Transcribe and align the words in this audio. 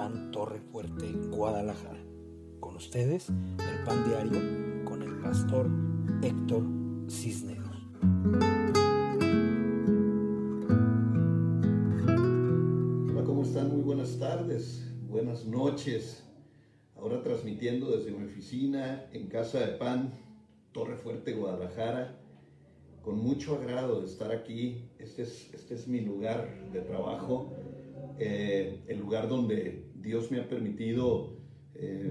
PAN 0.00 0.30
Torre 0.30 0.60
Fuerte, 0.60 1.12
Guadalajara. 1.28 2.02
Con 2.58 2.76
ustedes, 2.76 3.28
el 3.28 3.84
PAN 3.84 4.08
Diario, 4.08 4.82
con 4.86 5.02
el 5.02 5.20
pastor 5.20 5.68
Héctor 6.22 6.64
Cisneros. 7.10 7.76
Hola, 13.10 13.24
¿cómo 13.26 13.42
están? 13.42 13.68
Muy 13.68 13.82
buenas 13.82 14.18
tardes, 14.18 14.90
buenas 15.06 15.44
noches. 15.44 16.24
Ahora 16.96 17.22
transmitiendo 17.22 17.94
desde 17.94 18.12
mi 18.12 18.24
oficina 18.24 19.04
en 19.12 19.26
Casa 19.26 19.60
de 19.60 19.76
Pan, 19.76 20.14
Torre 20.72 20.96
Fuerte, 20.96 21.34
Guadalajara. 21.34 22.16
Con 23.02 23.18
mucho 23.18 23.56
agrado 23.56 24.00
de 24.00 24.06
estar 24.06 24.32
aquí. 24.32 24.88
Este 24.98 25.24
es, 25.24 25.52
este 25.52 25.74
es 25.74 25.86
mi 25.86 26.00
lugar 26.00 26.70
de 26.72 26.80
trabajo 26.80 27.52
eh, 28.22 28.82
el 28.86 28.98
lugar 28.98 29.30
donde 29.30 29.82
Dios 30.00 30.30
me 30.30 30.40
ha 30.40 30.48
permitido 30.48 31.36
eh, 31.74 32.10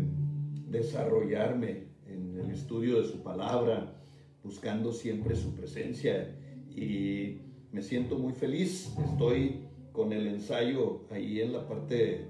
desarrollarme 0.68 1.88
en 2.08 2.40
el 2.40 2.52
estudio 2.52 3.02
de 3.02 3.08
su 3.08 3.24
palabra, 3.24 3.96
buscando 4.44 4.92
siempre 4.92 5.36
su 5.36 5.54
presencia. 5.56 6.36
Y 6.70 7.40
me 7.72 7.82
siento 7.82 8.18
muy 8.18 8.34
feliz. 8.34 8.94
Estoy 9.12 9.62
con 9.92 10.14
el 10.14 10.28
ensayo 10.28 11.02
ahí 11.10 11.42
en 11.42 11.54
la 11.54 11.68
parte 11.68 12.14
eh, 12.14 12.28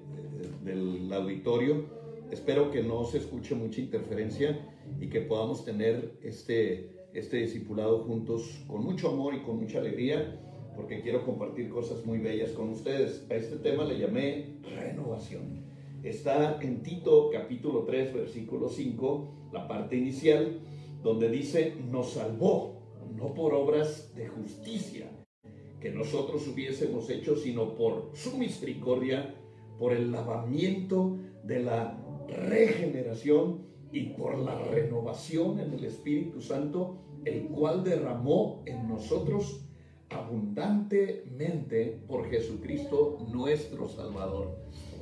del 0.64 1.12
auditorio. 1.12 1.86
Espero 2.32 2.72
que 2.72 2.82
no 2.82 3.06
se 3.06 3.18
escuche 3.18 3.56
mucha 3.56 3.82
interferencia 3.82 4.58
y 5.00 5.08
que 5.08 5.22
podamos 5.22 5.66
tener 5.66 6.14
este, 6.24 7.08
este 7.14 7.38
discipulado 7.38 8.04
juntos 8.04 8.64
con 8.68 8.84
mucho 8.84 9.10
amor 9.10 9.34
y 9.34 9.42
con 9.42 9.58
mucha 9.58 9.80
alegría 9.80 10.40
porque 10.80 11.02
quiero 11.02 11.26
compartir 11.26 11.70
cosas 11.70 12.06
muy 12.06 12.20
bellas 12.20 12.52
con 12.52 12.70
ustedes. 12.70 13.26
A 13.30 13.36
este 13.36 13.58
tema 13.58 13.84
le 13.84 14.00
llamé 14.00 14.60
renovación. 14.64 15.66
Está 16.04 16.58
en 16.62 16.82
Tito 16.82 17.30
capítulo 17.32 17.84
3, 17.84 18.14
versículo 18.14 18.70
5, 18.70 19.50
la 19.52 19.68
parte 19.68 19.98
inicial, 19.98 20.62
donde 21.04 21.30
dice, 21.30 21.76
nos 21.92 22.12
salvó, 22.12 22.82
no 23.14 23.34
por 23.34 23.54
obras 23.54 24.16
de 24.16 24.30
justicia 24.30 25.12
que 25.82 25.92
nosotros 25.92 26.48
hubiésemos 26.48 27.10
hecho, 27.10 27.36
sino 27.36 27.76
por 27.76 28.12
su 28.14 28.38
misericordia, 28.38 29.36
por 29.78 29.92
el 29.92 30.14
lavamiento 30.14 31.18
de 31.44 31.60
la 31.62 32.00
regeneración 32.30 33.66
y 33.92 34.12
por 34.12 34.38
la 34.38 34.58
renovación 34.58 35.60
en 35.60 35.74
el 35.74 35.84
Espíritu 35.84 36.42
Santo, 36.42 37.02
el 37.26 37.48
cual 37.48 37.84
derramó 37.84 38.64
en 38.66 38.88
nosotros 38.88 39.66
abundantemente 40.10 42.02
por 42.08 42.30
Jesucristo 42.30 43.26
nuestro 43.32 43.88
Salvador. 43.88 44.58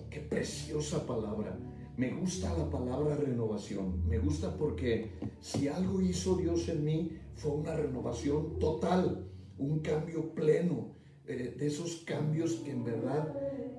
Qué 0.09 0.19
preciosa 0.19 1.05
palabra. 1.05 1.57
Me 1.97 2.11
gusta 2.11 2.55
la 2.57 2.69
palabra 2.69 3.15
renovación. 3.15 4.07
Me 4.07 4.19
gusta 4.19 4.55
porque 4.55 5.11
si 5.41 5.67
algo 5.67 6.01
hizo 6.01 6.35
Dios 6.37 6.69
en 6.69 6.83
mí 6.83 7.17
fue 7.35 7.51
una 7.51 7.75
renovación 7.75 8.59
total, 8.59 9.25
un 9.57 9.79
cambio 9.79 10.33
pleno, 10.33 10.95
eh, 11.25 11.55
de 11.57 11.67
esos 11.67 12.03
cambios 12.05 12.53
que 12.63 12.71
en 12.71 12.85
verdad 12.85 13.33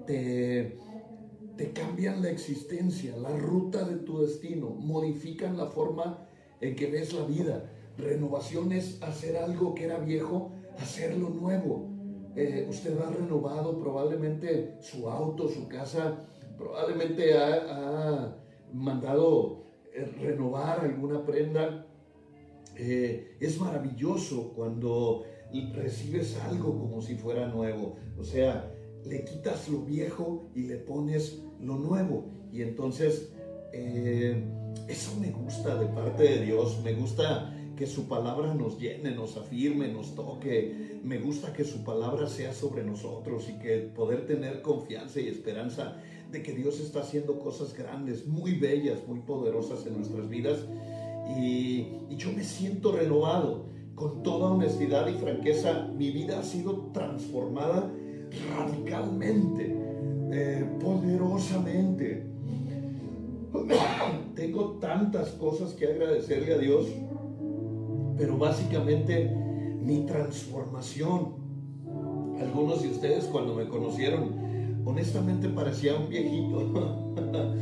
te, 0.07 0.79
te 1.57 1.73
cambian 1.73 2.21
la 2.21 2.31
existencia, 2.31 3.17
la 3.17 3.37
ruta 3.37 3.85
de 3.85 3.97
tu 3.97 4.21
destino, 4.21 4.69
modifican 4.71 5.57
la 5.57 5.67
forma 5.67 6.27
en 6.61 6.77
que 6.77 6.91
ves 6.91 7.13
la 7.13 7.25
vida. 7.25 7.73
Renovación 7.97 8.73
es 8.73 9.03
hacer 9.03 9.37
algo 9.37 9.75
que 9.75 9.85
era 9.85 9.99
viejo 9.99 10.53
hacerlo 10.81 11.31
nuevo. 11.31 11.89
Eh, 12.37 12.67
usted 12.69 12.97
ha 12.99 13.11
renovado 13.11 13.79
probablemente 13.79 14.77
su 14.81 15.09
auto, 15.09 15.49
su 15.49 15.67
casa, 15.67 16.25
probablemente 16.57 17.37
ha, 17.37 18.37
mandado 18.73 19.65
eh, 19.95 20.05
renovar 20.21 20.81
alguna 20.81 21.25
prenda. 21.25 21.87
Eh, 22.77 23.37
es 23.41 23.59
maravilloso 23.59 24.53
cuando 24.55 25.25
recibes 25.75 26.39
algo 26.41 26.79
como 26.79 27.01
si 27.01 27.17
fuera 27.17 27.49
nuevo. 27.49 27.97
O 28.19 28.23
sea, 28.23 28.73
le 29.05 29.25
quitas 29.25 29.69
lo 29.69 29.81
viejo 29.81 30.51
y 30.55 30.65
le 30.65 30.77
pones 30.77 31.43
lo 31.61 31.77
nuevo. 31.77 32.27
Y 32.53 32.63
entonces, 32.63 33.33
eso 33.73 35.17
me 35.19 35.31
gusta 35.31 35.77
de 35.77 35.87
parte 35.87 36.23
de 36.23 36.45
Dios. 36.45 36.81
Me 36.85 36.93
gusta 36.93 37.58
que 37.79 37.87
su 37.87 38.09
palabra 38.09 38.55
nos 38.55 38.77
llene, 38.81 39.13
nos 39.13 39.37
afirme, 39.37 39.87
nos 39.87 40.17
toque. 40.17 40.99
Me 41.05 41.19
gusta 41.19 41.53
que 41.53 41.63
su 41.63 41.85
palabra 41.85 42.29
sea 42.29 42.53
sobre 42.53 42.83
nosotros 42.83 43.49
y 43.49 43.53
que 43.61 43.79
poder 43.79 44.27
tener 44.27 44.63
confianza 44.63 45.21
y 45.21 45.29
esperanza 45.29 45.97
de 46.33 46.43
que 46.43 46.53
Dios 46.55 46.81
está 46.81 47.03
haciendo 47.03 47.39
cosas 47.39 47.73
grandes, 47.79 48.27
muy 48.27 48.55
bellas, 48.55 49.07
muy 49.07 49.21
poderosas 49.21 49.87
en 49.87 49.95
nuestras 49.95 50.29
vidas. 50.29 50.59
Y, 51.39 51.87
yo 52.17 52.33
me 52.33 52.43
siento 52.43 52.91
renovado. 52.91 53.69
Con 53.95 54.23
toda 54.23 54.51
honestidad 54.51 55.09
y 55.09 55.15
franqueza, 55.15 55.89
mi 55.97 56.11
vida 56.11 56.41
ha 56.41 56.43
sido 56.45 56.91
transformada 56.93 57.93
radicalmente, 58.57 59.77
eh, 60.33 60.65
poderosamente. 60.81 62.27
Tengo 64.35 64.79
tantas 64.81 65.31
cosas 65.31 65.73
que 65.75 65.87
agradecerle 65.87 66.55
a 66.55 66.59
Dios 66.59 66.87
pero 68.19 68.37
básicamente 68.37 69.33
mi 69.81 70.05
transformación. 70.05 71.39
Algunos 72.41 72.83
de 72.83 72.89
ustedes 72.89 73.25
cuando 73.25 73.55
me 73.55 73.67
conocieron, 73.69 74.83
honestamente 74.85 75.49
parecía 75.49 75.97
un 75.97 76.09
viejito. 76.09 77.15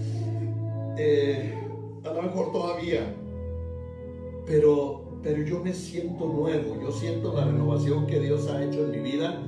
eh, 0.98 1.54
a 2.04 2.12
lo 2.12 2.22
mejor 2.22 2.52
todavía, 2.52 3.14
pero, 4.46 5.18
pero 5.22 5.42
yo 5.44 5.60
me 5.60 5.72
siento 5.72 6.26
nuevo, 6.26 6.80
yo 6.80 6.90
siento 6.92 7.32
la 7.34 7.44
renovación 7.44 8.06
que 8.06 8.20
Dios 8.20 8.48
ha 8.48 8.64
hecho 8.64 8.84
en 8.84 8.90
mi 8.90 8.98
vida 8.98 9.42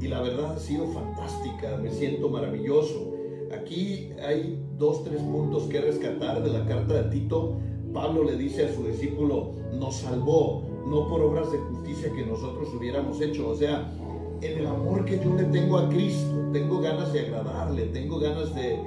y 0.00 0.08
la 0.08 0.20
verdad 0.20 0.56
ha 0.56 0.58
sido 0.58 0.86
fantástica, 0.88 1.76
me 1.76 1.90
siento 1.90 2.28
maravilloso. 2.28 3.14
Aquí 3.52 4.10
hay 4.24 4.62
dos, 4.78 5.04
tres 5.04 5.20
puntos 5.20 5.64
que 5.64 5.80
rescatar 5.80 6.42
de 6.42 6.50
la 6.50 6.64
carta 6.66 7.02
de 7.02 7.10
Tito 7.10 7.58
Pablo 7.92 8.24
le 8.24 8.36
dice 8.36 8.66
a 8.66 8.74
su 8.74 8.84
discípulo, 8.84 9.52
nos 9.72 9.96
salvó, 9.96 10.62
no 10.86 11.08
por 11.08 11.20
obras 11.20 11.52
de 11.52 11.58
justicia 11.58 12.12
que 12.12 12.24
nosotros 12.24 12.68
hubiéramos 12.74 13.20
hecho. 13.20 13.48
O 13.48 13.54
sea, 13.54 13.92
en 14.40 14.58
el 14.58 14.66
amor 14.66 15.04
que 15.04 15.18
yo 15.22 15.34
le 15.34 15.44
tengo 15.44 15.78
a 15.78 15.88
Cristo, 15.88 16.50
tengo 16.52 16.80
ganas 16.80 17.12
de 17.12 17.20
agradarle, 17.20 17.86
tengo 17.86 18.18
ganas 18.18 18.54
de, 18.54 18.80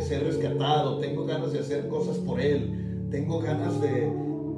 ser 0.00 0.24
rescatado, 0.24 0.98
tengo 0.98 1.24
ganas 1.24 1.52
de 1.52 1.60
hacer 1.60 1.88
cosas 1.88 2.16
por 2.18 2.40
Él, 2.40 3.06
tengo 3.10 3.40
ganas 3.40 3.80
de, 3.80 4.10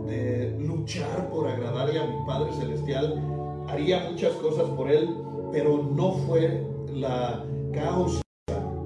de 0.07 0.57
luchar 0.61 1.29
por 1.31 1.49
agradarle 1.49 1.99
a 1.99 2.07
mi 2.07 2.27
Padre 2.27 2.53
Celestial. 2.53 3.21
Haría 3.69 4.09
muchas 4.11 4.33
cosas 4.35 4.69
por 4.71 4.91
Él, 4.91 5.09
pero 5.53 5.83
no 5.83 6.13
fue 6.13 6.65
la 6.95 7.45
causa 7.73 8.23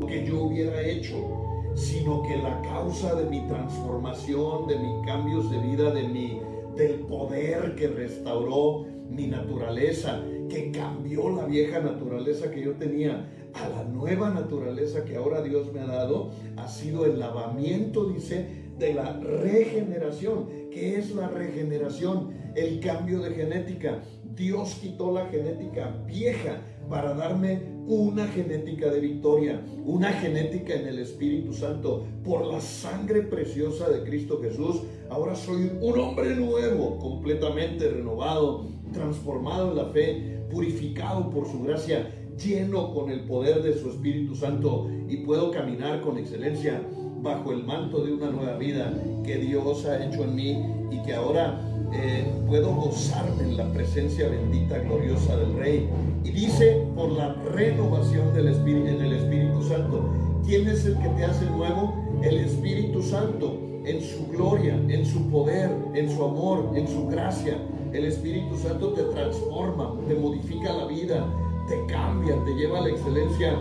que 0.06 0.26
yo 0.26 0.44
hubiera 0.44 0.80
hecho 0.82 1.43
sino 1.74 2.22
que 2.22 2.36
la 2.36 2.60
causa 2.62 3.14
de 3.14 3.28
mi 3.28 3.40
transformación, 3.46 4.66
de 4.66 4.78
mis 4.78 5.06
cambios 5.06 5.50
de 5.50 5.58
vida, 5.58 5.90
de 5.90 6.08
mi, 6.08 6.40
del 6.76 7.00
poder 7.00 7.74
que 7.74 7.88
restauró 7.88 8.86
mi 9.08 9.26
naturaleza, 9.26 10.22
que 10.48 10.70
cambió 10.70 11.30
la 11.30 11.46
vieja 11.46 11.80
naturaleza 11.80 12.50
que 12.50 12.62
yo 12.62 12.72
tenía 12.72 13.28
a 13.54 13.68
la 13.68 13.84
nueva 13.84 14.30
naturaleza 14.30 15.04
que 15.04 15.16
ahora 15.16 15.42
Dios 15.42 15.72
me 15.72 15.80
ha 15.80 15.86
dado, 15.86 16.30
ha 16.56 16.68
sido 16.68 17.06
el 17.06 17.18
lavamiento, 17.18 18.06
dice, 18.06 18.64
de 18.78 18.94
la 18.94 19.12
regeneración. 19.20 20.48
¿Qué 20.70 20.98
es 20.98 21.14
la 21.14 21.28
regeneración? 21.28 22.30
El 22.54 22.80
cambio 22.80 23.20
de 23.20 23.30
genética. 23.30 24.02
Dios 24.34 24.78
quitó 24.80 25.12
la 25.12 25.26
genética 25.26 25.94
vieja 26.06 26.60
para 26.88 27.14
darme 27.14 27.74
una 27.86 28.26
genética 28.28 28.90
de 28.90 29.00
victoria, 29.00 29.64
una 29.84 30.10
genética 30.12 30.74
en 30.74 30.86
el 30.86 30.98
Espíritu 30.98 31.52
Santo. 31.52 32.04
Por 32.24 32.46
la 32.46 32.60
sangre 32.60 33.22
preciosa 33.22 33.88
de 33.90 34.02
Cristo 34.04 34.40
Jesús, 34.40 34.82
ahora 35.10 35.34
soy 35.34 35.70
un 35.80 35.98
hombre 35.98 36.34
nuevo, 36.34 36.98
completamente 36.98 37.88
renovado, 37.88 38.68
transformado 38.92 39.70
en 39.70 39.76
la 39.76 39.86
fe, 39.86 40.40
purificado 40.50 41.30
por 41.30 41.46
su 41.46 41.62
gracia, 41.62 42.10
lleno 42.42 42.92
con 42.92 43.10
el 43.10 43.20
poder 43.24 43.62
de 43.62 43.74
su 43.74 43.90
Espíritu 43.90 44.34
Santo 44.34 44.88
y 45.08 45.18
puedo 45.18 45.50
caminar 45.50 46.00
con 46.02 46.18
excelencia 46.18 46.82
bajo 47.24 47.52
el 47.52 47.64
manto 47.64 48.04
de 48.04 48.12
una 48.12 48.30
nueva 48.30 48.56
vida 48.58 48.92
que 49.24 49.38
Dios 49.38 49.86
ha 49.86 50.04
hecho 50.04 50.24
en 50.24 50.34
mí 50.36 50.62
y 50.90 51.02
que 51.02 51.14
ahora 51.14 51.58
eh, 51.92 52.30
puedo 52.46 52.72
gozarme 52.74 53.44
en 53.44 53.56
la 53.56 53.72
presencia 53.72 54.28
bendita, 54.28 54.78
gloriosa 54.80 55.36
del 55.38 55.54
Rey. 55.54 55.88
Y 56.22 56.30
dice, 56.30 56.86
por 56.94 57.10
la 57.12 57.32
renovación 57.54 58.34
del 58.34 58.48
Espíritu, 58.48 58.86
en 58.88 59.00
el 59.00 59.12
Espíritu 59.14 59.62
Santo. 59.62 60.10
¿Quién 60.44 60.68
es 60.68 60.84
el 60.84 60.98
que 60.98 61.08
te 61.08 61.24
hace 61.24 61.46
nuevo? 61.46 61.94
El 62.22 62.36
Espíritu 62.38 63.02
Santo, 63.02 63.58
en 63.86 64.02
su 64.02 64.26
gloria, 64.28 64.74
en 64.88 65.06
su 65.06 65.30
poder, 65.30 65.70
en 65.94 66.10
su 66.10 66.22
amor, 66.22 66.72
en 66.74 66.86
su 66.86 67.06
gracia. 67.06 67.56
El 67.94 68.04
Espíritu 68.04 68.56
Santo 68.58 68.88
te 68.92 69.02
transforma, 69.04 69.94
te 70.06 70.14
modifica 70.14 70.74
la 70.74 70.86
vida, 70.86 71.26
te 71.68 71.86
cambia, 71.90 72.36
te 72.44 72.54
lleva 72.54 72.80
a 72.80 72.82
la 72.82 72.90
excelencia. 72.90 73.56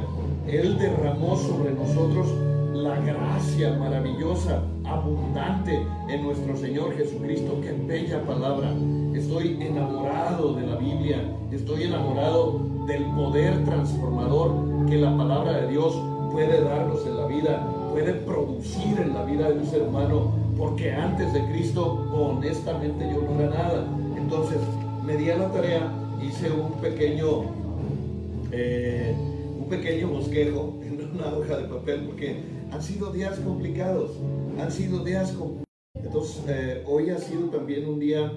Él 0.48 0.77
derramó 0.77 1.38
sobre 1.38 1.71
nosotros 1.71 2.27
la 2.73 2.99
gracia 2.99 3.73
maravillosa, 3.73 4.63
abundante 4.83 5.79
en 6.09 6.23
nuestro 6.23 6.57
Señor 6.57 6.95
Jesucristo. 6.97 7.59
Qué 7.61 7.71
bella 7.71 8.25
palabra. 8.25 8.73
Estoy 9.13 9.57
enamorado 9.61 10.55
de 10.55 10.65
la 10.65 10.75
Biblia. 10.77 11.17
Estoy 11.51 11.83
enamorado 11.83 12.59
del 12.87 13.03
poder 13.11 13.63
transformador 13.63 14.87
que 14.89 14.97
la 14.97 15.15
palabra 15.15 15.61
de 15.61 15.67
Dios 15.67 15.95
puede 16.31 16.61
darnos 16.63 17.05
en 17.05 17.17
la 17.17 17.27
vida, 17.27 17.67
puede 17.91 18.13
producir 18.13 18.99
en 18.99 19.13
la 19.13 19.23
vida 19.23 19.49
de 19.49 19.59
un 19.59 19.65
ser 19.67 19.83
humano, 19.83 20.33
porque 20.57 20.91
antes 20.91 21.31
de 21.31 21.43
Cristo, 21.45 22.07
honestamente, 22.11 23.07
yo 23.13 23.21
no 23.21 23.39
era 23.39 23.49
nada. 23.49 23.85
Entonces, 24.17 24.57
me 25.05 25.15
di 25.15 25.29
a 25.29 25.37
la 25.37 25.51
tarea, 25.51 25.91
hice 26.21 26.49
un 26.49 26.71
pequeño, 26.81 27.43
eh, 28.51 29.15
un 29.59 29.69
pequeño 29.69 30.07
bosquejo 30.07 30.73
en 30.81 30.93
una 31.13 31.27
hoja 31.27 31.57
de 31.57 31.63
papel, 31.65 32.05
porque 32.07 32.62
han 32.73 32.81
sido 32.81 33.11
días 33.11 33.39
complicados, 33.39 34.11
han 34.59 34.71
sido 34.71 35.03
días 35.03 35.31
complicados. 35.33 35.63
Entonces, 35.95 36.43
eh, 36.47 36.83
hoy 36.87 37.11
ha 37.11 37.19
sido 37.19 37.49
también 37.49 37.87
un 37.87 37.99
día, 37.99 38.31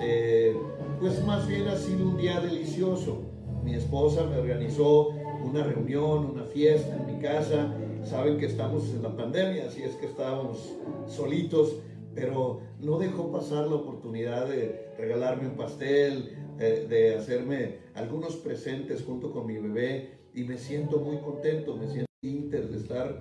eh, 0.00 0.56
pues 0.98 1.22
más 1.26 1.46
bien 1.46 1.68
ha 1.68 1.76
sido 1.76 2.08
un 2.08 2.16
día 2.16 2.40
delicioso. 2.40 3.20
Mi 3.62 3.74
esposa 3.74 4.24
me 4.24 4.38
organizó 4.38 5.10
una 5.44 5.62
reunión, 5.62 6.30
una 6.30 6.44
fiesta 6.44 6.96
en 6.96 7.06
mi 7.06 7.22
casa. 7.22 7.74
Saben 8.02 8.38
que 8.38 8.46
estamos 8.46 8.88
en 8.88 9.02
la 9.02 9.14
pandemia, 9.14 9.66
así 9.66 9.82
es 9.82 9.94
que 9.96 10.06
estábamos 10.06 10.72
solitos, 11.06 11.76
pero 12.14 12.60
no 12.80 12.98
dejó 12.98 13.30
pasar 13.30 13.66
la 13.66 13.74
oportunidad 13.74 14.48
de 14.48 14.90
regalarme 14.96 15.48
un 15.48 15.56
pastel, 15.56 16.34
de 16.58 17.14
hacerme 17.16 17.76
algunos 17.94 18.36
presentes 18.36 19.04
junto 19.04 19.32
con 19.32 19.46
mi 19.46 19.58
bebé 19.58 20.18
y 20.34 20.44
me 20.44 20.56
siento 20.56 20.98
muy 20.98 21.18
contento, 21.18 21.76
me 21.76 21.86
siento 21.86 22.11
inter 22.22 22.68
de 22.68 22.76
estar 22.78 23.20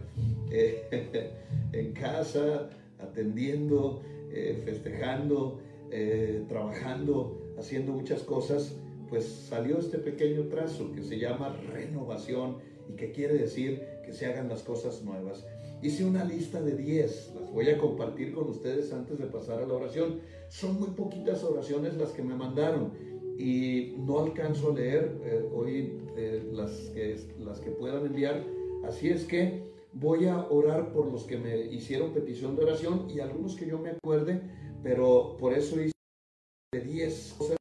eh, 0.51 1.31
en 1.74 1.92
casa 1.94 2.69
atendiendo, 3.00 4.03
eh, 4.31 4.62
festejando, 4.63 5.59
trabajando, 6.48 7.53
haciendo 7.57 7.92
muchas 7.92 8.21
cosas 8.21 8.77
pues 9.12 9.25
salió 9.25 9.77
este 9.77 9.98
pequeño 9.98 10.44
trazo 10.44 10.94
que 10.94 11.03
se 11.03 11.19
llama 11.19 11.53
renovación 11.74 12.59
y 12.88 12.94
que 12.94 13.12
quiere 13.12 13.33
decir 13.33 13.86
que 14.06 14.13
se 14.13 14.25
hagan 14.25 14.48
las 14.48 14.63
cosas 14.63 15.04
nuevas. 15.04 15.45
Hice 15.81 16.06
una 16.06 16.24
lista 16.24 16.62
de 16.62 16.77
10, 16.77 17.33
las 17.36 17.51
voy 17.51 17.69
a 17.69 17.77
compartir 17.77 18.33
con 18.33 18.47
ustedes 18.47 18.94
antes 18.94 19.19
de 19.19 19.25
pasar 19.25 19.62
a 19.62 19.68
la 19.68 19.74
oración. 19.74 20.21
Son 20.47 20.80
muy 20.80 20.92
poquitas 20.92 21.44
oraciones 21.44 21.95
las 21.97 22.12
que 22.12 22.24
me 22.24 22.36
mandaron 22.36 22.94
y 23.38 23.95
no 23.97 24.19
alcanzo 24.19 24.71
a 24.71 24.75
leer 24.75 25.19
eh, 25.25 25.44
hoy 25.54 26.00
eh, 26.15 26.50
las, 26.54 26.71
que, 26.94 27.19
las 27.38 27.59
que 27.59 27.71
puedan 27.71 28.06
enviar. 28.06 28.42
Así 28.83 29.10
es 29.10 29.25
que 29.25 29.72
voy 29.94 30.25
a 30.25 30.48
orar 30.50 30.92
por 30.94 31.12
los 31.12 31.25
que 31.25 31.38
me 31.38 31.57
hicieron 31.57 32.13
petición 32.13 32.56
de 32.56 32.63
oración 32.63 33.07
y 33.10 33.19
algunos 33.19 33.56
que 33.56 33.68
yo 33.68 33.78
me 33.78 33.92
acuerde, 33.92 34.42
pero 34.83 35.38
por 35.38 35.54
eso 35.54 35.80
hice 35.81 35.92
10 36.74 37.36
cosas 37.38 37.57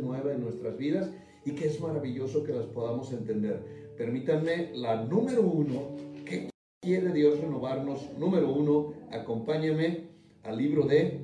nueva 0.00 0.32
en 0.32 0.42
nuestras 0.42 0.76
vidas 0.76 1.10
y 1.44 1.52
que 1.52 1.66
es 1.66 1.80
maravilloso 1.80 2.44
que 2.44 2.52
las 2.52 2.66
podamos 2.66 3.12
entender. 3.12 3.94
Permítanme 3.96 4.72
la 4.74 5.04
número 5.04 5.42
uno, 5.42 5.96
¿qué 6.26 6.50
quiere 6.82 7.12
Dios 7.12 7.40
renovarnos? 7.40 8.10
Número 8.18 8.52
uno, 8.52 8.92
acompáñame 9.10 10.08
al 10.42 10.58
libro 10.58 10.86
de 10.86 11.20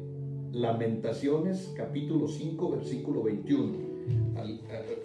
Lamentaciones, 0.53 1.73
capítulo 1.77 2.29
5, 2.29 2.71
versículo 2.71 3.23
21. 3.25 3.92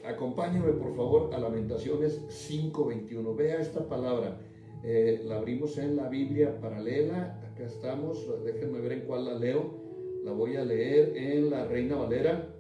Acompáñame 0.06 0.72
por 0.74 0.96
favor 0.96 1.34
a 1.34 1.40
Lamentaciones 1.40 2.22
5, 2.30 2.86
21. 2.86 3.36
Vea 3.36 3.62
esta 3.62 3.88
palabra. 3.88 4.40
Eh, 4.84 5.22
la 5.26 5.38
abrimos 5.38 5.78
en 5.78 5.96
la 5.96 6.10
Biblia 6.10 6.60
paralela. 6.60 7.42
Acá 7.52 7.66
estamos. 7.66 8.26
Déjenme 8.46 8.80
ver 8.80 8.92
en 8.94 9.02
cuál 9.02 9.26
la 9.26 9.36
leo. 9.36 9.86
La 10.24 10.32
voy 10.32 10.56
a 10.56 10.66
leer 10.66 11.16
en 11.16 11.50
la 11.50 11.66
Reina 11.66 11.96
Valera 11.96 12.54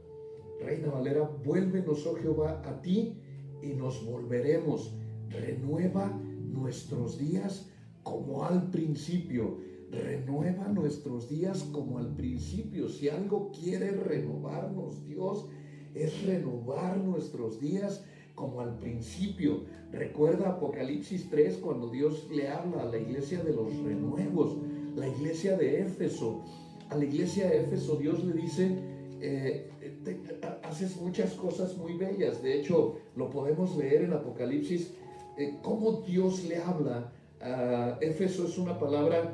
Reina 0.59 0.89
Valera, 0.89 1.29
vuélvenos, 1.43 2.05
oh 2.07 2.15
Jehová, 2.15 2.61
a 2.65 2.81
ti 2.81 3.13
y 3.61 3.73
nos 3.73 4.03
volveremos. 4.05 4.93
Renueva 5.29 6.19
nuestros 6.45 7.17
días 7.17 7.69
como 8.03 8.43
al 8.43 8.69
principio. 8.71 9.57
Renueva 9.91 10.67
nuestros 10.67 11.29
días 11.29 11.63
como 11.71 11.99
al 11.99 12.15
principio. 12.15 12.89
Si 12.89 13.07
algo 13.07 13.51
quiere 13.51 13.91
renovarnos, 13.91 15.05
Dios, 15.05 15.47
es 16.03 16.25
renovar 16.25 16.97
nuestros 16.97 17.59
días 17.59 18.03
como 18.35 18.61
al 18.61 18.77
principio. 18.77 19.61
Recuerda 19.91 20.49
Apocalipsis 20.49 21.29
3 21.29 21.57
cuando 21.57 21.89
Dios 21.89 22.27
le 22.31 22.47
habla 22.47 22.83
a 22.83 22.85
la 22.85 22.97
iglesia 22.97 23.43
de 23.43 23.53
los 23.53 23.75
renuevos, 23.83 24.57
la 24.95 25.07
iglesia 25.07 25.57
de 25.57 25.81
Éfeso. 25.81 26.43
A 26.89 26.95
la 26.95 27.05
iglesia 27.05 27.49
de 27.49 27.61
Éfeso 27.63 27.95
Dios 27.95 28.23
le 28.23 28.33
dice, 28.33 28.77
eh, 29.21 29.69
haces 30.63 30.99
muchas 31.01 31.33
cosas 31.33 31.75
muy 31.77 31.93
bellas. 31.97 32.41
De 32.43 32.59
hecho, 32.59 32.97
lo 33.15 33.29
podemos 33.29 33.75
leer 33.75 34.03
en 34.03 34.13
Apocalipsis, 34.13 34.93
eh, 35.37 35.57
cómo 35.61 36.03
Dios 36.07 36.43
le 36.45 36.57
habla. 36.57 37.11
A 37.39 37.97
Éfeso 38.01 38.45
es 38.47 38.57
una 38.57 38.79
palabra 38.79 39.33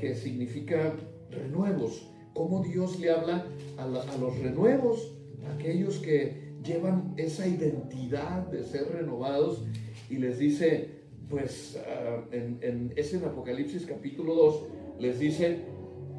que 0.00 0.14
significa 0.14 0.94
renuevos. 1.30 2.08
Cómo 2.34 2.62
Dios 2.62 2.98
le 2.98 3.10
habla 3.10 3.46
a, 3.76 3.86
los 3.86 4.38
renuevos, 4.38 5.12
aquellos 5.46 5.98
que 5.98 6.52
llevan 6.64 7.14
esa 7.16 7.46
identidad 7.46 8.46
de 8.48 8.62
ser 8.62 8.88
renovados 8.92 9.64
y 10.08 10.16
les 10.16 10.38
dice, 10.38 10.88
pues 11.28 11.78
ah, 11.86 12.24
en, 12.32 12.92
es 12.96 13.14
en 13.14 13.24
Apocalipsis 13.24 13.86
capítulo 13.86 14.34
2, 14.34 14.62
les 15.00 15.18
dice, 15.18 15.60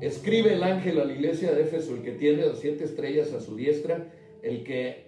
escribe 0.01 0.53
el 0.53 0.63
ángel 0.63 0.99
a 0.99 1.05
la 1.05 1.13
iglesia 1.13 1.53
de 1.53 1.61
Éfeso, 1.61 1.95
el 1.95 2.01
que 2.01 2.11
tiene 2.11 2.45
las 2.45 2.59
siete 2.59 2.83
estrellas 2.83 3.31
a 3.33 3.39
su 3.39 3.55
diestra, 3.55 4.11
el 4.41 4.63
que, 4.63 5.05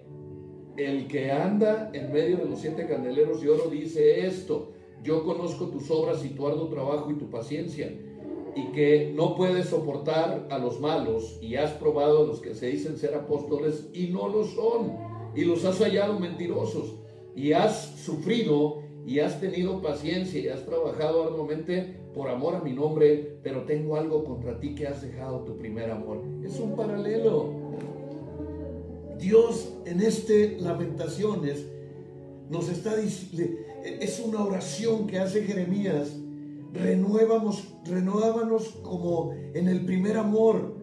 el 0.77 1.07
que 1.07 1.31
anda 1.31 1.89
en 1.93 2.11
medio 2.11 2.37
de 2.37 2.45
los 2.45 2.59
siete 2.59 2.87
candeleros 2.87 3.41
de 3.41 3.49
oro 3.49 3.69
dice 3.69 4.25
esto, 4.25 4.73
yo 5.03 5.23
conozco 5.23 5.67
tus 5.67 5.91
obras 5.91 6.23
y 6.25 6.29
tu 6.29 6.47
arduo 6.47 6.67
trabajo 6.69 7.11
y 7.11 7.15
tu 7.15 7.29
paciencia, 7.29 7.91
y 8.55 8.71
que 8.71 9.11
no 9.13 9.35
puedes 9.35 9.67
soportar 9.67 10.47
a 10.49 10.57
los 10.57 10.79
malos, 10.79 11.37
y 11.41 11.55
has 11.55 11.71
probado 11.71 12.23
a 12.23 12.27
los 12.27 12.39
que 12.39 12.55
se 12.55 12.67
dicen 12.67 12.97
ser 12.97 13.13
apóstoles 13.13 13.89
y 13.93 14.07
no 14.07 14.29
lo 14.29 14.45
son, 14.45 14.93
y 15.35 15.43
los 15.43 15.65
has 15.65 15.79
hallado 15.79 16.19
mentirosos, 16.19 16.95
y 17.35 17.51
has 17.51 17.99
sufrido 17.99 18.85
y 19.05 19.19
has 19.19 19.39
tenido 19.39 19.81
paciencia 19.81 20.41
y 20.41 20.47
has 20.47 20.65
trabajado 20.65 21.23
arduamente 21.23 21.95
por 22.13 22.29
amor 22.29 22.55
a 22.55 22.61
mi 22.61 22.73
nombre, 22.73 23.37
pero 23.43 23.63
tengo 23.65 23.97
algo 23.97 24.23
contra 24.23 24.59
ti 24.59 24.73
que 24.73 24.87
has 24.87 25.01
dejado 25.01 25.41
tu 25.41 25.57
primer 25.57 25.91
amor. 25.91 26.23
Es 26.43 26.59
un 26.59 26.75
paralelo. 26.75 27.53
Dios 29.19 29.73
en 29.85 30.01
este 30.01 30.57
Lamentaciones 30.59 31.67
nos 32.49 32.69
está 32.69 32.95
diciendo, 32.95 33.57
es 33.83 34.19
una 34.19 34.43
oración 34.43 35.07
que 35.07 35.19
hace 35.19 35.43
Jeremías, 35.43 36.15
renuévanos, 36.75 37.73
renuévanos 37.85 38.67
como 38.83 39.33
en 39.53 39.67
el 39.67 39.85
primer 39.85 40.17
amor, 40.17 40.75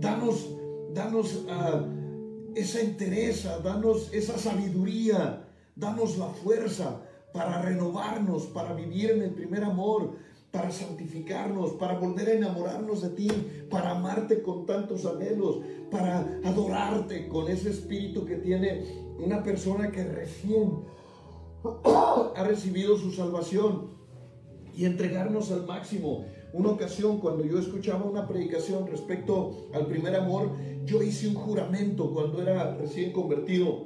danos, 0.00 0.50
danos 0.92 1.44
uh, 1.46 2.54
esa 2.54 2.80
entereza, 2.80 3.58
danos 3.60 4.12
esa 4.12 4.38
sabiduría, 4.38 5.48
danos 5.76 6.18
la 6.18 6.26
fuerza 6.26 7.00
para 7.32 7.62
renovarnos, 7.62 8.46
para 8.46 8.74
vivir 8.74 9.12
en 9.12 9.22
el 9.22 9.30
primer 9.30 9.62
amor, 9.62 10.14
para 10.50 10.72
santificarnos, 10.72 11.72
para 11.72 11.96
volver 11.96 12.28
a 12.28 12.32
enamorarnos 12.32 13.02
de 13.02 13.10
ti, 13.10 13.28
para 13.70 13.90
amarte 13.90 14.42
con 14.42 14.66
tantos 14.66 15.06
anhelos, 15.06 15.60
para 15.92 16.26
adorarte 16.44 17.28
con 17.28 17.48
ese 17.48 17.70
espíritu 17.70 18.24
que 18.24 18.36
tiene 18.36 18.84
una 19.18 19.44
persona 19.44 19.92
que 19.92 20.02
recién 20.02 20.80
ha 21.84 22.44
recibido 22.44 22.98
su 22.98 23.12
salvación 23.12 23.99
y 24.80 24.86
entregarnos 24.86 25.52
al 25.52 25.66
máximo. 25.66 26.24
Una 26.54 26.70
ocasión 26.70 27.20
cuando 27.20 27.44
yo 27.44 27.58
escuchaba 27.58 28.06
una 28.06 28.26
predicación 28.26 28.86
respecto 28.86 29.68
al 29.74 29.84
primer 29.84 30.16
amor, 30.16 30.52
yo 30.86 31.02
hice 31.02 31.28
un 31.28 31.34
juramento 31.34 32.10
cuando 32.14 32.40
era 32.40 32.78
recién 32.78 33.12
convertido 33.12 33.84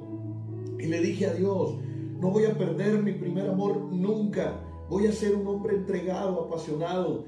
y 0.79 0.87
le 0.87 1.01
dije 1.01 1.25
a 1.25 1.33
Dios, 1.33 1.75
no 2.21 2.31
voy 2.31 2.45
a 2.45 2.57
perder 2.57 3.03
mi 3.03 3.11
primer 3.11 3.49
amor 3.49 3.77
nunca 3.91 4.61
Voy 4.87 5.07
a 5.07 5.11
ser 5.11 5.35
un 5.35 5.47
hombre 5.47 5.75
entregado, 5.75 6.41
apasionado. 6.41 7.25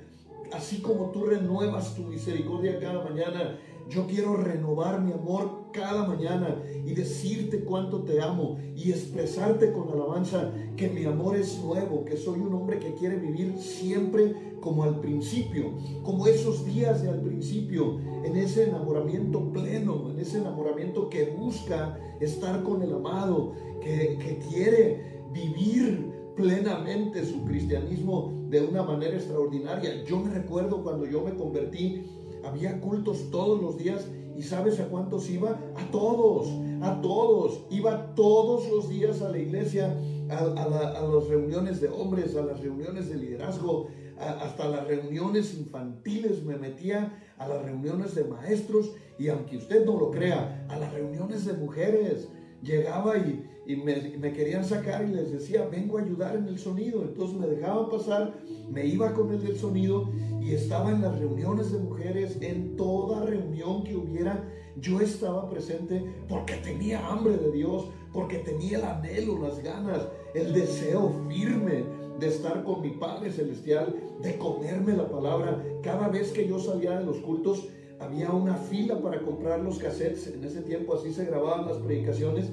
Así 0.54 0.80
como 0.80 1.10
tú 1.10 1.26
renuevas 1.26 1.96
tu 1.96 2.04
misericordia 2.04 2.80
cada 2.80 3.04
mañana, 3.04 3.58
yo 3.90 4.06
quiero 4.06 4.38
renovar 4.38 5.02
mi 5.02 5.12
amor 5.12 5.57
cada 5.72 6.08
mañana 6.08 6.62
y 6.86 6.94
decirte 6.94 7.62
cuánto 7.62 8.02
te 8.04 8.22
amo 8.22 8.58
y 8.76 8.92
expresarte 8.92 9.72
con 9.72 9.90
alabanza 9.90 10.52
que 10.76 10.90
mi 10.90 11.06
amor 11.06 11.36
es 11.36 11.62
nuevo, 11.64 12.06
que 12.06 12.18
soy 12.18 12.40
un 12.40 12.54
hombre 12.54 12.80
que 12.80 12.94
quiere 12.94 13.18
vivir 13.18 13.58
siempre 13.58 14.36
como 14.60 14.84
al 14.84 15.00
principio, 15.00 15.74
como 16.04 16.28
esos 16.28 16.66
días 16.66 17.02
de 17.02 17.10
al 17.10 17.22
principio, 17.22 18.00
en 18.24 18.36
ese 18.36 18.70
enamoramiento 18.70 19.52
pleno, 19.52 20.10
en 20.12 20.20
ese 20.20 20.40
enamoramiento 20.40 21.10
que 21.10 21.26
busca 21.26 21.98
estar 22.20 22.64
con 22.64 22.82
el 22.82 22.94
amado, 22.94 23.54
que, 23.82 24.18
que 24.20 24.40
quiere 24.50 25.22
vivir 25.32 26.12
plenamente 26.36 27.26
su 27.26 27.44
cristianismo 27.44 28.32
de 28.50 28.62
una 28.62 28.84
manera 28.84 29.16
extraordinaria. 29.16 30.04
Yo 30.04 30.20
me 30.20 30.32
recuerdo 30.32 30.84
cuando 30.84 31.06
yo 31.06 31.22
me 31.22 31.34
convertí, 31.36 32.06
había 32.44 32.80
cultos 32.80 33.30
todos 33.32 33.62
los 33.62 33.78
días 33.78 34.08
y 34.38 34.44
¿sabes 34.44 34.80
a 34.80 34.88
cuántos 34.88 35.30
iba? 35.30 35.60
A 35.76 35.92
todos, 35.92 36.48
a 36.82 37.02
todos. 37.02 37.66
Iba 37.72 38.14
todos 38.14 38.70
los 38.70 38.88
días 38.88 39.22
a 39.24 39.30
la 39.30 39.40
iglesia, 39.40 39.98
a, 40.30 40.44
las 40.46 41.28
reuniones 41.28 41.82
de 41.82 41.90
hombres, 41.90 42.36
a 42.36 42.44
las 42.44 42.60
reuniones 42.60 43.10
de 43.10 43.16
liderazgo, 43.16 43.88
hasta 44.20 44.70
las 44.70 44.88
reuniones 44.88 45.56
infantiles 45.56 46.44
me 46.44 46.56
metía, 46.56 47.20
a 47.40 47.48
las 47.48 47.64
reuniones 47.64 48.14
de 48.14 48.26
maestros 48.26 48.92
y 49.18 49.30
aunque 49.30 49.58
usted 49.58 49.86
no 49.86 50.00
lo 50.00 50.12
crea, 50.12 50.66
a 50.70 50.78
las 50.78 50.94
reuniones 50.94 51.46
de 51.46 51.54
mujeres. 51.54 52.30
Llegaba 52.62 53.18
y, 53.18 53.76
me, 53.76 54.34
querían 54.34 54.64
sacar 54.64 55.06
y 55.08 55.14
les 55.14 55.32
decía, 55.32 55.68
vengo 55.68 55.98
a 55.98 56.02
ayudar 56.02 56.36
en 56.36 56.48
el 56.48 56.58
sonido. 56.58 57.02
Entonces 57.04 57.38
me 57.38 57.48
dejaban 57.48 57.90
pasar, 57.90 58.34
me 58.70 58.86
iba 58.86 59.14
con 59.14 59.32
el 59.32 59.44
del 59.44 59.58
sonido 59.58 60.10
y 60.42 60.54
estaba 60.54 60.92
en 60.92 61.02
las 61.02 61.18
reuniones 61.20 61.72
de 61.72 61.80
mujeres, 61.80 62.38
en 62.42 62.76
toda 62.76 63.26
reunión 63.26 63.84
que 63.84 63.96
hubiera, 63.96 64.44
yo 64.80 65.02
estaba 65.02 65.50
presente 65.50 66.04
porque 66.30 66.56
tenía 66.56 67.06
hambre 67.08 67.38
de 67.38 67.52
Dios, 67.52 67.90
porque 68.14 68.38
tenía 68.38 68.78
el 68.78 68.86
anhelo, 68.86 69.40
las 69.42 69.62
ganas, 69.64 70.08
el 70.34 70.54
deseo 70.54 71.14
firme 71.28 71.84
de 72.20 72.28
estar 72.28 72.64
con 72.64 72.82
mi 72.82 72.92
Padre 72.92 73.32
Celestial, 73.32 73.96
de 74.22 74.38
comerme 74.38 74.94
la 74.94 75.10
palabra. 75.10 75.64
Cada 75.84 76.08
vez 76.08 76.32
que 76.32 76.48
yo 76.48 76.60
salía 76.60 76.98
de 77.00 77.06
los 77.06 77.18
cultos, 77.18 77.68
había 78.00 78.32
una 78.32 78.56
fila 78.56 79.00
para 79.02 79.22
comprar 79.22 79.60
los 79.60 79.80
cassettes. 79.80 80.28
En 80.28 80.44
ese 80.44 80.62
tiempo 80.62 80.96
así 80.96 81.14
se 81.14 81.26
grababan 81.26 81.66
las 81.66 81.78
predicaciones. 81.78 82.52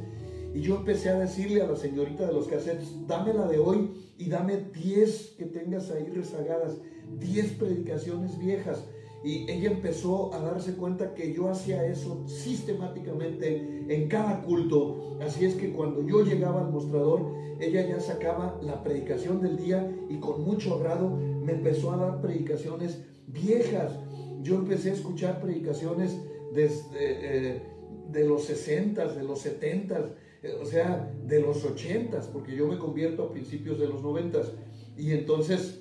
Y 0.55 0.61
yo 0.61 0.77
empecé 0.77 1.11
a 1.11 1.19
decirle 1.19 1.63
a 1.63 1.67
la 1.67 1.77
señorita 1.77 2.27
de 2.27 2.33
los 2.33 2.47
cassettes, 2.47 3.07
dame 3.07 3.35
la 3.35 3.49
de 3.49 3.59
hoy 3.59 3.91
y 4.19 4.29
dame 4.29 4.57
10 4.57 5.35
que 5.37 5.47
tengas 5.47 5.91
ahí 5.91 6.07
rezagadas, 6.07 6.77
10 7.19 7.53
predicaciones 7.55 8.39
viejas. 8.39 8.85
Y 9.25 9.51
ella 9.51 9.71
empezó 9.71 10.33
a 10.35 10.39
darse 10.39 10.75
cuenta 10.75 11.15
que 11.15 11.33
yo 11.33 11.49
hacía 11.49 11.85
eso 11.87 12.23
sistemáticamente 12.29 13.85
en 13.89 14.09
cada 14.09 14.43
culto. 14.43 15.17
Así 15.21 15.47
es 15.47 15.55
que 15.55 15.73
cuando 15.73 16.03
yo 16.03 16.23
llegaba 16.23 16.61
al 16.61 16.71
mostrador, 16.71 17.33
ella 17.59 17.87
ya 17.89 18.01
sacaba 18.01 18.59
la 18.63 18.83
predicación 18.83 19.41
del 19.41 19.57
día 19.57 19.91
y 20.09 20.19
con 20.19 20.45
mucho 20.45 20.75
agrado 20.75 21.11
me 21.11 21.53
empezó 21.53 21.93
a 21.93 21.97
dar 21.97 22.21
predicaciones 22.21 23.03
viejas 23.27 23.99
yo 24.45 24.57
empecé 24.57 24.91
a 24.91 24.93
escuchar 24.93 25.41
predicaciones 25.41 26.17
desde 26.53 26.85
eh, 27.01 27.63
de 28.11 28.25
los 28.29 28.45
60, 28.45 29.15
de 29.15 29.25
los 29.25 29.41
70, 29.41 30.15
eh, 30.43 30.53
o 30.61 30.67
sea, 30.67 31.11
de 31.25 31.41
los 31.41 31.65
80, 31.65 32.21
porque 32.31 32.55
yo 32.55 32.69
me 32.69 32.79
convierto 32.79 33.25
a 33.25 33.33
principios 33.33 33.79
de 33.81 33.89
los 33.89 34.03
90. 34.03 34.41
Y 34.99 35.13
entonces 35.13 35.81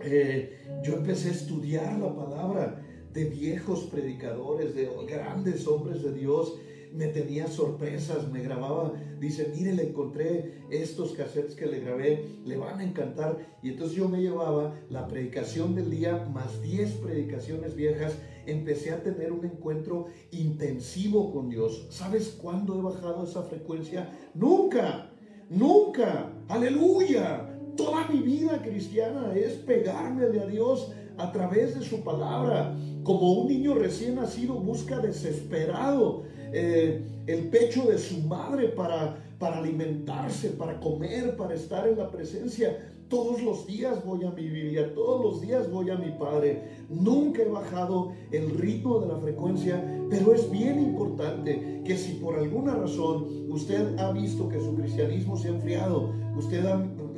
eh, 0.00 0.58
yo 0.84 0.94
empecé 0.94 1.30
a 1.30 1.32
estudiar 1.32 1.98
la 1.98 2.14
palabra 2.14 2.82
de 3.14 3.24
viejos 3.24 3.84
predicadores, 3.84 4.74
de 4.74 4.90
grandes 5.08 5.66
hombres 5.66 6.02
de 6.02 6.12
Dios 6.12 6.58
me 6.94 7.08
tenía 7.08 7.48
sorpresas, 7.48 8.30
me 8.30 8.40
grababa, 8.40 8.92
dice, 9.18 9.52
mire, 9.54 9.72
le 9.74 9.88
encontré 9.88 10.62
estos 10.70 11.12
cassettes 11.12 11.56
que 11.56 11.66
le 11.66 11.80
grabé, 11.80 12.24
le 12.44 12.56
van 12.56 12.78
a 12.78 12.84
encantar. 12.84 13.36
Y 13.62 13.70
entonces 13.70 13.96
yo 13.96 14.08
me 14.08 14.22
llevaba 14.22 14.74
la 14.90 15.08
predicación 15.08 15.74
del 15.74 15.90
día 15.90 16.28
más 16.32 16.62
10 16.62 16.92
predicaciones 16.94 17.74
viejas, 17.74 18.16
empecé 18.46 18.92
a 18.92 19.02
tener 19.02 19.32
un 19.32 19.44
encuentro 19.44 20.06
intensivo 20.30 21.32
con 21.32 21.48
Dios. 21.48 21.86
¿Sabes 21.90 22.28
cuándo 22.40 22.78
he 22.78 22.82
bajado 22.82 23.24
esa 23.24 23.42
frecuencia? 23.42 24.12
Nunca, 24.34 25.10
nunca, 25.50 26.30
aleluya. 26.48 27.50
Toda 27.76 28.06
mi 28.06 28.20
vida 28.20 28.62
cristiana 28.62 29.34
es 29.34 29.54
pegármele 29.54 30.40
a 30.40 30.46
Dios 30.46 30.92
a 31.18 31.32
través 31.32 31.76
de 31.76 31.84
su 31.84 32.04
palabra. 32.04 32.76
Como 33.02 33.32
un 33.32 33.48
niño 33.48 33.74
recién 33.74 34.14
nacido 34.14 34.54
busca 34.54 35.00
desesperado 35.00 36.22
eh, 36.56 37.02
el 37.26 37.48
pecho 37.48 37.84
de 37.86 37.98
su 37.98 38.20
madre 38.20 38.68
para, 38.68 39.16
para 39.40 39.58
alimentarse, 39.58 40.50
para 40.50 40.78
comer, 40.78 41.36
para 41.36 41.54
estar 41.54 41.88
en 41.88 41.98
la 41.98 42.08
presencia. 42.10 42.92
Todos 43.08 43.42
los 43.42 43.66
días 43.66 44.04
voy 44.04 44.24
a 44.24 44.30
mi 44.30 44.48
Biblia, 44.48 44.94
todos 44.94 45.20
los 45.20 45.40
días 45.40 45.68
voy 45.70 45.90
a 45.90 45.96
mi 45.96 46.12
Padre. 46.12 46.62
Nunca 46.88 47.42
he 47.42 47.48
bajado 47.48 48.12
el 48.30 48.50
ritmo 48.50 49.00
de 49.00 49.08
la 49.08 49.18
frecuencia, 49.18 49.84
pero 50.08 50.32
es 50.32 50.48
bien 50.50 50.78
importante 50.80 51.82
que 51.84 51.96
si 51.96 52.14
por 52.14 52.36
alguna 52.36 52.74
razón 52.76 53.26
usted 53.50 53.98
ha 53.98 54.12
visto 54.12 54.48
que 54.48 54.60
su 54.60 54.76
cristianismo 54.76 55.36
se 55.36 55.48
ha 55.48 55.52
enfriado, 55.52 56.12
usted 56.36 56.64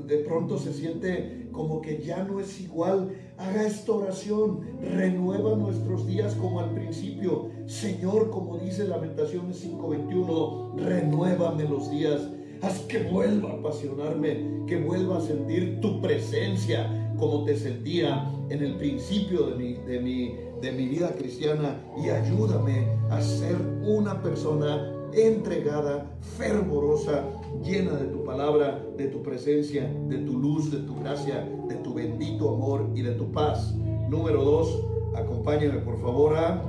de 0.06 0.18
pronto 0.18 0.58
se 0.58 0.72
siente 0.72 1.45
como 1.56 1.80
que 1.80 2.02
ya 2.02 2.22
no 2.22 2.38
es 2.38 2.60
igual, 2.60 3.16
haga 3.38 3.66
esta 3.66 3.92
oración, 3.92 4.60
renueva 4.82 5.56
nuestros 5.56 6.06
días 6.06 6.34
como 6.34 6.60
al 6.60 6.70
principio. 6.74 7.48
Señor, 7.66 8.30
como 8.30 8.58
dice 8.58 8.86
Lamentaciones 8.86 9.64
5:21, 9.64 10.76
renuévame 10.76 11.64
los 11.64 11.90
días. 11.90 12.28
Haz 12.62 12.80
que 12.80 13.02
vuelva 13.04 13.50
a 13.50 13.54
apasionarme, 13.54 14.64
que 14.66 14.76
vuelva 14.76 15.18
a 15.18 15.20
sentir 15.20 15.80
tu 15.80 16.00
presencia 16.00 17.06
como 17.18 17.44
te 17.44 17.56
sentía 17.56 18.30
en 18.50 18.62
el 18.62 18.76
principio 18.76 19.46
de 19.46 19.54
mi, 19.56 19.74
de 19.74 20.00
mi, 20.00 20.34
de 20.60 20.72
mi 20.72 20.88
vida 20.88 21.14
cristiana 21.16 21.80
y 21.96 22.10
ayúdame 22.10 22.86
a 23.10 23.20
ser 23.20 23.56
una 23.82 24.22
persona 24.22 24.92
entregada, 25.12 26.06
fervorosa, 26.36 27.24
llena 27.62 27.92
de 27.92 28.06
tu 28.06 28.24
palabra, 28.24 28.84
de 28.96 29.08
tu 29.08 29.22
presencia, 29.22 29.90
de 30.08 30.18
tu 30.18 30.38
luz, 30.38 30.70
de 30.70 30.78
tu 30.78 30.94
gracia, 31.00 31.48
de 31.68 31.74
tu 31.76 31.94
bendito 31.94 32.50
amor 32.50 32.90
y 32.94 33.02
de 33.02 33.12
tu 33.12 33.30
paz. 33.32 33.74
Número 34.08 34.44
dos, 34.44 34.84
acompáñame 35.14 35.80
por 35.80 36.00
favor 36.00 36.36
a 36.36 36.62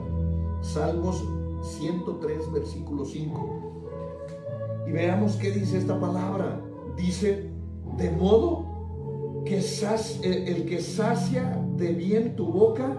Salmos 0.62 1.24
103, 1.62 2.52
versículo 2.52 3.06
5. 3.06 4.84
Y 4.88 4.92
veamos 4.92 5.36
qué 5.36 5.52
dice 5.52 5.78
esta 5.78 6.00
palabra. 6.00 6.62
Dice, 6.96 7.50
de 7.98 8.12
modo 8.12 9.44
que 9.46 9.58
el 9.58 10.66
que 10.66 10.82
sacia 10.82 11.64
de 11.76 11.94
bien 11.94 12.36
tu 12.36 12.46
boca, 12.46 12.98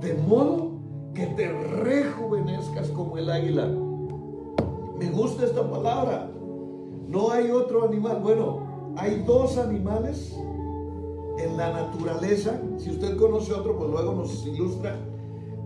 de 0.00 0.14
modo 0.14 0.72
que 1.14 1.26
te 1.26 1.48
rejuvenezcas 1.48 2.88
como 2.90 3.18
el 3.18 3.30
águila. 3.30 3.66
Me 4.98 5.10
gusta 5.10 5.44
esta 5.44 5.68
palabra. 5.68 6.30
No 7.08 7.30
hay 7.30 7.50
otro 7.50 7.84
animal. 7.84 8.20
Bueno, 8.22 8.92
hay 8.96 9.22
dos 9.26 9.56
animales 9.56 10.36
en 11.38 11.56
la 11.56 11.72
naturaleza. 11.72 12.60
Si 12.76 12.90
usted 12.90 13.16
conoce 13.16 13.54
otro, 13.54 13.78
pues 13.78 13.90
luego 13.90 14.12
nos 14.12 14.46
ilustra. 14.46 14.94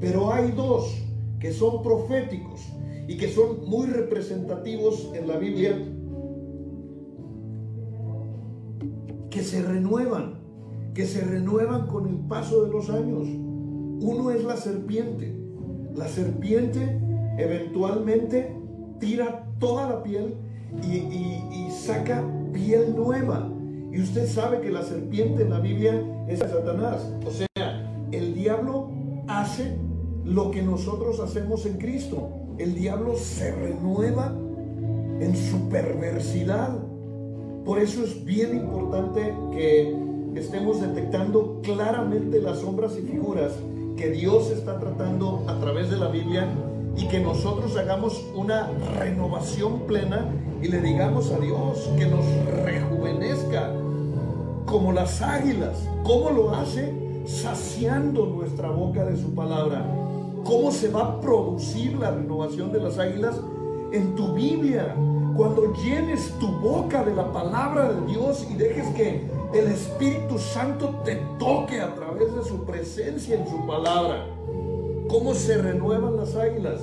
Pero 0.00 0.32
hay 0.32 0.52
dos 0.52 1.02
que 1.40 1.52
son 1.52 1.82
proféticos 1.82 2.60
y 3.08 3.16
que 3.16 3.28
son 3.28 3.68
muy 3.68 3.88
representativos 3.88 5.10
en 5.14 5.26
la 5.26 5.36
Biblia, 5.36 5.76
que 9.28 9.42
se 9.42 9.62
renuevan, 9.62 10.40
que 10.94 11.06
se 11.06 11.22
renuevan 11.22 11.88
con 11.88 12.06
el 12.06 12.16
paso 12.28 12.64
de 12.64 12.70
los 12.70 12.88
años. 12.88 13.26
Uno 13.26 14.30
es 14.30 14.44
la 14.44 14.56
serpiente. 14.56 15.36
La 15.96 16.06
serpiente 16.06 17.00
eventualmente 17.38 18.56
tira 19.00 19.48
toda 19.58 19.88
la 19.88 20.02
piel 20.04 20.36
y, 20.82 21.70
saca 21.70 22.22
piel 22.52 22.94
nueva. 22.94 23.50
Y 23.90 24.00
usted 24.00 24.28
sabe 24.28 24.60
que 24.60 24.70
la 24.70 24.82
serpiente 24.82 25.42
en 25.42 25.50
la 25.50 25.58
Biblia 25.58 26.00
es 26.28 26.38
Satanás. 26.38 27.12
O 27.26 27.30
sea, 27.30 28.06
el 28.12 28.34
diablo 28.34 28.90
hace 29.26 29.76
lo 30.24 30.50
que 30.50 30.62
nosotros 30.62 31.18
hacemos 31.20 31.66
en 31.66 31.78
Cristo. 31.78 32.28
El 32.58 32.74
diablo 32.74 33.16
se 33.16 33.52
renueva 33.52 34.32
en 35.20 35.36
su 35.36 35.68
perversidad. 35.68 36.78
Por 37.64 37.78
eso 37.78 38.04
es 38.04 38.24
bien 38.24 38.56
importante 38.56 39.34
que 39.52 39.94
estemos 40.36 40.80
detectando 40.80 41.60
claramente 41.62 42.40
las 42.40 42.58
sombras 42.58 42.96
y 42.98 43.02
figuras 43.02 43.52
que 43.96 44.10
Dios 44.10 44.50
está 44.50 44.78
tratando 44.78 45.44
a 45.48 45.58
través 45.60 45.90
de 45.90 45.96
la 45.96 46.08
Biblia 46.08 46.48
y 46.96 47.08
que 47.08 47.20
nosotros 47.20 47.76
hagamos 47.76 48.24
una 48.34 48.70
renovación 48.98 49.80
plena 49.86 50.30
y 50.60 50.68
le 50.68 50.80
digamos 50.80 51.30
a 51.32 51.38
Dios 51.38 51.90
que 51.96 52.06
nos 52.06 52.24
rejuvenezca 52.64 53.72
como 54.66 54.92
las 54.92 55.20
águilas. 55.22 55.88
¿Cómo 56.04 56.30
lo 56.30 56.54
hace? 56.54 56.94
Saciando 57.26 58.26
nuestra 58.26 58.70
boca 58.70 59.04
de 59.04 59.16
su 59.16 59.34
palabra. 59.34 59.84
¿Cómo 60.44 60.70
se 60.70 60.88
va 60.88 61.02
a 61.02 61.20
producir 61.20 61.94
la 61.94 62.10
renovación 62.10 62.72
de 62.72 62.80
las 62.80 62.98
águilas? 62.98 63.40
En 63.92 64.14
tu 64.14 64.32
Biblia. 64.34 64.94
Cuando 65.36 65.72
llenes 65.74 66.32
tu 66.38 66.48
boca 66.58 67.04
de 67.04 67.14
la 67.14 67.32
palabra 67.32 67.92
de 67.92 68.06
Dios 68.06 68.46
y 68.50 68.54
dejes 68.54 68.86
que 68.94 69.26
el 69.54 69.66
Espíritu 69.68 70.38
Santo 70.38 71.00
te 71.04 71.16
toque 71.38 71.80
a 71.80 71.94
través 71.94 72.34
de 72.34 72.44
su 72.44 72.64
presencia 72.64 73.36
en 73.36 73.48
su 73.48 73.66
palabra. 73.66 74.26
¿Cómo 75.08 75.34
se 75.34 75.58
renuevan 75.58 76.16
las 76.16 76.34
águilas? 76.34 76.80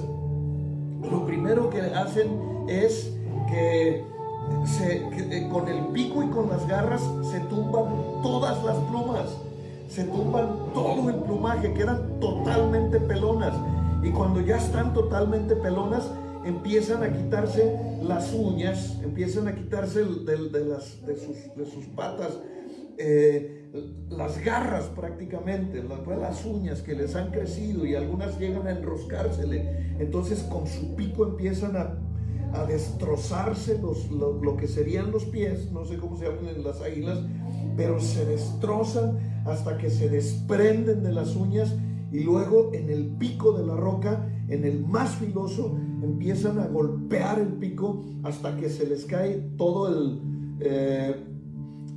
Lo 1.10 1.26
primero 1.26 1.70
que 1.70 1.82
hacen 1.82 2.28
es 2.68 3.12
que 3.50 4.04
eh, 4.82 5.50
con 5.52 5.68
el 5.68 5.88
pico 5.88 6.24
y 6.24 6.28
con 6.28 6.50
las 6.50 6.68
garras 6.68 7.02
se 7.32 7.40
tumban 7.42 7.86
todas 8.22 8.64
las 8.64 8.78
plumas, 8.90 9.26
se 9.90 10.04
tumban 10.04 10.74
todo 10.74 11.10
el 11.10 11.16
plumaje, 11.16 11.74
quedan 11.74 12.20
totalmente 12.20 13.00
pelonas. 13.00 13.54
Y 14.04 14.12
cuando 14.12 14.42
ya 14.42 14.58
están 14.58 14.94
totalmente 14.94 15.56
pelonas, 15.56 16.10
empiezan 16.46 17.04
a 17.04 17.12
quitarse 17.12 17.78
las 18.04 18.34
uñas, 18.34 18.98
empiezan 19.04 19.48
a 19.48 19.56
quitarse 19.56 20.04
de, 20.04 20.66
las, 20.66 21.06
de, 21.06 21.18
sus, 21.66 21.86
patas, 21.96 22.38
eh, 23.00 23.72
las 24.10 24.44
garras 24.44 24.86
prácticamente, 24.88 25.82
las, 25.82 26.00
pues, 26.00 26.20
las 26.20 26.46
uñas 26.46 26.82
que 26.82 26.96
les 26.96 27.16
han 27.16 27.32
crecido 27.32 27.86
y 27.86 27.96
algunas 27.96 28.38
llegan 28.38 28.68
a 28.68 28.72
enroscársele. 28.72 29.96
Entonces 30.00 30.44
con 30.44 30.68
su 30.68 30.96
pico 30.96 31.24
empiezan 31.24 31.76
a, 31.76 31.98
destrozarse 32.68 33.80
los, 33.80 34.10
lo, 34.10 34.58
que 34.58 34.68
serían 34.68 35.12
los 35.12 35.26
pies, 35.26 35.72
no 35.72 35.86
sé 35.86 35.98
cómo 35.98 36.18
se 36.18 36.26
llaman 36.26 36.64
las 36.64 36.82
águilas, 36.82 37.20
pero 37.78 38.00
se 38.00 38.26
destrozan 38.26 39.20
hasta 39.46 39.78
que 39.78 39.92
se 39.92 40.10
desprenden 40.10 41.04
de 41.04 41.12
las 41.14 41.36
uñas 41.36 41.76
y 42.12 42.22
luego 42.22 42.72
en 42.74 42.90
el 42.90 43.06
pico 43.06 43.52
de 43.52 43.68
la 43.68 43.76
roca, 43.76 44.28
en 44.48 44.66
el 44.66 44.84
más 44.84 45.12
filoso, 45.18 45.78
empiezan 46.02 46.58
a 46.58 46.66
golpear 46.66 47.38
el 47.38 47.54
pico 47.54 48.04
hasta 48.24 48.58
que 48.58 48.68
se 48.70 48.88
les 48.88 49.06
cae 49.06 49.36
todo 49.56 49.88
el, 49.88 50.20
eh, 50.60 51.29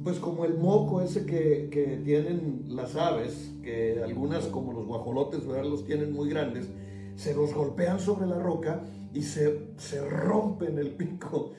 pues 0.02 0.18
como 0.18 0.44
el 0.44 0.54
moco 0.54 1.00
ese 1.00 1.26
que, 1.26 2.00
tienen 2.04 2.64
las 2.68 2.97
aves, 2.97 3.52
que 3.62 4.02
algunas 4.02 4.47
como 4.47 4.73
los 4.73 4.87
guajolotes, 4.87 5.47
¿verdad? 5.47 5.64
los 5.64 5.85
tienen 5.85 6.12
muy 6.12 6.28
grandes, 6.28 6.68
se 7.16 7.35
los 7.35 7.54
golpean 7.54 8.00
sobre 8.00 8.26
la 8.26 8.38
roca 8.38 8.82
y 9.12 9.23
se, 9.23 9.68
se 9.76 10.06
rompen 10.09 10.78
el 10.78 10.90
pico. 10.90 11.52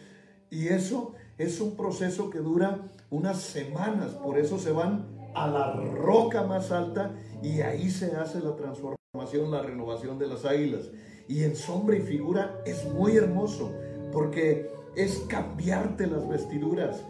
Y 0.50 0.67
eso 0.67 1.13
es 1.38 1.59
un 1.62 1.75
proceso 1.75 2.29
que 2.29 2.39
dura 2.39 2.81
unas 3.09 3.41
semanas, 3.41 4.12
por 4.12 4.38
eso 4.38 4.57
se 4.57 4.71
van 4.71 5.05
a 5.35 5.47
la 5.47 5.73
roca 5.73 6.43
más 6.43 6.71
alta 6.71 7.12
y 7.41 7.62
ahí 7.62 7.89
se 7.89 8.15
hace 8.15 8.39
la 8.39 8.55
transformación, 8.55 9.51
la 9.51 9.62
renovación 9.62 10.19
de 10.19 10.27
las 10.27 10.45
águilas. 10.45 10.89
Y 11.27 11.43
en 11.43 11.55
sombra 11.55 11.95
y 11.95 12.01
figura 12.01 12.62
es 12.65 12.85
muy 12.93 13.15
hermoso 13.15 13.71
porque 14.12 14.69
es 14.95 15.19
cambiarte 15.27 16.07
las 16.07 16.27
vestiduras, 16.27 17.03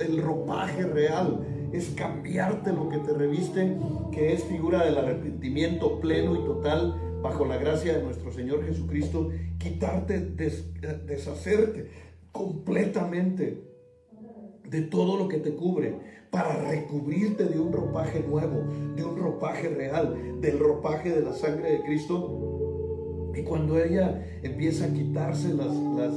el 0.00 0.22
ropaje 0.22 0.84
real, 0.84 1.46
es 1.72 1.90
cambiarte 1.90 2.72
lo 2.72 2.88
que 2.88 2.98
te 2.98 3.12
reviste, 3.12 3.76
que 4.12 4.32
es 4.32 4.44
figura 4.44 4.84
del 4.84 4.98
arrepentimiento 4.98 6.00
pleno 6.00 6.34
y 6.34 6.44
total 6.44 7.20
bajo 7.22 7.44
la 7.44 7.58
gracia 7.58 7.96
de 7.96 8.02
nuestro 8.02 8.32
Señor 8.32 8.64
Jesucristo, 8.64 9.30
quitarte, 9.58 10.18
deshacerte 10.20 11.90
completamente 12.32 13.62
de 14.68 14.82
todo 14.82 15.16
lo 15.16 15.28
que 15.28 15.38
te 15.38 15.54
cubre, 15.54 16.20
para 16.30 16.54
recubrirte 16.70 17.44
de 17.44 17.58
un 17.58 17.72
ropaje 17.72 18.20
nuevo, 18.20 18.62
de 18.94 19.04
un 19.04 19.18
ropaje 19.18 19.68
real, 19.68 20.40
del 20.40 20.58
ropaje 20.60 21.10
de 21.10 21.22
la 21.22 21.32
sangre 21.32 21.72
de 21.72 21.82
Cristo. 21.82 22.49
Y 23.34 23.42
cuando 23.42 23.78
ella 23.78 24.24
empieza 24.42 24.86
a 24.86 24.92
quitarse 24.92 25.54
las, 25.54 25.74
las, 25.74 26.12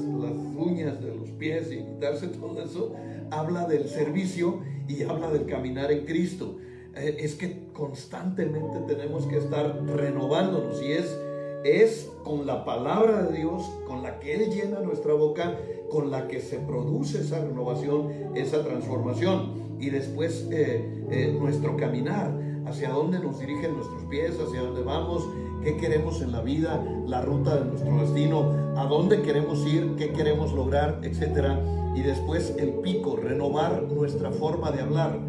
uñas 0.55 1.01
de 1.01 1.15
los 1.15 1.29
pies 1.31 1.71
y 1.71 1.83
quitarse 1.83 2.27
todo 2.27 2.61
eso, 2.61 2.93
habla 3.31 3.65
del 3.67 3.87
servicio 3.87 4.61
y 4.87 5.03
habla 5.03 5.29
del 5.29 5.45
caminar 5.45 5.91
en 5.91 6.05
Cristo. 6.05 6.57
Eh, 6.95 7.17
es 7.19 7.35
que 7.35 7.67
constantemente 7.73 8.79
tenemos 8.87 9.25
que 9.25 9.37
estar 9.37 9.83
renovándonos 9.85 10.81
y 10.81 10.91
es, 10.91 11.17
es 11.63 12.11
con 12.23 12.45
la 12.45 12.65
palabra 12.65 13.23
de 13.23 13.37
Dios, 13.39 13.63
con 13.87 14.03
la 14.03 14.19
que 14.19 14.35
Él 14.35 14.51
llena 14.51 14.79
nuestra 14.79 15.13
boca, 15.13 15.57
con 15.89 16.11
la 16.11 16.27
que 16.27 16.39
se 16.39 16.59
produce 16.59 17.21
esa 17.21 17.43
renovación, 17.43 18.09
esa 18.35 18.63
transformación 18.63 19.63
y 19.79 19.89
después 19.89 20.47
eh, 20.51 21.05
eh, 21.11 21.35
nuestro 21.37 21.75
caminar, 21.77 22.31
hacia 22.65 22.89
dónde 22.89 23.19
nos 23.19 23.39
dirigen 23.39 23.75
nuestros 23.75 24.03
pies, 24.03 24.39
hacia 24.39 24.61
dónde 24.61 24.81
vamos, 24.81 25.27
qué 25.63 25.77
queremos 25.77 26.21
en 26.21 26.31
la 26.31 26.41
vida, 26.41 26.83
la 27.07 27.21
ruta 27.21 27.55
de 27.55 27.65
nuestro 27.65 27.97
destino, 27.97 28.51
a 28.75 28.85
dónde 28.85 29.21
queremos 29.21 29.65
ir, 29.65 29.95
qué 29.97 30.11
queremos 30.11 30.53
lograr, 30.53 30.99
etc. 31.03 31.57
Y 31.95 32.01
después 32.01 32.55
el 32.59 32.73
pico, 32.81 33.15
renovar 33.15 33.83
nuestra 33.83 34.31
forma 34.31 34.71
de 34.71 34.81
hablar, 34.81 35.19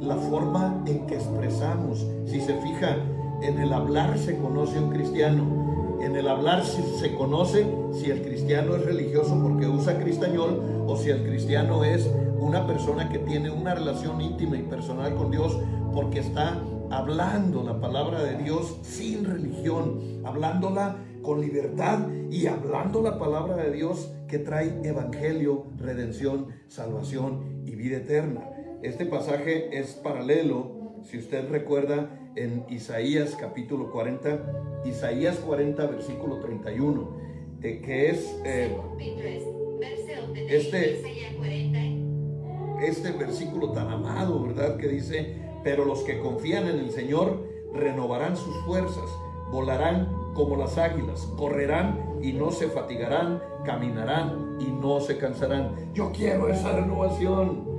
la 0.00 0.16
forma 0.16 0.82
en 0.86 1.06
que 1.06 1.14
expresamos. 1.14 2.06
Si 2.26 2.40
se 2.40 2.54
fija, 2.60 2.96
en 3.42 3.58
el 3.58 3.72
hablar 3.72 4.18
se 4.18 4.36
conoce 4.38 4.78
un 4.78 4.90
cristiano. 4.90 5.98
En 6.00 6.16
el 6.16 6.28
hablar 6.28 6.64
se 6.64 7.14
conoce 7.14 7.66
si 7.92 8.10
el 8.10 8.22
cristiano 8.22 8.76
es 8.76 8.84
religioso 8.84 9.38
porque 9.42 9.66
usa 9.66 9.98
cristañol 9.98 10.84
o 10.86 10.96
si 10.96 11.10
el 11.10 11.22
cristiano 11.24 11.84
es 11.84 12.10
una 12.38 12.66
persona 12.66 13.08
que 13.08 13.18
tiene 13.20 13.50
una 13.50 13.74
relación 13.74 14.20
íntima 14.20 14.56
y 14.56 14.62
personal 14.62 15.14
con 15.14 15.30
Dios 15.30 15.56
porque 15.94 16.18
está 16.18 16.60
hablando 16.94 17.64
la 17.64 17.80
palabra 17.80 18.22
de 18.22 18.42
Dios 18.42 18.78
sin 18.82 19.24
religión, 19.24 20.22
hablándola 20.24 20.96
con 21.22 21.40
libertad 21.40 22.08
y 22.30 22.46
hablando 22.46 23.02
la 23.02 23.18
palabra 23.18 23.56
de 23.56 23.72
Dios 23.72 24.12
que 24.28 24.38
trae 24.38 24.80
evangelio, 24.84 25.66
redención, 25.76 26.48
salvación 26.68 27.62
y 27.66 27.74
vida 27.74 27.96
eterna. 27.96 28.48
Este 28.82 29.06
pasaje 29.06 29.76
es 29.76 29.94
paralelo, 29.94 31.00
si 31.02 31.18
usted 31.18 31.48
recuerda, 31.50 32.20
en 32.36 32.64
Isaías 32.68 33.36
capítulo 33.38 33.90
40, 33.90 34.82
Isaías 34.84 35.36
40 35.36 35.86
versículo 35.86 36.40
31, 36.40 37.16
eh, 37.62 37.80
que 37.80 38.10
es 38.10 38.40
eh, 38.44 38.76
este 40.48 41.00
este 42.82 43.12
versículo 43.12 43.72
tan 43.72 43.88
amado, 43.88 44.42
¿verdad? 44.42 44.76
Que 44.76 44.88
dice, 44.88 45.43
pero 45.64 45.86
los 45.86 46.00
que 46.00 46.20
confían 46.20 46.68
en 46.68 46.78
el 46.78 46.90
Señor 46.90 47.42
renovarán 47.72 48.36
sus 48.36 48.54
fuerzas, 48.66 49.10
volarán 49.50 50.08
como 50.34 50.56
las 50.56 50.76
águilas, 50.78 51.26
correrán 51.36 51.98
y 52.22 52.32
no 52.32 52.50
se 52.50 52.68
fatigarán, 52.68 53.42
caminarán 53.64 54.58
y 54.60 54.66
no 54.66 55.00
se 55.00 55.16
cansarán. 55.16 55.74
Yo 55.94 56.12
quiero 56.12 56.48
esa 56.48 56.72
renovación. 56.72 57.74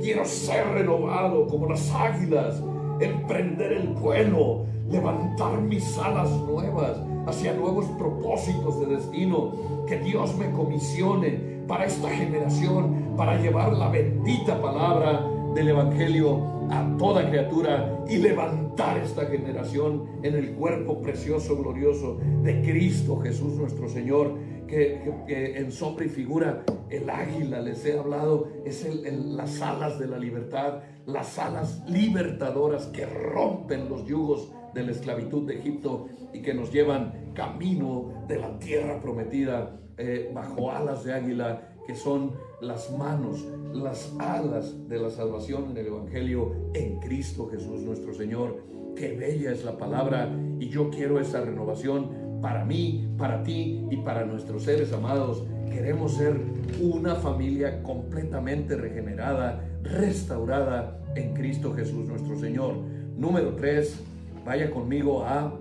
Quiero 0.00 0.26
ser 0.26 0.66
renovado 0.68 1.46
como 1.46 1.68
las 1.68 1.90
águilas, 1.90 2.62
emprender 3.00 3.72
el 3.72 3.88
vuelo, 3.88 4.66
levantar 4.90 5.58
mis 5.62 5.96
alas 5.96 6.28
nuevas 6.30 6.98
hacia 7.26 7.54
nuevos 7.54 7.86
propósitos 7.98 8.78
de 8.80 8.86
destino, 8.94 9.52
que 9.86 9.98
Dios 9.98 10.36
me 10.36 10.50
comisione 10.52 11.62
para 11.66 11.86
esta 11.86 12.10
generación, 12.10 13.14
para 13.16 13.40
llevar 13.40 13.72
la 13.72 13.88
bendita 13.88 14.60
palabra 14.60 15.24
del 15.56 15.68
Evangelio 15.68 16.68
a 16.70 16.96
toda 16.98 17.30
criatura 17.30 18.04
y 18.06 18.18
levantar 18.18 18.98
esta 18.98 19.24
generación 19.24 20.04
en 20.22 20.34
el 20.34 20.50
cuerpo 20.52 21.00
precioso, 21.00 21.56
glorioso 21.56 22.18
de 22.42 22.60
Cristo 22.60 23.16
Jesús 23.20 23.54
nuestro 23.54 23.88
Señor, 23.88 24.36
que, 24.66 25.00
en 25.26 25.72
sombra 25.72 26.04
y 26.04 26.10
figura 26.10 26.62
el 26.90 27.08
águila 27.08 27.62
les 27.62 27.86
he 27.86 27.98
hablado, 27.98 28.48
es 28.66 28.84
el, 28.84 29.34
las 29.34 29.62
alas 29.62 29.98
de 29.98 30.08
la 30.08 30.18
libertad, 30.18 30.82
las 31.06 31.38
alas 31.38 31.82
libertadoras 31.88 32.88
que 32.88 33.06
rompen 33.06 33.88
los 33.88 34.04
yugos 34.04 34.52
de 34.74 34.82
la 34.82 34.92
esclavitud 34.92 35.46
de 35.46 35.58
Egipto 35.58 36.08
y 36.34 36.42
que 36.42 36.52
nos 36.52 36.70
llevan 36.70 37.32
camino 37.32 38.26
de 38.28 38.40
la 38.40 38.58
tierra 38.58 39.00
prometida 39.00 39.80
eh, 39.96 40.30
bajo 40.34 40.70
alas 40.70 41.02
de 41.04 41.14
águila, 41.14 41.70
que 41.86 41.94
son 41.94 42.32
las 42.60 42.90
manos, 42.96 43.44
las 43.74 44.12
alas 44.18 44.88
de 44.88 44.98
la 44.98 45.10
salvación 45.10 45.70
en 45.70 45.76
el 45.76 45.86
Evangelio 45.88 46.52
en 46.74 46.98
Cristo 47.00 47.48
Jesús 47.50 47.82
nuestro 47.82 48.14
Señor. 48.14 48.62
Qué 48.96 49.14
bella 49.14 49.52
es 49.52 49.64
la 49.64 49.76
palabra 49.76 50.30
y 50.58 50.68
yo 50.68 50.90
quiero 50.90 51.20
esa 51.20 51.42
renovación 51.42 52.40
para 52.40 52.64
mí, 52.64 53.08
para 53.18 53.42
ti 53.42 53.84
y 53.90 53.96
para 53.98 54.24
nuestros 54.24 54.62
seres 54.62 54.92
amados. 54.92 55.44
Queremos 55.70 56.14
ser 56.14 56.40
una 56.80 57.16
familia 57.16 57.82
completamente 57.82 58.76
regenerada, 58.76 59.62
restaurada 59.82 60.98
en 61.14 61.34
Cristo 61.34 61.74
Jesús 61.74 62.08
nuestro 62.08 62.38
Señor. 62.38 62.76
Número 63.16 63.54
3, 63.54 64.00
vaya 64.44 64.70
conmigo 64.70 65.24
a 65.24 65.52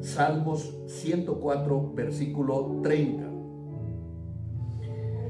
Salmos 0.00 0.74
104, 0.86 1.92
versículo 1.94 2.80
30. 2.82 3.31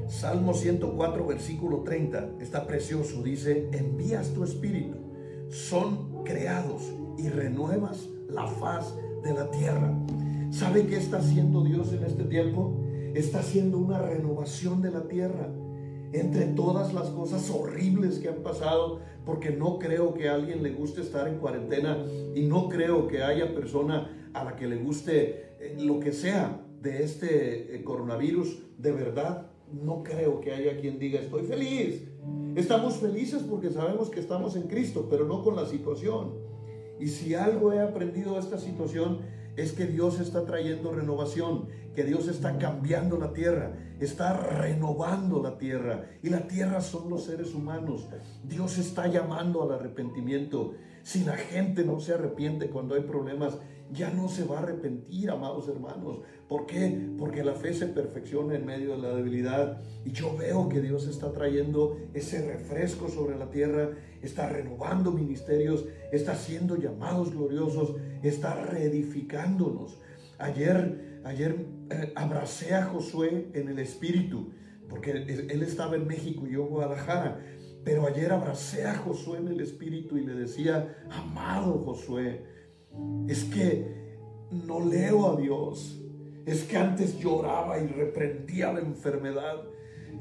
Salmo 0.07 0.53
104, 0.53 1.25
versículo 1.25 1.79
30, 1.79 2.35
está 2.39 2.67
precioso, 2.67 3.23
dice, 3.23 3.69
envías 3.71 4.33
tu 4.33 4.43
espíritu, 4.43 4.97
son 5.49 6.23
creados 6.23 6.83
y 7.17 7.29
renuevas 7.29 8.07
la 8.29 8.47
faz 8.47 8.93
de 9.23 9.33
la 9.33 9.49
tierra. 9.51 9.93
¿Sabe 10.51 10.85
qué 10.85 10.97
está 10.97 11.17
haciendo 11.17 11.63
Dios 11.63 11.93
en 11.93 12.03
este 12.03 12.23
tiempo? 12.25 12.79
Está 13.13 13.39
haciendo 13.39 13.77
una 13.77 13.99
renovación 14.01 14.81
de 14.81 14.91
la 14.91 15.07
tierra 15.07 15.49
entre 16.11 16.45
todas 16.45 16.93
las 16.93 17.09
cosas 17.09 17.49
horribles 17.49 18.19
que 18.19 18.29
han 18.29 18.43
pasado, 18.43 18.99
porque 19.25 19.49
no 19.49 19.79
creo 19.79 20.13
que 20.13 20.29
a 20.29 20.35
alguien 20.35 20.61
le 20.61 20.71
guste 20.71 21.01
estar 21.01 21.27
en 21.27 21.39
cuarentena 21.39 21.97
y 22.35 22.43
no 22.43 22.69
creo 22.69 23.07
que 23.07 23.23
haya 23.23 23.53
persona 23.55 24.29
a 24.33 24.43
la 24.43 24.55
que 24.55 24.67
le 24.67 24.77
guste 24.77 25.55
eh, 25.59 25.77
lo 25.79 25.99
que 25.99 26.11
sea 26.11 26.61
de 26.81 27.03
este 27.03 27.75
eh, 27.75 27.83
coronavirus 27.83 28.59
de 28.77 28.91
verdad 28.91 29.52
no 29.73 30.03
creo 30.03 30.39
que 30.39 30.53
haya 30.53 30.79
quien 30.79 30.99
diga 30.99 31.19
estoy 31.19 31.43
feliz. 31.43 32.03
Estamos 32.55 32.97
felices 32.97 33.43
porque 33.43 33.71
sabemos 33.71 34.09
que 34.09 34.19
estamos 34.19 34.55
en 34.55 34.63
Cristo, 34.63 35.07
pero 35.09 35.25
no 35.25 35.43
con 35.43 35.55
la 35.55 35.65
situación. 35.65 36.33
Y 36.99 37.07
si 37.07 37.33
algo 37.33 37.73
he 37.73 37.81
aprendido 37.81 38.33
de 38.33 38.39
esta 38.39 38.59
situación 38.59 39.19
es 39.55 39.71
que 39.71 39.85
Dios 39.85 40.19
está 40.19 40.45
trayendo 40.45 40.91
renovación, 40.91 41.67
que 41.95 42.03
Dios 42.03 42.27
está 42.27 42.57
cambiando 42.57 43.17
la 43.17 43.33
tierra, 43.33 43.73
está 43.99 44.33
renovando 44.33 45.41
la 45.41 45.57
tierra. 45.57 46.05
Y 46.23 46.29
la 46.29 46.47
tierra 46.47 46.81
son 46.81 47.09
los 47.09 47.25
seres 47.25 47.53
humanos. 47.53 48.07
Dios 48.43 48.77
está 48.77 49.07
llamando 49.07 49.63
al 49.63 49.71
arrepentimiento. 49.71 50.73
Si 51.03 51.23
la 51.23 51.35
gente 51.35 51.83
no 51.83 51.99
se 51.99 52.13
arrepiente 52.13 52.69
cuando 52.69 52.95
hay 52.95 53.01
problemas, 53.01 53.57
ya 53.93 54.09
no 54.09 54.27
se 54.27 54.43
va 54.43 54.57
a 54.57 54.63
arrepentir, 54.63 55.29
amados 55.29 55.67
hermanos. 55.67 56.21
¿Por 56.47 56.65
qué? 56.65 57.09
Porque 57.17 57.43
la 57.43 57.53
fe 57.53 57.73
se 57.73 57.87
perfecciona 57.87 58.55
en 58.55 58.65
medio 58.65 58.95
de 58.95 59.01
la 59.01 59.15
debilidad. 59.15 59.81
Y 60.03 60.11
yo 60.11 60.35
veo 60.35 60.67
que 60.69 60.81
Dios 60.81 61.07
está 61.07 61.31
trayendo 61.31 61.97
ese 62.13 62.45
refresco 62.45 63.07
sobre 63.09 63.37
la 63.37 63.49
tierra, 63.49 63.91
está 64.21 64.49
renovando 64.49 65.11
ministerios, 65.11 65.85
está 66.11 66.33
haciendo 66.33 66.75
llamados 66.75 67.31
gloriosos, 67.31 67.95
está 68.23 68.65
reedificándonos. 68.65 69.99
Ayer, 70.39 71.21
ayer 71.23 71.65
eh, 71.89 72.11
abracé 72.15 72.73
a 72.75 72.85
Josué 72.85 73.49
en 73.53 73.69
el 73.69 73.79
espíritu, 73.79 74.51
porque 74.89 75.11
él 75.11 75.63
estaba 75.63 75.95
en 75.95 76.07
México 76.07 76.45
y 76.47 76.51
yo 76.51 76.63
en 76.63 76.69
Guadalajara. 76.69 77.39
Pero 77.83 78.07
ayer 78.07 78.31
abracé 78.31 78.85
a 78.85 78.95
Josué 78.95 79.39
en 79.39 79.49
el 79.49 79.59
espíritu 79.59 80.17
y 80.17 80.25
le 80.25 80.33
decía, 80.33 80.95
amado 81.09 81.79
Josué, 81.79 82.52
es 83.27 83.43
que 83.45 83.93
no 84.51 84.79
leo 84.79 85.31
a 85.31 85.35
Dios. 85.35 85.99
Es 86.45 86.63
que 86.63 86.77
antes 86.77 87.19
lloraba 87.19 87.79
y 87.79 87.87
reprendía 87.87 88.73
la 88.73 88.81
enfermedad. 88.81 89.63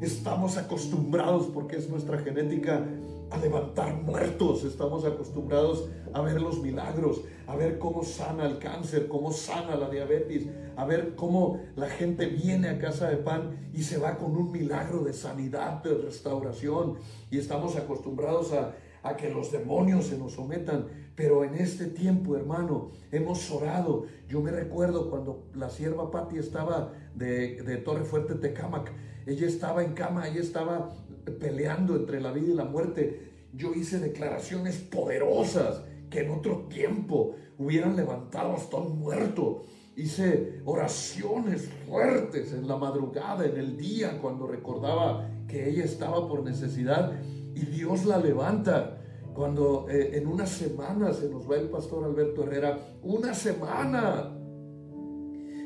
Estamos 0.00 0.56
acostumbrados, 0.56 1.46
porque 1.46 1.76
es 1.76 1.88
nuestra 1.88 2.18
genética, 2.18 2.86
a 3.30 3.38
levantar 3.38 3.94
muertos. 4.02 4.64
Estamos 4.64 5.04
acostumbrados 5.04 5.88
a 6.12 6.20
ver 6.20 6.40
los 6.40 6.60
milagros, 6.60 7.22
a 7.46 7.56
ver 7.56 7.78
cómo 7.78 8.04
sana 8.04 8.46
el 8.46 8.58
cáncer, 8.58 9.08
cómo 9.08 9.32
sana 9.32 9.74
la 9.76 9.88
diabetes, 9.88 10.46
a 10.76 10.84
ver 10.84 11.14
cómo 11.14 11.60
la 11.74 11.88
gente 11.88 12.26
viene 12.26 12.68
a 12.68 12.78
casa 12.78 13.08
de 13.08 13.16
pan 13.16 13.70
y 13.72 13.82
se 13.82 13.98
va 13.98 14.18
con 14.18 14.36
un 14.36 14.52
milagro 14.52 15.02
de 15.02 15.12
sanidad, 15.12 15.82
de 15.82 15.94
restauración. 15.94 16.96
Y 17.30 17.38
estamos 17.38 17.76
acostumbrados 17.76 18.52
a, 18.52 18.74
a 19.02 19.16
que 19.16 19.30
los 19.30 19.52
demonios 19.52 20.06
se 20.06 20.18
nos 20.18 20.32
sometan. 20.32 20.86
Pero 21.14 21.44
en 21.44 21.54
este 21.54 21.86
tiempo, 21.86 22.36
hermano, 22.36 22.90
hemos 23.10 23.50
orado. 23.50 24.06
Yo 24.28 24.40
me 24.40 24.50
recuerdo 24.50 25.10
cuando 25.10 25.44
la 25.54 25.68
sierva 25.68 26.10
Patti 26.10 26.38
estaba 26.38 26.92
de, 27.14 27.62
de 27.62 27.76
Torre 27.78 28.04
Fuerte, 28.04 28.34
Tecámac. 28.34 28.92
Ella 29.26 29.46
estaba 29.46 29.84
en 29.84 29.92
cama, 29.92 30.28
ella 30.28 30.40
estaba 30.40 30.94
peleando 31.40 31.96
entre 31.96 32.20
la 32.20 32.32
vida 32.32 32.52
y 32.52 32.54
la 32.54 32.64
muerte. 32.64 33.30
Yo 33.52 33.74
hice 33.74 33.98
declaraciones 33.98 34.76
poderosas 34.78 35.82
que 36.10 36.20
en 36.20 36.30
otro 36.30 36.66
tiempo 36.68 37.34
hubieran 37.58 37.96
levantado 37.96 38.54
hasta 38.54 38.76
un 38.76 38.98
muerto. 38.98 39.64
Hice 39.96 40.60
oraciones 40.64 41.68
fuertes 41.86 42.52
en 42.52 42.66
la 42.66 42.76
madrugada, 42.76 43.44
en 43.44 43.56
el 43.58 43.76
día, 43.76 44.18
cuando 44.20 44.46
recordaba 44.46 45.28
que 45.46 45.68
ella 45.68 45.84
estaba 45.84 46.26
por 46.28 46.42
necesidad 46.42 47.12
y 47.54 47.66
Dios 47.66 48.04
la 48.04 48.18
levanta. 48.18 48.98
Cuando 49.34 49.86
eh, 49.88 50.18
en 50.18 50.26
una 50.26 50.46
semana 50.46 51.12
se 51.12 51.28
nos 51.30 51.50
va 51.50 51.56
el 51.56 51.70
pastor 51.70 52.04
Alberto 52.04 52.42
Herrera, 52.42 52.78
una 53.02 53.32
semana 53.32 54.30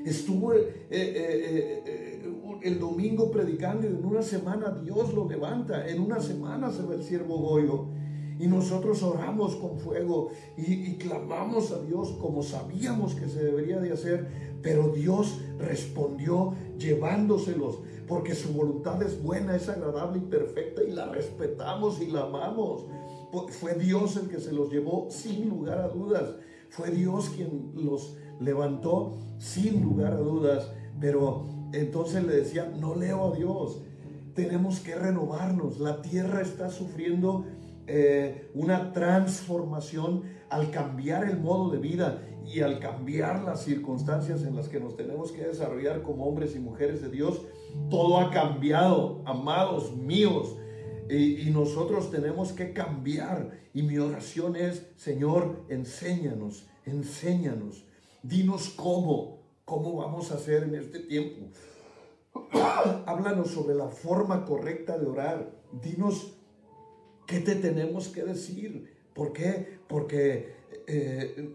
estuvo 0.05 0.55
eh, 0.55 0.71
eh, 0.91 2.23
el 2.63 2.79
domingo 2.79 3.31
predicando 3.31 3.89
y 3.89 3.91
en 3.91 4.05
una 4.05 4.23
semana 4.23 4.71
Dios 4.71 5.13
lo 5.13 5.29
levanta, 5.29 5.89
en 5.89 6.01
una 6.01 6.21
semana 6.21 6.71
se 6.71 6.85
va 6.85 6.95
el 6.95 7.03
siervo 7.03 7.39
Goyo. 7.39 7.87
Y 8.39 8.47
nosotros 8.49 9.03
oramos 9.03 9.57
con 9.57 9.79
fuego 9.79 10.29
y, 10.59 10.91
y, 10.91 10.97
clamamos 10.99 11.73
a 11.73 11.81
Dios 11.81 12.19
como 12.21 12.43
sabíamos 12.43 13.15
que 13.15 13.29
se 13.29 13.43
debería 13.43 13.81
de 13.81 13.93
hacer, 13.93 14.29
pero 14.61 14.89
Dios 14.91 15.41
respondió 15.59 16.53
llevándoselos, 16.79 17.79
porque 18.07 18.35
su 18.35 18.53
voluntad 18.53 19.03
es 19.03 19.23
buena, 19.23 19.57
es 19.57 19.69
agradable 19.69 20.19
y 20.19 20.23
perfecta 20.23 20.83
y 20.83 20.93
la 20.93 21.07
respetamos 21.07 22.01
y 22.01 22.07
la 22.07 22.23
amamos. 22.23 22.87
Fue 23.51 23.75
Dios 23.75 24.17
el 24.17 24.29
que 24.29 24.41
se 24.41 24.53
los 24.53 24.71
llevó 24.71 25.09
sin 25.11 25.49
lugar 25.49 25.79
a 25.79 25.89
dudas. 25.89 26.37
Fue 26.71 26.91
Dios 26.91 27.31
quien 27.31 27.73
los 27.75 28.17
levantó 28.41 29.19
sin 29.39 29.83
lugar 29.83 30.15
a 30.15 30.21
dudas. 30.21 30.73
Pero 31.01 31.47
entonces 31.73 32.25
le 32.25 32.37
decía, 32.37 32.73
no 32.79 32.95
leo 32.95 33.33
a 33.33 33.37
Dios. 33.37 33.83
Tenemos 34.35 34.81
que 34.81 34.95
renovarnos. 34.95 35.81
La 35.81 36.03
tierra 36.03 36.41
está 36.41 36.71
sufriendo 36.71 37.45
eh, 37.87 38.51
una 38.55 38.93
transformación 38.93 40.23
al 40.49 40.71
cambiar 40.71 41.29
el 41.29 41.39
modo 41.39 41.71
de 41.71 41.79
vida 41.79 42.23
y 42.45 42.61
al 42.61 42.79
cambiar 42.79 43.43
las 43.43 43.63
circunstancias 43.63 44.43
en 44.43 44.55
las 44.55 44.69
que 44.69 44.81
nos 44.81 44.97
tenemos 44.97 45.33
que 45.33 45.45
desarrollar 45.45 46.03
como 46.03 46.27
hombres 46.27 46.55
y 46.55 46.61
mujeres 46.61 47.03
de 47.03 47.11
Dios. 47.11 47.43
Todo 47.91 48.19
ha 48.19 48.31
cambiado, 48.31 49.23
amados 49.25 49.95
míos. 49.97 50.57
Y, 51.09 51.51
nosotros 51.51 52.11
tenemos 52.11 52.53
que 52.53 52.73
cambiar. 52.73 53.61
Y 53.73 53.83
mi 53.83 53.99
oración 53.99 54.57
es, 54.57 54.87
Señor, 54.97 55.65
enséñanos, 55.69 56.67
enséñanos. 56.85 57.85
Dinos 58.23 58.71
cómo, 58.71 59.43
cómo 59.65 59.97
vamos 59.97 60.33
a 60.33 60.35
hacer 60.35 60.65
en 60.65 60.75
este 60.75 61.01
tiempo. 61.01 61.47
Háblanos 63.07 63.51
sobre 63.51 63.75
la 63.75 63.89
forma 63.89 64.45
correcta 64.45 64.99
de 64.99 65.07
orar. 65.07 65.53
Dinos 65.73 66.33
qué 67.27 67.41
te 67.41 67.55
tenemos 67.55 68.09
que 68.09 68.25
decir. 68.25 68.97
¿Por 69.15 69.33
qué? 69.33 69.79
Porque 69.87 70.57
eh, 70.87 71.55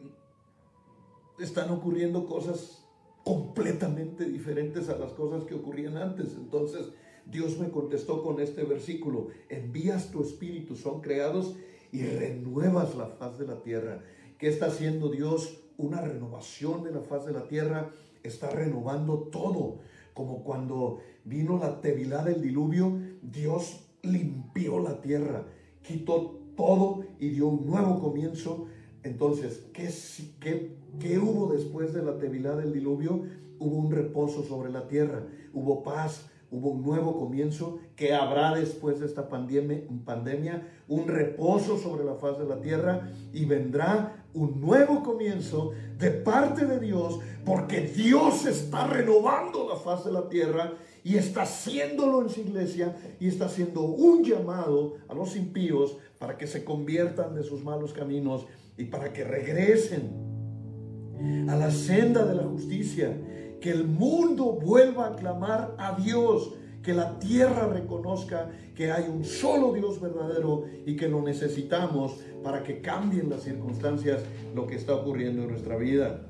están 1.40 1.72
ocurriendo 1.72 2.26
cosas 2.26 2.81
completamente 3.24 4.26
diferentes 4.26 4.90
a 4.90 4.98
las 4.98 5.14
cosas 5.14 5.44
que 5.44 5.56
ocurrían 5.56 5.98
antes. 5.98 6.36
Entonces, 6.36 6.92
Dios 7.26 7.60
me 7.60 7.70
contestó 7.70 8.24
con 8.24 8.40
este 8.40 8.64
versículo, 8.64 9.28
envías 9.50 10.12
tu 10.12 10.22
espíritu, 10.22 10.76
son 10.76 11.02
creados 11.02 11.56
y 11.92 12.04
renuevas 12.04 12.96
la 12.96 13.08
faz 13.08 13.38
de 13.38 13.48
la 13.48 13.62
tierra. 13.62 14.04
¿Qué 14.38 14.48
está 14.48 14.68
haciendo 14.68 15.10
Dios? 15.10 15.60
Una 15.78 16.02
renovación 16.02 16.84
de 16.84 16.92
la 16.92 17.02
faz 17.02 17.26
de 17.26 17.34
la 17.34 17.48
tierra, 17.48 17.92
está 18.24 18.50
renovando 18.50 19.30
todo, 19.32 19.80
como 20.14 20.44
cuando 20.44 21.00
vino 21.24 21.58
la 21.58 21.82
tevilá 21.82 22.24
del 22.24 22.42
diluvio, 22.42 23.00
Dios 23.22 23.88
limpió 24.04 24.80
la 24.80 25.02
tierra, 25.02 25.46
quitó 25.82 26.40
todo 26.56 27.04
y 27.20 27.30
dio 27.30 27.48
un 27.48 27.66
nuevo 27.66 28.00
comienzo. 28.00 28.68
Entonces, 29.04 29.64
¿qué, 29.74 29.90
qué, 30.40 30.76
qué 31.00 31.20
hubo 31.20 31.52
después 31.52 31.94
de 31.94 32.04
la 32.04 32.18
tevilá 32.18 32.56
del 32.56 32.74
diluvio? 32.74 33.24
Hubo 33.60 33.78
un 33.78 33.92
reposo 33.92 34.44
sobre 34.44 34.72
la 34.72 34.88
tierra, 34.88 35.24
hubo 35.54 35.84
paz, 35.84 36.30
hubo 36.52 36.72
un 36.72 36.84
nuevo 36.84 37.18
comienzo 37.18 37.80
que 37.96 38.14
habrá 38.14 38.54
después 38.54 39.00
de 39.00 39.06
esta 39.06 39.30
pandemia, 39.30 39.82
pandemia, 40.06 40.68
un 40.88 41.08
reposo 41.08 41.78
sobre 41.78 42.04
la 42.04 42.16
faz 42.16 42.38
de 42.38 42.46
la 42.46 42.60
tierra 42.60 43.10
y 43.34 43.46
vendrá 43.46 44.26
un 44.34 44.60
nuevo 44.60 45.02
comienzo 45.02 45.72
de 45.98 46.12
parte 46.12 46.66
de 46.66 46.80
Dios 46.80 47.20
porque 47.46 47.82
Dios 47.82 48.46
está 48.46 48.86
renovando 48.86 49.68
la 49.68 49.78
faz 49.78 50.06
de 50.06 50.12
la 50.12 50.28
tierra 50.28 50.74
y 51.04 51.16
está 51.16 51.44
haciéndolo 51.44 52.22
en 52.22 52.30
su 52.30 52.42
iglesia 52.42 52.96
y 53.20 53.28
está 53.28 53.46
haciendo 53.46 53.82
un 53.82 54.24
llamado 54.24 54.96
a 55.08 55.14
los 55.14 55.36
impíos 55.36 55.98
para 56.20 56.38
que 56.38 56.48
se 56.48 56.64
conviertan 56.64 57.34
de 57.34 57.44
sus 57.44 57.64
malos 57.64 57.94
caminos 57.94 58.46
y 58.78 58.86
para 58.86 59.14
que 59.14 59.24
regresen 59.24 60.22
a 61.50 61.56
la 61.56 61.72
senda 61.72 62.26
de 62.26 62.36
la 62.36 62.44
justicia 62.44 63.16
que 63.60 63.70
el 63.70 63.88
mundo 63.88 64.54
vuelva 64.54 65.08
a 65.08 65.16
clamar 65.16 65.76
a 65.78 65.96
Dios, 65.96 66.56
que 66.82 66.94
la 66.94 67.20
tierra 67.20 67.68
reconozca 67.68 68.50
que 68.76 68.92
hay 68.92 69.08
un 69.08 69.24
solo 69.24 69.72
Dios 69.72 70.02
verdadero 70.02 70.66
y 70.86 70.96
que 70.96 71.08
lo 71.08 71.22
necesitamos 71.22 72.20
para 72.44 72.64
que 72.64 72.82
cambien 72.82 73.30
las 73.30 73.44
circunstancias, 73.44 74.24
lo 74.56 74.66
que 74.66 74.76
está 74.76 74.96
ocurriendo 74.96 75.44
en 75.44 75.50
nuestra 75.50 75.78
vida. 75.78 76.28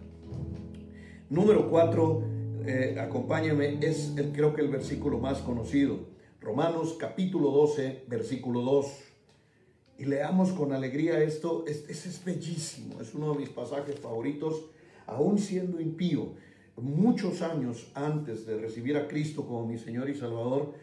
Número 1.30 1.70
cuatro, 1.70 2.24
eh, 2.66 2.98
acompáñame, 3.00 3.80
es 3.82 4.14
el, 4.18 4.34
creo 4.34 4.54
que 4.54 4.62
el 4.62 4.68
versículo 4.68 5.18
más 5.18 5.40
conocido. 5.40 6.12
Romanos 6.42 6.98
capítulo 7.00 7.52
12, 7.52 8.04
versículo 8.10 8.62
2. 8.62 9.11
Y 10.02 10.06
leamos 10.06 10.52
con 10.54 10.74
alegría 10.74 11.22
esto, 11.22 11.64
ese 11.68 11.92
es 11.92 12.26
bellísimo, 12.26 13.00
es 13.00 13.14
uno 13.14 13.34
de 13.34 13.38
mis 13.38 13.50
pasajes 13.50 14.00
favoritos, 14.00 14.66
aún 15.06 15.38
siendo 15.38 15.80
impío 15.80 16.32
muchos 16.76 17.44
años 17.44 17.92
antes 17.94 18.48
de 18.48 18.58
recibir 18.58 18.98
a 18.98 19.08
Cristo 19.08 19.46
como 19.46 19.68
mi 19.68 19.78
Señor 19.78 20.10
y 20.10 20.16
Salvador, 20.16 20.74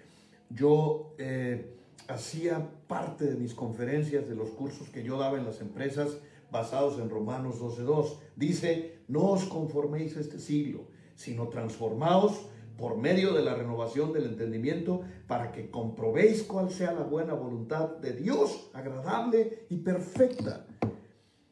yo 0.51 1.17
eh, 1.19 1.69
hacía 2.07 2.71
parte 2.87 3.25
de 3.25 3.35
mis 3.35 3.55
conferencias, 3.55 4.29
de 4.29 4.37
los 4.37 4.51
cursos 4.51 4.89
que 4.91 5.03
yo 5.03 5.19
daba 5.19 5.37
en 5.37 5.47
las 5.47 5.61
empresas 5.61 6.19
basados 6.53 7.01
en 7.01 7.11
Romanos 7.11 7.61
12.2. 7.61 8.19
Dice, 8.37 8.99
no 9.09 9.33
os 9.33 9.43
conforméis 9.47 10.17
a 10.17 10.21
este 10.21 10.39
siglo, 10.39 10.85
sino 11.17 11.49
transformaos 11.49 12.47
por 12.79 12.97
medio 12.97 13.35
de 13.35 13.43
la 13.43 13.55
renovación 13.55 14.13
del 14.13 14.27
entendimiento, 14.27 15.03
para 15.27 15.51
que 15.51 15.69
comprobéis 15.69 16.45
cuál 16.45 16.71
sea 16.71 16.93
la 16.93 17.03
buena 17.03 17.35
voluntad 17.35 17.97
de 17.97 18.13
Dios, 18.13 18.71
agradable 18.73 19.67
y 19.69 19.79
perfecta. 19.79 20.65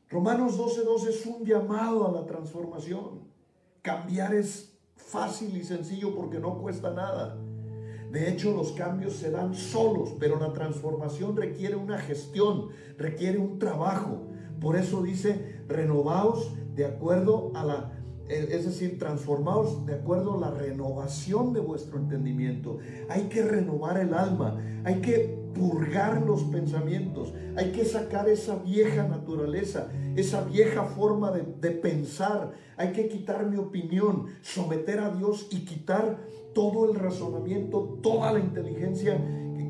Romanos 0.09 0.57
12:12 0.57 1.09
es 1.09 1.27
un 1.27 1.45
llamado 1.45 2.07
a 2.07 2.13
la 2.13 2.25
transformación. 2.27 3.27
Cambiar 3.83 4.35
es 4.35 4.79
fácil 4.95 5.57
y 5.57 5.65
sencillo 5.65 6.15
porque 6.15 6.39
no 6.39 6.59
cuesta 6.59 6.93
nada. 6.93 7.37
De 8.13 8.31
hecho, 8.31 8.53
los 8.53 8.71
cambios 8.73 9.15
se 9.15 9.33
dan 9.33 9.53
solos, 9.53 10.15
pero 10.21 10.39
la 10.39 10.53
transformación 10.53 11.37
requiere 11.37 11.75
una 11.75 11.99
gestión, 11.99 12.69
requiere 12.97 13.39
un 13.39 13.59
trabajo. 13.59 14.29
Por 14.61 14.77
eso 14.77 15.03
dice, 15.03 15.61
renovaos 15.67 16.55
de 16.77 16.85
acuerdo 16.85 17.51
a 17.57 17.65
la 17.65 17.93
es 18.29 18.65
decir, 18.65 18.99
transformados 18.99 19.87
de 19.87 19.95
acuerdo 19.95 20.35
a 20.35 20.41
la 20.41 20.51
renovación 20.51 21.53
de 21.53 21.61
vuestro 21.61 21.99
entendimiento. 21.99 22.79
Hay 23.09 23.25
que 23.25 23.43
renovar 23.43 23.99
el 23.99 24.15
alma, 24.15 24.59
hay 24.85 24.97
que 24.97 25.47
purgar 25.55 26.23
los 26.23 26.43
pensamientos, 26.45 27.33
hay 27.57 27.73
que 27.73 27.85
sacar 27.85 28.29
esa 28.29 28.57
vieja 28.57 29.07
naturaleza, 29.07 29.89
esa 30.17 30.45
vieja 30.45 30.85
forma 30.85 31.31
de, 31.31 31.45
de 31.61 31.71
pensar, 31.71 32.53
hay 32.77 32.93
que 32.93 33.09
quitar 33.09 33.47
mi 33.47 33.57
opinión, 33.57 34.27
someter 34.43 35.01
a 35.01 35.11
Dios 35.11 35.49
y 35.51 35.65
quitar 35.65 36.19
todo 36.55 36.91
el 36.91 36.99
razonamiento, 36.99 37.99
toda 38.03 38.33
la 38.33 38.41
inteligencia 38.41 39.19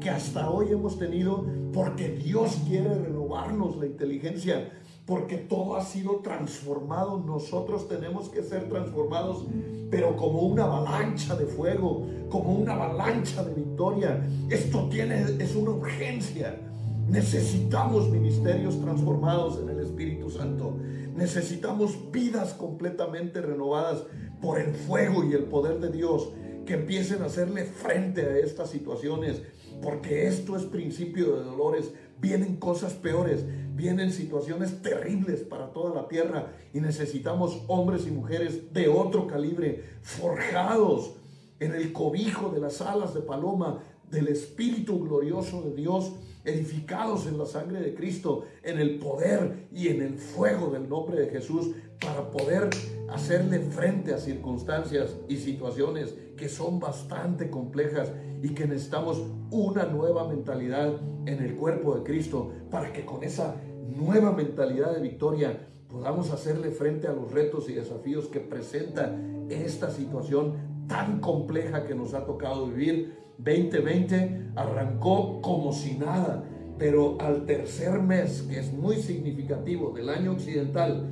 que 0.01 0.11
hasta 0.11 0.51
hoy 0.51 0.73
hemos 0.73 0.99
tenido, 0.99 1.47
porque 1.73 2.11
Dios 2.11 2.63
quiere 2.67 2.95
renovarnos 2.95 3.77
la 3.77 3.87
inteligencia 3.87 4.71
porque 5.07 5.37
todo 5.37 5.77
ha 5.77 5.85
sido 5.85 6.17
transformado. 6.17 7.23
Nosotros 7.25 7.89
tenemos 7.89 8.29
que 8.29 8.43
ser 8.43 8.69
transformados, 8.69 9.45
pero 9.89 10.17
como 10.17 10.41
una 10.41 10.65
avalancha 10.65 11.37
de 11.37 11.47
fuego, 11.47 12.07
como 12.29 12.53
una 12.53 12.75
avalancha 12.75 13.45
de 13.45 13.55
victoria. 13.55 14.29
Esto 14.51 14.89
tiene, 14.91 15.23
es 15.39 15.55
una 15.55 15.71
urgencia. 15.71 16.61
Necesitamos 17.09 18.11
ministerios 18.11 18.81
transformados 18.81 19.61
en 19.61 19.69
el 19.69 19.79
Espíritu 19.79 20.29
Santo. 20.29 20.75
Necesitamos 21.15 22.11
vidas 22.11 22.53
completamente 22.53 23.41
renovadas 23.41 24.03
por 24.43 24.59
el 24.61 24.75
fuego 24.75 25.25
y 25.25 25.35
el 25.35 25.45
poder 25.45 25.79
de 25.79 25.93
Dios 25.93 26.31
que 26.67 26.75
empiecen 26.75 27.23
a 27.23 27.27
hacerle 27.27 27.65
frente 27.65 28.23
a 28.23 28.39
estas 28.39 28.71
situaciones, 28.71 29.41
porque 29.81 30.27
esto 30.27 30.57
es 30.57 30.65
principio 30.65 31.37
de 31.37 31.45
dolores 31.45 31.93
vienen 32.21 32.57
cosas 32.57 32.95
peores, 32.95 33.45
vienen 33.77 34.11
situaciones 34.11 34.83
terribles 34.83 35.41
para 35.41 35.73
toda 35.73 35.95
la 35.95 36.09
tierra 36.09 36.53
y 36.73 36.81
necesitamos 36.81 37.63
hombres 37.69 38.07
y 38.07 38.11
mujeres 38.11 38.73
de 38.73 38.89
otro 38.89 39.27
calibre, 39.27 39.85
forjados 40.03 41.13
en 41.61 41.75
el 41.75 41.93
cobijo 41.93 42.49
de 42.49 42.61
las 42.61 42.81
alas 42.81 43.15
de 43.15 43.21
paloma 43.21 43.81
del 44.11 44.29
Espíritu 44.29 45.01
glorioso 45.05 45.63
de 45.63 45.75
Dios, 45.75 46.13
edificados 46.45 47.27
en 47.27 47.39
la 47.39 47.47
sangre 47.47 47.81
de 47.81 47.95
Cristo, 47.95 48.45
en 48.63 48.79
el 48.79 48.99
poder 48.99 49.67
y 49.73 49.89
en 49.89 50.01
el 50.01 50.15
fuego 50.15 50.71
del 50.71 50.89
nombre 50.89 51.21
de 51.21 51.29
Jesús, 51.29 51.73
para 52.01 52.31
poder 52.31 52.71
hacerle 53.11 53.61
frente 53.61 54.15
a 54.15 54.19
circunstancias 54.19 55.17
y 55.29 55.37
situaciones 55.37 56.15
que 56.37 56.49
son 56.49 56.79
bastante 56.79 57.51
complejas 57.51 58.13
y 58.43 58.51
que 58.51 58.67
necesitamos 58.67 59.23
una 59.51 59.87
nueva 59.87 60.29
mentalidad 60.29 60.95
en 61.27 61.43
el 61.43 61.57
cuerpo 61.57 61.97
de 61.97 62.05
Cristo 62.05 62.53
para 62.71 62.93
que 62.93 63.05
con 63.05 63.25
esa 63.25 63.57
nueva 63.89 64.33
mentalidad 64.33 64.95
de 64.95 65.01
victoria 65.01 65.69
podamos 65.89 66.31
hacerle 66.31 66.71
frente 66.71 67.07
a 67.07 67.13
los 67.13 67.33
retos 67.33 67.69
y 67.69 67.75
desafíos 67.75 68.27
que 68.27 68.41
presenta 68.41 69.17
esta 69.49 69.91
situación 69.91 70.55
tan 70.89 71.21
compleja 71.21 71.85
que 71.85 71.95
nos 71.95 72.15
ha 72.15 72.25
tocado 72.25 72.67
vivir. 72.67 73.17
2020 73.39 74.53
arrancó 74.57 75.41
como 75.41 75.73
si 75.73 75.95
nada, 75.95 76.45
pero 76.79 77.17
al 77.21 77.45
tercer 77.47 78.01
mes, 78.01 78.43
que 78.43 78.59
es 78.59 78.73
muy 78.73 78.97
significativo 78.97 79.93
del 79.93 80.09
año 80.09 80.33
occidental, 80.33 81.07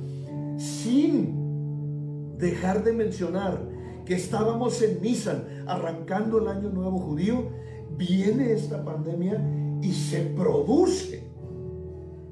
sin 0.57 2.37
dejar 2.37 2.83
de 2.83 2.93
mencionar 2.93 3.61
que 4.05 4.15
estábamos 4.15 4.81
en 4.81 5.01
Nisan 5.01 5.45
arrancando 5.67 6.39
el 6.39 6.47
año 6.47 6.69
nuevo 6.69 6.99
judío, 6.99 7.49
viene 7.97 8.51
esta 8.51 8.83
pandemia 8.83 9.43
y 9.81 9.91
se 9.93 10.21
produce, 10.21 11.24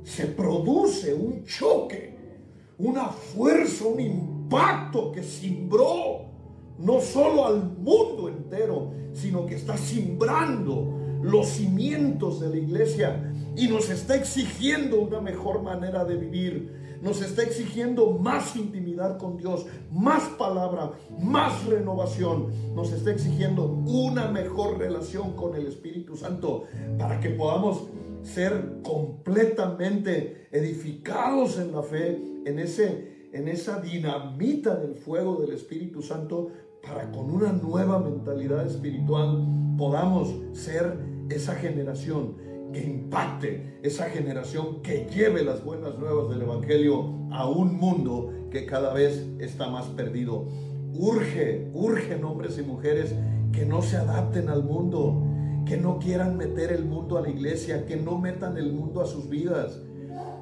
se 0.03 0.25
produce 0.27 1.13
un 1.13 1.45
choque, 1.45 2.17
una 2.77 3.07
fuerza, 3.07 3.85
un 3.85 3.99
impacto 3.99 5.11
que 5.11 5.23
simbró 5.23 6.25
no 6.79 6.99
solo 6.99 7.45
al 7.45 7.63
mundo 7.77 8.29
entero, 8.29 8.91
sino 9.13 9.45
que 9.45 9.55
está 9.55 9.77
simbrando 9.77 10.99
los 11.21 11.47
cimientos 11.47 12.41
de 12.41 12.49
la 12.49 12.57
iglesia 12.57 13.33
y 13.55 13.67
nos 13.67 13.89
está 13.89 14.15
exigiendo 14.15 14.99
una 14.99 15.21
mejor 15.21 15.61
manera 15.61 16.03
de 16.03 16.15
vivir 16.17 16.83
nos 17.03 17.21
está 17.21 17.43
exigiendo 17.43 18.11
más 18.11 18.55
intimidad 18.55 19.17
con 19.17 19.35
Dios, 19.35 19.65
más 19.91 20.23
palabra, 20.39 20.91
más 21.19 21.65
renovación. 21.65 22.47
Nos 22.73 22.93
está 22.93 23.11
exigiendo 23.11 23.65
una 23.65 24.29
mejor 24.29 24.77
relación 24.77 25.33
con 25.33 25.53
el 25.55 25.67
Espíritu 25.67 26.15
Santo 26.15 26.63
para 26.97 27.19
que 27.19 27.31
podamos 27.31 27.83
ser 28.23 28.79
completamente 28.83 30.47
edificados 30.51 31.59
en 31.59 31.71
la 31.71 31.83
fe, 31.83 32.21
en, 32.45 32.59
ese, 32.59 33.29
en 33.33 33.47
esa 33.47 33.79
dinamita 33.79 34.75
del 34.75 34.95
fuego 34.95 35.35
del 35.41 35.53
Espíritu 35.53 36.01
Santo, 36.01 36.49
para 36.81 37.11
con 37.11 37.29
una 37.31 37.53
nueva 37.53 37.99
mentalidad 37.99 38.65
espiritual 38.65 39.45
podamos 39.77 40.33
ser 40.51 40.97
esa 41.29 41.55
generación 41.55 42.35
que 42.73 42.83
impacte 42.83 43.79
esa 43.83 44.09
generación 44.09 44.81
que 44.81 45.05
lleve 45.13 45.43
las 45.43 45.63
buenas 45.63 45.97
nuevas 45.99 46.29
del 46.29 46.41
Evangelio 46.41 47.27
a 47.31 47.47
un 47.47 47.75
mundo 47.77 48.31
que 48.49 48.65
cada 48.65 48.93
vez 48.93 49.27
está 49.39 49.69
más 49.69 49.85
perdido. 49.87 50.47
Urge, 50.93 51.69
urgen 51.73 52.23
hombres 52.23 52.57
y 52.57 52.63
mujeres 52.63 53.13
que 53.51 53.65
no 53.65 53.81
se 53.81 53.97
adapten 53.97 54.49
al 54.49 54.63
mundo, 54.63 55.21
que 55.65 55.77
no 55.77 55.99
quieran 55.99 56.37
meter 56.37 56.71
el 56.71 56.85
mundo 56.85 57.17
a 57.17 57.21
la 57.21 57.29
iglesia, 57.29 57.85
que 57.85 57.95
no 57.95 58.17
metan 58.17 58.57
el 58.57 58.73
mundo 58.73 59.01
a 59.01 59.05
sus 59.05 59.29
vidas, 59.29 59.79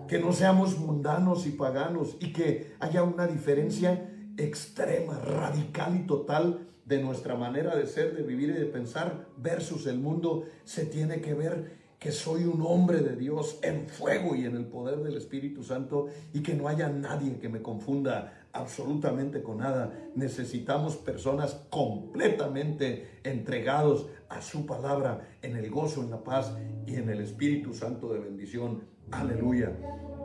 que 0.08 0.20
no 0.20 0.34
seamos 0.34 0.78
mundanos 0.80 1.46
y 1.46 1.52
paganos 1.52 2.18
y 2.20 2.34
que 2.34 2.74
haya 2.80 3.04
una 3.04 3.28
diferencia 3.28 4.10
extrema, 4.38 5.20
radical 5.20 5.96
y 5.96 6.08
total 6.08 6.68
de 6.86 7.02
nuestra 7.02 7.36
manera 7.36 7.76
de 7.76 7.86
ser, 7.86 8.16
de 8.16 8.24
vivir 8.24 8.50
y 8.50 8.54
de 8.54 8.66
pensar 8.66 9.28
versus 9.38 9.88
el 9.88 10.00
mundo. 10.00 10.46
Se 10.64 10.86
tiene 10.86 11.22
que 11.22 11.34
ver 11.34 11.80
que 12.00 12.12
soy 12.12 12.46
un 12.46 12.64
hombre 12.66 13.02
de 13.02 13.16
Dios 13.16 13.60
en 13.62 13.88
fuego 13.88 14.36
y 14.36 14.46
en 14.46 14.56
el 14.56 14.66
poder 14.66 15.04
del 15.04 15.18
Espíritu 15.18 15.64
Santo 15.64 16.08
y 16.34 16.42
que 16.42 16.56
no 16.56 16.68
haya 16.68 16.90
nadie 16.90 17.38
que 17.38 17.48
me 17.48 17.62
confunda 17.62 18.41
absolutamente 18.54 19.42
con 19.42 19.58
nada. 19.58 19.94
Necesitamos 20.16 20.98
personas 20.98 21.66
completamente 21.70 23.20
entregados 23.24 24.08
a 24.30 24.42
su 24.42 24.66
palabra 24.66 25.30
en 25.42 25.56
el 25.56 25.70
gozo, 25.70 26.02
en 26.02 26.12
la 26.12 26.24
paz 26.24 26.56
y 26.86 26.96
en 26.96 27.10
el 27.10 27.22
Espíritu 27.22 27.74
Santo 27.74 28.14
de 28.14 28.20
bendición. 28.20 28.84
Aleluya. 29.12 29.72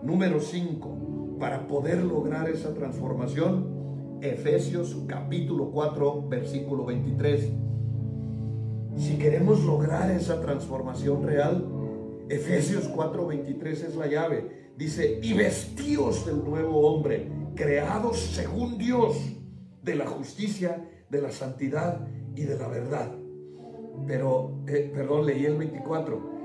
Número 0.02 0.40
5. 0.40 1.36
Para 1.38 1.66
poder 1.66 2.02
lograr 2.02 2.48
esa 2.48 2.72
transformación, 2.74 4.18
Efesios 4.22 4.96
capítulo 5.06 5.70
4, 5.70 6.28
versículo 6.28 6.84
23 6.86 7.66
si 8.96 9.18
queremos 9.18 9.62
lograr 9.62 10.10
esa 10.10 10.40
transformación 10.40 11.22
real, 11.22 11.66
Efesios 12.30 12.88
4:23 12.88 13.88
es 13.88 13.94
la 13.94 14.06
llave. 14.06 14.72
Dice, 14.76 15.20
y 15.22 15.34
vestíos 15.34 16.24
del 16.24 16.42
nuevo 16.42 16.80
hombre, 16.80 17.28
creados 17.56 18.18
según 18.18 18.78
Dios, 18.78 19.16
de 19.82 19.96
la 19.96 20.06
justicia, 20.06 20.88
de 21.08 21.22
la 21.22 21.30
santidad 21.30 22.06
y 22.34 22.42
de 22.42 22.58
la 22.58 22.68
verdad. 22.68 23.12
Pero, 24.06 24.62
eh, 24.68 24.90
perdón, 24.94 25.26
leí 25.26 25.46
el 25.46 25.56
24. 25.56 26.36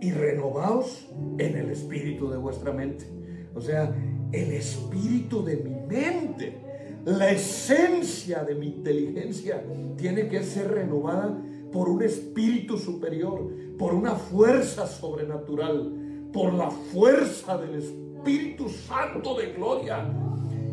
Y 0.00 0.12
renovaos 0.12 1.08
en 1.38 1.56
el 1.56 1.70
espíritu 1.70 2.30
de 2.30 2.38
vuestra 2.38 2.72
mente. 2.72 3.06
O 3.54 3.60
sea, 3.60 3.94
el 4.32 4.52
espíritu 4.52 5.44
de 5.44 5.56
mi 5.56 5.74
mente, 5.86 6.56
la 7.04 7.30
esencia 7.30 8.44
de 8.44 8.54
mi 8.54 8.68
inteligencia 8.68 9.62
tiene 9.96 10.28
que 10.28 10.42
ser 10.42 10.70
renovada 10.70 11.42
por 11.72 11.88
un 11.88 12.02
espíritu 12.02 12.78
superior, 12.78 13.50
por 13.78 13.94
una 13.94 14.14
fuerza 14.14 14.86
sobrenatural, 14.86 16.28
por 16.32 16.52
la 16.52 16.70
fuerza 16.70 17.58
del 17.58 17.76
Espíritu 17.76 18.68
Santo 18.68 19.36
de 19.36 19.52
gloria, 19.52 20.06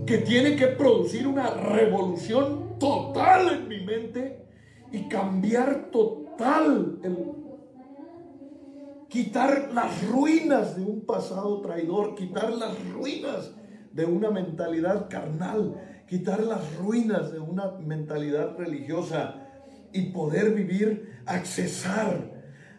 que 0.07 0.19
tiene 0.19 0.55
que 0.55 0.67
producir 0.67 1.27
una 1.27 1.51
revolución 1.51 2.79
total 2.79 3.49
en 3.49 3.67
mi 3.67 3.81
mente 3.81 4.47
y 4.91 5.07
cambiar 5.07 5.91
total 5.91 6.99
quitar 9.09 9.71
las 9.73 10.07
ruinas 10.07 10.75
de 10.75 10.83
un 10.83 11.01
pasado 11.05 11.61
traidor, 11.61 12.15
quitar 12.15 12.51
las 12.51 12.73
ruinas 12.91 13.51
de 13.93 14.05
una 14.05 14.29
mentalidad 14.29 15.09
carnal, 15.09 16.03
quitar 16.07 16.43
las 16.43 16.75
ruinas 16.75 17.31
de 17.31 17.39
una 17.39 17.71
mentalidad 17.79 18.57
religiosa 18.57 19.47
y 19.93 20.11
poder 20.11 20.53
vivir, 20.53 21.21
accesar, 21.25 22.31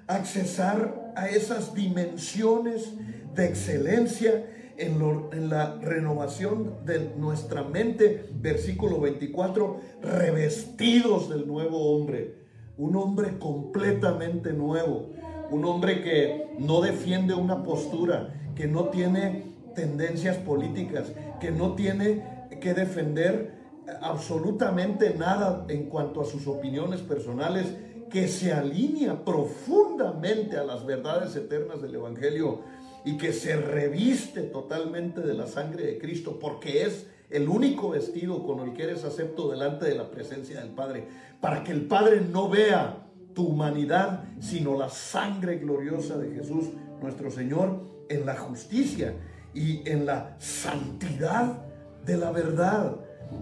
accesar 0.07 1.12
a 1.17 1.29
esas 1.29 1.75
dimensiones 1.75 2.93
de 3.35 3.47
excelencia 3.47 4.47
en, 4.79 5.51
la 5.51 5.77
renovación 5.81 6.85
de 6.85 7.12
nuestra 7.17 7.64
mente, 7.64 8.29
versículo 8.33 9.01
24, 9.01 9.81
revestidos 10.03 11.29
del 11.29 11.47
nuevo 11.47 11.95
hombre, 11.95 12.37
un 12.77 12.97
hombre 12.97 13.38
completamente 13.38 14.53
nuevo, 14.53 15.11
un 15.51 15.64
hombre 15.64 16.03
que 16.03 16.47
no 16.59 16.81
defiende 16.81 17.35
una 17.35 17.62
postura, 17.62 18.35
que 18.55 18.67
no 18.67 18.88
tiene 18.88 19.55
tendencias 19.75 20.37
políticas, 20.37 21.12
que 21.41 21.51
no 21.51 21.75
tiene 21.75 22.47
que 22.61 22.75
defender 22.75 23.59
absolutamente 24.01 25.14
nada 25.14 25.64
en 25.69 25.87
cuanto 25.87 26.21
a 26.21 26.25
sus 26.25 26.47
opiniones 26.47 27.01
personales, 27.01 27.75
que 28.11 28.29
se 28.29 28.53
alinea 28.53 29.25
profundamente 29.25 30.57
a 30.57 30.64
las 30.64 30.87
verdades 30.87 31.37
eternas 31.37 31.83
del 31.83 31.97
Evangelio 31.97 32.61
y 33.05 33.17
que 33.17 33.33
se 33.33 33.57
reviste 33.57 34.43
totalmente 34.43 35.21
de 35.21 35.35
la 35.35 35.47
sangre 35.47 35.85
de 35.85 35.99
Cristo, 35.99 36.39
porque 36.41 36.85
es 36.85 37.07
el 37.31 37.49
único 37.49 37.91
vestido 37.91 38.45
con 38.45 38.61
el 38.61 38.75
que 38.75 38.85
eres 38.85 39.05
acepto 39.05 39.51
delante 39.51 39.87
de 39.87 39.95
la 39.95 40.11
presencia 40.11 40.61
del 40.61 40.71
Padre, 40.71 41.07
para 41.41 41.63
que 41.63 41.73
el 41.73 41.87
Padre 41.87 42.21
no 42.21 42.49
vea 42.49 43.07
tu 43.35 43.49
humanidad, 43.49 44.25
sino 44.41 44.77
la 44.77 44.89
sangre 44.89 45.59
gloriosa 45.59 46.17
de 46.19 46.35
Jesús, 46.35 46.71
nuestro 47.01 47.31
Señor, 47.31 47.81
en 48.09 48.27
la 48.27 48.37
justicia 48.37 49.15
y 49.55 49.89
en 49.89 50.07
la 50.07 50.37
santidad 50.39 51.63
de 52.05 52.17
la 52.17 52.33
verdad. 52.33 52.97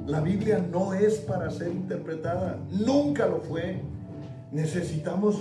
La 0.06 0.20
Biblia 0.20 0.58
no 0.58 0.92
es 0.92 1.18
para 1.18 1.50
ser 1.50 1.68
interpretada, 1.68 2.58
nunca 2.70 3.26
lo 3.26 3.40
fue. 3.40 3.80
Necesitamos 4.52 5.40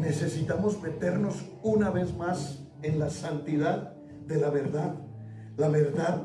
necesitamos 0.00 0.80
meternos 0.82 1.44
una 1.62 1.90
vez 1.90 2.14
más 2.16 2.60
en 2.86 2.98
la 2.98 3.10
santidad 3.10 3.94
de 4.26 4.40
la 4.40 4.50
verdad. 4.50 4.94
La 5.56 5.68
verdad 5.68 6.22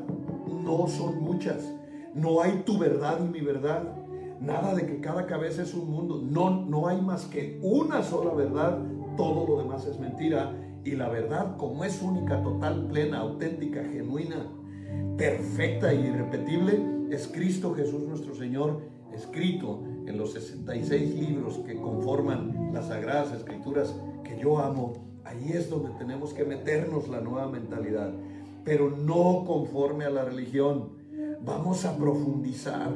no 0.64 0.86
son 0.86 1.20
muchas. 1.22 1.72
No 2.14 2.40
hay 2.40 2.62
tu 2.64 2.78
verdad 2.78 3.18
y 3.20 3.28
mi 3.28 3.40
verdad. 3.40 3.82
Nada 4.40 4.74
de 4.74 4.86
que 4.86 5.00
cada 5.00 5.26
cabeza 5.26 5.62
es 5.62 5.74
un 5.74 5.90
mundo. 5.90 6.20
No, 6.22 6.64
no 6.66 6.86
hay 6.88 7.00
más 7.00 7.26
que 7.26 7.58
una 7.62 8.02
sola 8.02 8.32
verdad. 8.34 8.78
Todo 9.16 9.46
lo 9.46 9.62
demás 9.62 9.86
es 9.86 9.98
mentira. 9.98 10.54
Y 10.84 10.92
la 10.92 11.08
verdad, 11.08 11.56
como 11.56 11.84
es 11.84 12.00
única, 12.02 12.42
total, 12.42 12.86
plena, 12.88 13.20
auténtica, 13.20 13.82
genuina, 13.84 14.46
perfecta 15.16 15.94
y 15.94 16.06
irrepetible, 16.06 16.80
es 17.10 17.28
Cristo 17.28 17.74
Jesús 17.74 18.02
nuestro 18.02 18.34
Señor, 18.34 18.80
escrito 19.14 19.84
en 20.06 20.18
los 20.18 20.32
66 20.32 21.14
libros 21.14 21.58
que 21.66 21.76
conforman 21.76 22.72
las 22.72 22.88
Sagradas 22.88 23.32
Escrituras 23.32 23.94
que 24.24 24.40
yo 24.40 24.58
amo 24.58 25.11
Ahí 25.24 25.52
es 25.52 25.70
donde 25.70 25.90
tenemos 25.98 26.34
que 26.34 26.44
meternos 26.44 27.08
la 27.08 27.20
nueva 27.20 27.48
mentalidad, 27.48 28.12
pero 28.64 28.90
no 28.90 29.44
conforme 29.46 30.04
a 30.04 30.10
la 30.10 30.24
religión. 30.24 30.90
Vamos 31.44 31.84
a 31.84 31.96
profundizar, 31.96 32.92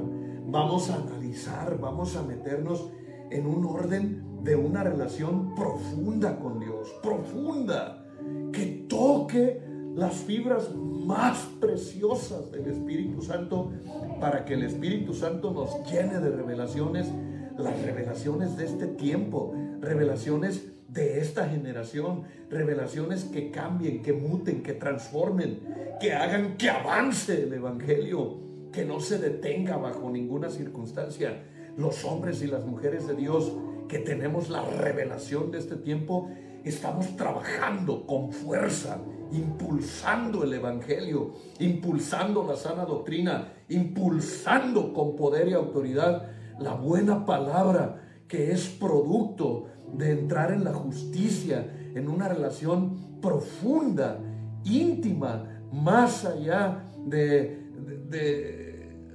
vamos 0.46 0.90
a 0.90 0.96
analizar, 0.96 1.78
vamos 1.78 2.16
a 2.16 2.22
meternos 2.22 2.90
en 3.30 3.46
un 3.46 3.64
orden 3.64 4.42
de 4.42 4.56
una 4.56 4.84
relación 4.84 5.54
profunda 5.54 6.38
con 6.38 6.60
Dios, 6.60 6.94
profunda, 7.02 8.06
que 8.52 8.86
toque 8.88 9.60
las 9.94 10.14
fibras 10.14 10.74
más 10.74 11.38
preciosas 11.60 12.52
del 12.52 12.66
Espíritu 12.66 13.22
Santo 13.22 13.72
para 14.20 14.44
que 14.44 14.54
el 14.54 14.64
Espíritu 14.64 15.14
Santo 15.14 15.52
nos 15.52 15.90
llene 15.90 16.20
de 16.20 16.30
revelaciones, 16.30 17.08
las 17.56 17.80
revelaciones 17.82 18.56
de 18.56 18.66
este 18.66 18.86
tiempo, 18.86 19.54
revelaciones 19.80 20.75
de 20.88 21.20
esta 21.20 21.48
generación, 21.48 22.24
revelaciones 22.48 23.24
que 23.24 23.50
cambien, 23.50 24.02
que 24.02 24.12
muten, 24.12 24.62
que 24.62 24.72
transformen, 24.72 25.60
que 26.00 26.12
hagan 26.12 26.56
que 26.56 26.70
avance 26.70 27.42
el 27.42 27.52
Evangelio, 27.52 28.38
que 28.72 28.84
no 28.84 29.00
se 29.00 29.18
detenga 29.18 29.76
bajo 29.76 30.10
ninguna 30.10 30.50
circunstancia. 30.50 31.42
Los 31.76 32.04
hombres 32.04 32.42
y 32.42 32.46
las 32.46 32.64
mujeres 32.64 33.06
de 33.06 33.14
Dios 33.14 33.52
que 33.88 33.98
tenemos 33.98 34.48
la 34.48 34.64
revelación 34.64 35.50
de 35.50 35.58
este 35.58 35.76
tiempo, 35.76 36.30
estamos 36.64 37.16
trabajando 37.16 38.06
con 38.06 38.32
fuerza, 38.32 38.98
impulsando 39.32 40.44
el 40.44 40.54
Evangelio, 40.54 41.34
impulsando 41.58 42.44
la 42.44 42.56
sana 42.56 42.84
doctrina, 42.84 43.52
impulsando 43.68 44.92
con 44.92 45.16
poder 45.16 45.48
y 45.48 45.52
autoridad 45.52 46.30
la 46.58 46.74
buena 46.74 47.24
palabra 47.24 48.05
que 48.28 48.52
es 48.52 48.68
producto 48.68 49.66
de 49.92 50.12
entrar 50.12 50.52
en 50.52 50.64
la 50.64 50.72
justicia, 50.72 51.66
en 51.94 52.08
una 52.08 52.28
relación 52.28 53.20
profunda, 53.20 54.18
íntima, 54.64 55.44
más 55.72 56.24
allá 56.24 56.84
de, 57.06 57.64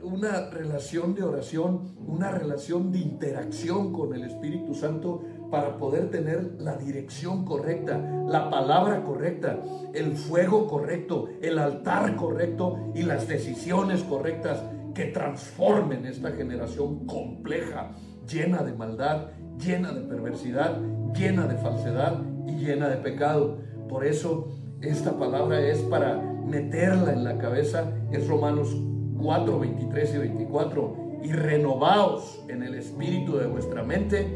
una 0.03 0.49
relación 0.49 1.13
de 1.13 1.23
oración, 1.23 1.95
una 2.07 2.31
relación 2.31 2.91
de 2.91 2.99
interacción 2.99 3.93
con 3.93 4.15
el 4.15 4.23
Espíritu 4.23 4.73
Santo 4.73 5.23
para 5.51 5.77
poder 5.77 6.09
tener 6.09 6.55
la 6.59 6.75
dirección 6.75 7.45
correcta, 7.45 7.97
la 8.27 8.49
palabra 8.49 9.03
correcta, 9.03 9.61
el 9.93 10.13
fuego 10.13 10.67
correcto, 10.67 11.29
el 11.41 11.59
altar 11.59 12.15
correcto 12.15 12.91
y 12.95 13.03
las 13.03 13.27
decisiones 13.27 14.03
correctas 14.03 14.63
que 14.95 15.05
transformen 15.05 16.05
esta 16.05 16.31
generación 16.31 17.05
compleja, 17.05 17.91
llena 18.31 18.63
de 18.63 18.73
maldad, 18.73 19.27
llena 19.57 19.91
de 19.91 20.01
perversidad, 20.01 20.79
llena 21.13 21.47
de 21.47 21.57
falsedad 21.57 22.21
y 22.47 22.53
llena 22.53 22.89
de 22.89 22.97
pecado. 22.97 23.59
Por 23.89 24.05
eso 24.05 24.47
esta 24.81 25.17
palabra 25.17 25.59
es 25.59 25.79
para 25.79 26.17
meterla 26.17 27.13
en 27.13 27.23
la 27.23 27.37
cabeza. 27.37 27.91
Es 28.11 28.27
Romanos 28.27 28.75
4, 29.21 29.59
23 29.59 30.15
y 30.15 30.17
24. 30.17 30.97
Y 31.23 31.33
renovaos 31.33 32.43
en 32.47 32.63
el 32.63 32.75
espíritu 32.75 33.37
de 33.37 33.45
vuestra 33.45 33.83
mente 33.83 34.27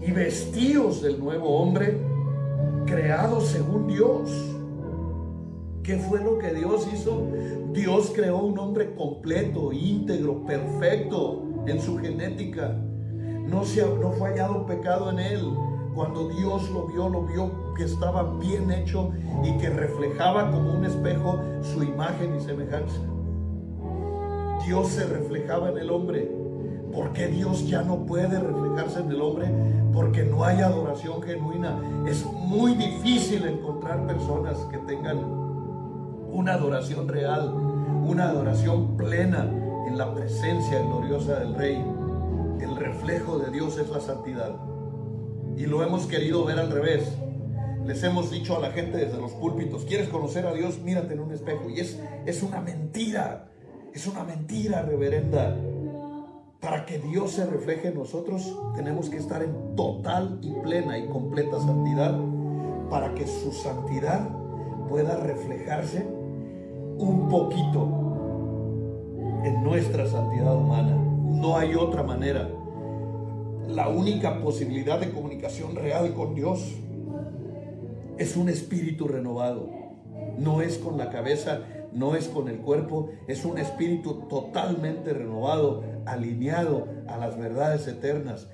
y 0.00 0.10
vestíos 0.12 1.02
del 1.02 1.18
nuevo 1.18 1.58
hombre 1.58 1.98
creado 2.86 3.40
según 3.40 3.86
Dios. 3.86 4.30
¿Qué 5.82 5.98
fue 5.98 6.22
lo 6.24 6.38
que 6.38 6.54
Dios 6.54 6.88
hizo? 6.90 7.26
Dios 7.72 8.12
creó 8.14 8.38
un 8.38 8.58
hombre 8.58 8.94
completo, 8.94 9.72
íntegro, 9.72 10.46
perfecto 10.46 11.42
en 11.66 11.80
su 11.80 11.98
genética 11.98 12.74
no, 13.46 13.64
se, 13.64 13.84
no 13.86 14.10
fue 14.12 14.30
hallado 14.30 14.66
pecado 14.66 15.10
en 15.10 15.18
él. 15.18 15.54
Cuando 15.94 16.28
Dios 16.28 16.70
lo 16.70 16.86
vio, 16.86 17.08
lo 17.08 17.22
vio 17.22 17.74
que 17.74 17.84
estaba 17.84 18.22
bien 18.38 18.70
hecho 18.72 19.12
y 19.44 19.56
que 19.58 19.70
reflejaba 19.70 20.50
como 20.50 20.72
un 20.72 20.84
espejo 20.84 21.38
su 21.62 21.84
imagen 21.84 22.36
y 22.36 22.40
semejanza. 22.40 23.00
Dios 24.66 24.88
se 24.88 25.06
reflejaba 25.06 25.70
en 25.70 25.78
el 25.78 25.90
hombre. 25.90 26.44
porque 26.92 27.26
Dios 27.26 27.66
ya 27.66 27.82
no 27.82 28.06
puede 28.06 28.38
reflejarse 28.38 29.00
en 29.00 29.10
el 29.10 29.20
hombre? 29.20 29.48
Porque 29.92 30.22
no 30.22 30.44
hay 30.44 30.60
adoración 30.60 31.20
genuina. 31.22 31.76
Es 32.06 32.24
muy 32.24 32.74
difícil 32.74 33.44
encontrar 33.44 34.06
personas 34.06 34.56
que 34.70 34.78
tengan 34.78 35.18
una 36.30 36.54
adoración 36.54 37.08
real, 37.08 37.52
una 38.06 38.28
adoración 38.28 38.96
plena 38.96 39.50
en 39.88 39.98
la 39.98 40.14
presencia 40.14 40.78
gloriosa 40.82 41.40
del 41.40 41.56
Rey 41.56 41.84
el 42.60 42.76
reflejo 42.76 43.38
de 43.38 43.50
Dios 43.50 43.78
es 43.78 43.88
la 43.88 44.00
santidad. 44.00 44.56
Y 45.56 45.66
lo 45.66 45.82
hemos 45.82 46.06
querido 46.06 46.44
ver 46.44 46.58
al 46.58 46.70
revés. 46.70 47.12
Les 47.84 48.02
hemos 48.02 48.30
dicho 48.30 48.56
a 48.56 48.60
la 48.60 48.70
gente 48.70 48.96
desde 48.98 49.20
los 49.20 49.32
púlpitos, 49.32 49.84
¿quieres 49.84 50.08
conocer 50.08 50.46
a 50.46 50.54
Dios? 50.54 50.78
Mírate 50.80 51.14
en 51.14 51.20
un 51.20 51.32
espejo. 51.32 51.68
Y 51.68 51.80
es, 51.80 52.00
es 52.24 52.42
una 52.42 52.60
mentira, 52.60 53.50
es 53.92 54.06
una 54.06 54.24
mentira 54.24 54.82
reverenda. 54.82 55.56
Para 56.60 56.86
que 56.86 56.98
Dios 56.98 57.32
se 57.32 57.44
refleje 57.44 57.88
en 57.88 57.94
nosotros, 57.94 58.58
tenemos 58.74 59.10
que 59.10 59.18
estar 59.18 59.42
en 59.42 59.76
total 59.76 60.38
y 60.40 60.50
plena 60.62 60.98
y 60.98 61.06
completa 61.08 61.60
santidad, 61.60 62.18
para 62.88 63.14
que 63.14 63.26
su 63.26 63.52
santidad 63.52 64.30
pueda 64.88 65.16
reflejarse 65.18 66.06
un 66.98 67.28
poquito 67.28 68.04
en 69.44 69.62
nuestra 69.62 70.06
santidad 70.06 70.56
humana. 70.56 71.13
No 71.34 71.58
hay 71.58 71.74
otra 71.74 72.04
manera. 72.04 72.48
La 73.66 73.88
única 73.88 74.40
posibilidad 74.40 75.00
de 75.00 75.10
comunicación 75.10 75.74
real 75.74 76.14
con 76.14 76.32
Dios 76.36 76.76
es 78.18 78.36
un 78.36 78.48
espíritu 78.48 79.08
renovado. 79.08 79.68
No 80.38 80.62
es 80.62 80.78
con 80.78 80.96
la 80.96 81.10
cabeza, 81.10 81.62
no 81.92 82.14
es 82.14 82.28
con 82.28 82.48
el 82.48 82.58
cuerpo, 82.58 83.10
es 83.26 83.44
un 83.44 83.58
espíritu 83.58 84.28
totalmente 84.28 85.12
renovado, 85.12 85.82
alineado 86.06 86.86
a 87.08 87.18
las 87.18 87.36
verdades 87.36 87.88
eternas, 87.88 88.48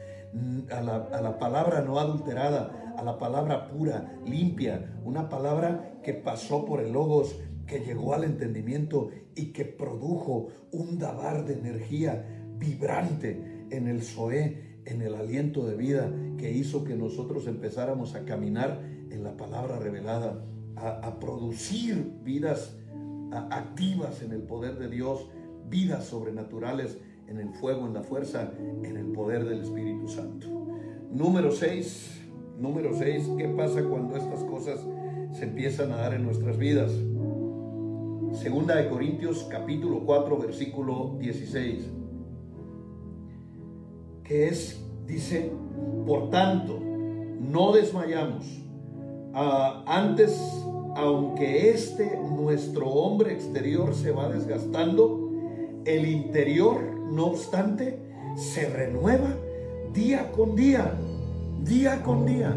a 0.72 0.80
la, 0.80 0.96
a 1.12 1.20
la, 1.20 1.38
palabra 1.38 1.82
no 1.82 1.98
adulterada, 1.98 2.94
a 2.96 3.02
la 3.02 3.18
palabra 3.18 3.68
pura, 3.68 4.10
limpia, 4.24 4.90
una 5.04 5.28
palabra 5.28 6.00
que 6.02 6.14
pasó 6.14 6.64
por 6.64 6.80
el 6.80 6.92
logos, 6.92 7.36
que 7.66 7.80
llegó 7.80 8.14
al 8.14 8.24
entendimiento 8.24 9.10
y 9.36 9.52
que 9.52 9.64
produjo 9.64 10.48
un 10.72 10.98
dabar 10.98 11.44
de 11.44 11.52
energía 11.54 12.39
vibrante 12.60 13.66
en 13.70 13.88
el 13.88 14.02
Zoé, 14.02 14.80
en 14.84 15.02
el 15.02 15.14
aliento 15.14 15.66
de 15.66 15.76
vida 15.76 16.12
que 16.38 16.52
hizo 16.52 16.84
que 16.84 16.94
nosotros 16.94 17.46
empezáramos 17.46 18.14
a 18.14 18.24
caminar 18.24 18.80
en 19.10 19.24
la 19.24 19.36
palabra 19.36 19.78
revelada, 19.78 20.44
a, 20.76 21.18
producir 21.18 22.12
vidas 22.22 22.76
activas 23.50 24.22
en 24.22 24.32
el 24.32 24.42
poder 24.42 24.78
de 24.78 24.88
Dios, 24.88 25.28
vidas 25.68 26.04
sobrenaturales 26.04 26.98
en 27.28 27.38
el 27.38 27.50
fuego, 27.50 27.86
en 27.86 27.94
la 27.94 28.02
fuerza, 28.02 28.52
en 28.82 28.96
el 28.96 29.06
poder 29.06 29.44
del 29.44 29.60
Espíritu 29.60 30.08
Santo. 30.08 30.48
Número 31.12 31.52
6, 31.52 32.22
número 32.58 32.96
6, 32.96 33.30
¿qué 33.36 33.48
pasa 33.48 33.82
cuando 33.84 34.16
estas 34.16 34.42
cosas 34.44 34.80
se 35.32 35.44
empiezan 35.44 35.92
a 35.92 35.96
dar 35.96 36.14
en 36.14 36.24
nuestras 36.24 36.56
vidas? 36.56 36.92
Segunda 38.32 38.76
de 38.76 38.88
Corintios 38.88 39.46
capítulo 39.50 40.04
4 40.06 40.38
versículo 40.38 41.16
16. 41.20 41.99
Que 44.30 44.46
es, 44.46 44.80
dice, 45.08 45.50
por 46.06 46.30
tanto, 46.30 46.78
no 46.78 47.72
desmayamos. 47.72 48.46
Ah, 49.34 49.82
antes, 49.88 50.40
aunque 50.94 51.70
este 51.70 52.16
nuestro 52.16 52.86
hombre 52.90 53.32
exterior 53.32 53.92
se 53.92 54.12
va 54.12 54.28
desgastando, 54.28 55.32
el 55.84 56.06
interior, 56.06 56.80
no 57.10 57.26
obstante, 57.26 57.98
se 58.36 58.68
renueva 58.68 59.34
día 59.92 60.30
con 60.30 60.54
día, 60.54 60.94
día 61.64 62.00
con 62.04 62.24
día. 62.24 62.56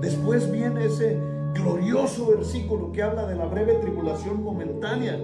Después 0.00 0.48
viene 0.52 0.84
ese 0.84 1.18
glorioso 1.52 2.28
versículo 2.28 2.92
que 2.92 3.02
habla 3.02 3.26
de 3.26 3.34
la 3.34 3.46
breve 3.46 3.74
tribulación 3.80 4.40
momentánea, 4.44 5.18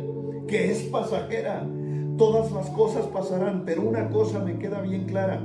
que 0.49 0.73
es 0.73 0.83
pasajera. 0.91 1.65
Todas 2.19 2.51
las 2.51 2.69
cosas 2.71 3.07
pasarán, 3.07 3.63
pero 3.65 3.83
una 3.83 4.11
cosa 4.11 4.41
me 4.41 4.59
queda 4.59 4.81
bien 4.81 5.05
clara. 5.05 5.41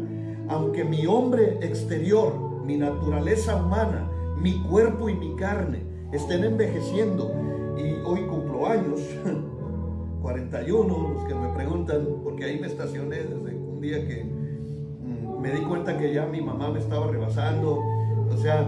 Aunque 0.50 0.84
mi 0.84 1.06
hombre 1.06 1.60
exterior, 1.62 2.34
mi 2.66 2.78
naturaleza 2.78 3.56
humana, 3.56 4.10
mi 4.38 4.62
cuerpo 4.64 5.10
y 5.10 5.14
mi 5.14 5.36
carne 5.36 5.84
estén 6.12 6.44
envejeciendo, 6.44 7.32
y 7.78 7.94
hoy 8.04 8.22
cumplo 8.28 8.68
años, 8.68 9.00
41, 10.22 11.14
los 11.14 11.24
que 11.26 11.36
me 11.36 11.50
preguntan, 11.50 12.08
porque 12.24 12.46
ahí 12.46 12.60
me 12.60 12.68
estacioné 12.68 13.18
desde 13.18 13.36
un 13.36 13.80
día 13.80 14.08
que 14.08 14.24
mm, 14.24 15.40
me 15.40 15.52
di 15.52 15.62
cuenta 15.62 15.98
que 15.98 16.14
ya 16.14 16.26
mi 16.26 16.42
mamá 16.42 16.70
me 16.70 16.80
estaba 16.80 17.08
rebasando, 17.08 17.82
o 18.30 18.38
sea, 18.38 18.68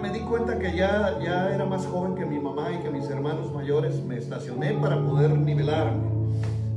me 0.00 0.10
di 0.10 0.20
cuenta 0.20 0.58
que 0.58 0.74
ya, 0.74 1.18
ya 1.22 1.54
era 1.54 1.64
más 1.64 1.86
joven 1.86 2.14
que 2.14 2.24
mi 2.24 2.38
mamá 2.38 2.70
y 2.72 2.78
que 2.78 2.90
mis 2.90 3.08
hermanos 3.08 3.52
mayores. 3.52 4.02
Me 4.04 4.18
estacioné 4.18 4.72
para 4.74 5.02
poder 5.02 5.30
nivelarme. 5.30 6.08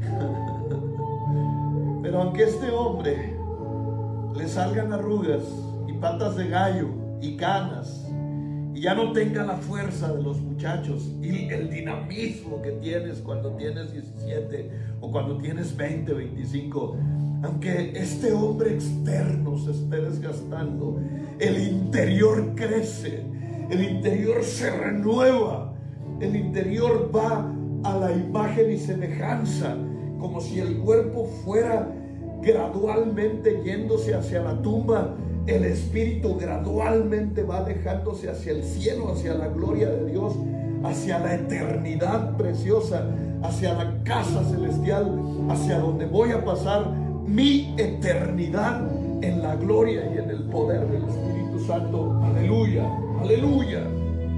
Pero 2.01 2.21
aunque 2.21 2.43
este 2.43 2.69
hombre 2.71 3.32
le 4.35 4.47
salgan 4.47 4.93
arrugas 4.93 5.43
y 5.87 5.93
patas 5.93 6.35
de 6.35 6.47
gallo 6.47 6.89
y 7.21 7.37
canas 7.37 8.07
y 8.73 8.81
ya 8.81 8.95
no 8.95 9.11
tenga 9.11 9.45
la 9.45 9.57
fuerza 9.57 10.11
de 10.11 10.23
los 10.23 10.41
muchachos 10.41 11.11
y 11.21 11.47
el 11.49 11.69
dinamismo 11.69 12.61
que 12.61 12.71
tienes 12.71 13.19
cuando 13.19 13.55
tienes 13.55 13.93
17 13.93 14.71
o 15.01 15.11
cuando 15.11 15.37
tienes 15.37 15.77
20, 15.77 16.11
25, 16.11 16.97
aunque 17.43 17.93
este 17.95 18.33
hombre 18.33 18.73
externo 18.73 19.57
se 19.59 19.71
esté 19.71 20.01
desgastando, 20.01 20.99
el 21.39 21.61
interior 21.61 22.55
crece, 22.55 23.23
el 23.69 23.83
interior 23.83 24.43
se 24.43 24.71
renueva, 24.71 25.73
el 26.19 26.35
interior 26.35 27.11
va 27.15 27.53
a 27.83 27.97
la 27.97 28.11
imagen 28.11 28.71
y 28.71 28.77
semejanza, 28.77 29.75
como 30.19 30.41
si 30.41 30.59
el 30.59 30.77
cuerpo 30.79 31.25
fuera 31.43 31.87
gradualmente 32.43 33.61
yéndose 33.63 34.13
hacia 34.13 34.41
la 34.41 34.61
tumba, 34.61 35.15
el 35.47 35.65
espíritu 35.65 36.37
gradualmente 36.37 37.43
va 37.43 37.59
alejándose 37.59 38.29
hacia 38.29 38.53
el 38.53 38.63
cielo, 38.63 39.11
hacia 39.11 39.33
la 39.33 39.47
gloria 39.47 39.89
de 39.89 40.11
Dios, 40.11 40.33
hacia 40.83 41.19
la 41.19 41.35
eternidad 41.35 42.37
preciosa, 42.37 43.05
hacia 43.41 43.73
la 43.73 44.03
casa 44.03 44.43
celestial, 44.43 45.19
hacia 45.49 45.79
donde 45.79 46.05
voy 46.05 46.31
a 46.31 46.43
pasar 46.43 46.89
mi 47.25 47.73
eternidad 47.77 48.89
en 49.21 49.41
la 49.41 49.55
gloria 49.55 50.09
y 50.13 50.17
en 50.17 50.29
el 50.29 50.43
poder 50.43 50.87
del 50.87 51.03
Espíritu 51.03 51.59
Santo. 51.65 52.21
Aleluya, 52.23 52.85
aleluya. 53.21 53.81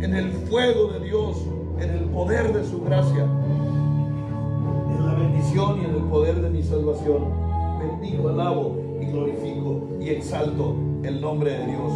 En 0.01 0.13
el 0.13 0.31
fuego 0.49 0.91
de 0.91 1.05
Dios, 1.05 1.37
en 1.79 1.89
el 1.89 2.05
poder 2.05 2.53
de 2.53 2.63
su 2.63 2.83
gracia, 2.83 3.23
en 3.23 5.05
la 5.05 5.13
bendición 5.15 5.81
y 5.81 5.85
en 5.85 5.95
el 5.95 6.03
poder 6.03 6.41
de 6.41 6.49
mi 6.49 6.63
salvación. 6.63 7.44
Bendigo, 7.85 8.29
alabo 8.29 8.75
y 9.01 9.05
glorifico 9.05 9.87
y 9.99 10.09
exalto 10.09 10.75
el 11.03 11.21
nombre 11.21 11.51
de 11.51 11.65
Dios. 11.67 11.91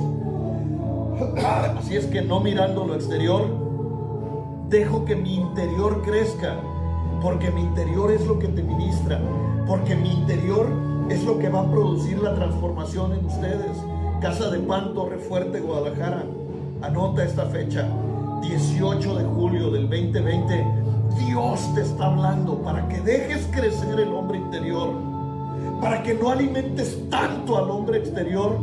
Así 1.78 1.96
es 1.96 2.06
que 2.06 2.22
no 2.22 2.40
mirando 2.40 2.86
lo 2.86 2.96
exterior, 2.96 3.44
dejo 4.70 5.06
que 5.06 5.16
mi 5.16 5.36
interior 5.36 6.02
crezca, 6.04 6.56
porque 7.22 7.52
mi 7.52 7.62
interior 7.62 8.12
es 8.12 8.26
lo 8.26 8.40
que 8.40 8.48
te 8.48 8.64
ministra 8.64 9.20
porque 9.70 9.96
mi 9.96 10.12
interior 10.12 10.68
es 11.12 11.24
lo 11.24 11.38
que 11.38 11.48
va 11.48 11.62
a 11.62 11.72
producir 11.72 12.18
la 12.18 12.34
transformación 12.34 13.14
en 13.14 13.24
ustedes. 13.24 13.78
Casa 14.20 14.50
de 14.50 14.58
Pan, 14.58 14.96
Torre 14.96 15.20
Fuerte, 15.20 15.60
Guadalajara. 15.60 16.24
Anota 16.82 17.24
esta 17.24 17.46
fecha, 17.46 17.88
18 18.42 19.16
de 19.16 19.24
julio 19.26 19.70
del 19.70 19.88
2020. 19.88 20.66
Dios 21.28 21.74
te 21.76 21.82
está 21.82 22.08
hablando 22.08 22.58
para 22.64 22.88
que 22.88 23.00
dejes 23.02 23.48
crecer 23.52 24.00
el 24.00 24.10
hombre 24.10 24.40
interior, 24.40 24.90
para 25.82 26.04
que 26.04 26.14
no 26.14 26.30
alimentes 26.30 27.10
tanto 27.10 27.58
al 27.58 27.70
hombre 27.70 28.00
exterior, 28.00 28.58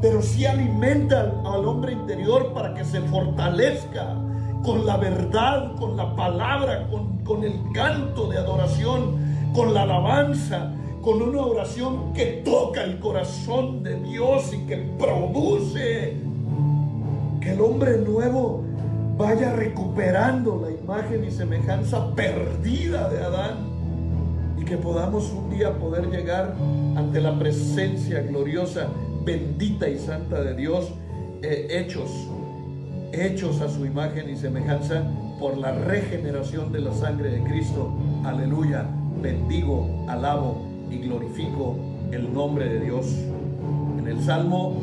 pero 0.00 0.22
sí 0.22 0.46
alimenta 0.46 1.32
al 1.44 1.64
hombre 1.66 1.92
interior 1.92 2.52
para 2.52 2.74
que 2.74 2.84
se 2.84 3.00
fortalezca 3.00 4.16
con 4.64 4.86
la 4.86 4.96
verdad, 4.96 5.74
con 5.76 5.96
la 5.96 6.14
palabra, 6.14 6.88
con, 6.88 7.18
con 7.24 7.44
el 7.44 7.60
canto 7.72 8.28
de 8.28 8.38
adoración 8.38 9.32
con 9.52 9.74
la 9.74 9.82
alabanza, 9.82 10.72
con 11.02 11.20
una 11.20 11.42
oración 11.42 12.12
que 12.12 12.42
toca 12.44 12.84
el 12.84 12.98
corazón 12.98 13.82
de 13.82 13.96
Dios 13.96 14.52
y 14.52 14.58
que 14.66 14.76
produce 14.98 16.16
que 17.40 17.52
el 17.52 17.60
hombre 17.60 17.98
nuevo 17.98 18.62
vaya 19.16 19.52
recuperando 19.52 20.60
la 20.64 20.70
imagen 20.70 21.24
y 21.24 21.30
semejanza 21.30 22.14
perdida 22.14 23.08
de 23.10 23.22
Adán 23.22 23.71
y 24.62 24.64
que 24.64 24.76
podamos 24.76 25.32
un 25.32 25.50
día 25.50 25.76
poder 25.76 26.08
llegar 26.08 26.54
ante 26.96 27.20
la 27.20 27.36
presencia 27.36 28.22
gloriosa, 28.22 28.86
bendita 29.24 29.88
y 29.88 29.98
santa 29.98 30.40
de 30.40 30.54
Dios, 30.54 30.92
eh, 31.42 31.66
hechos, 31.70 32.08
hechos 33.12 33.60
a 33.60 33.68
su 33.68 33.84
imagen 33.84 34.30
y 34.30 34.36
semejanza 34.36 35.02
por 35.40 35.58
la 35.58 35.72
regeneración 35.72 36.70
de 36.70 36.80
la 36.80 36.94
sangre 36.94 37.30
de 37.30 37.42
Cristo. 37.42 37.92
Aleluya 38.24 38.86
bendigo, 39.20 40.04
alabo 40.08 40.62
y 40.90 40.98
glorifico 40.98 41.76
el 42.12 42.32
nombre 42.32 42.68
de 42.68 42.80
Dios. 42.84 43.06
En 43.98 44.06
el 44.06 44.22
Salmo, 44.22 44.80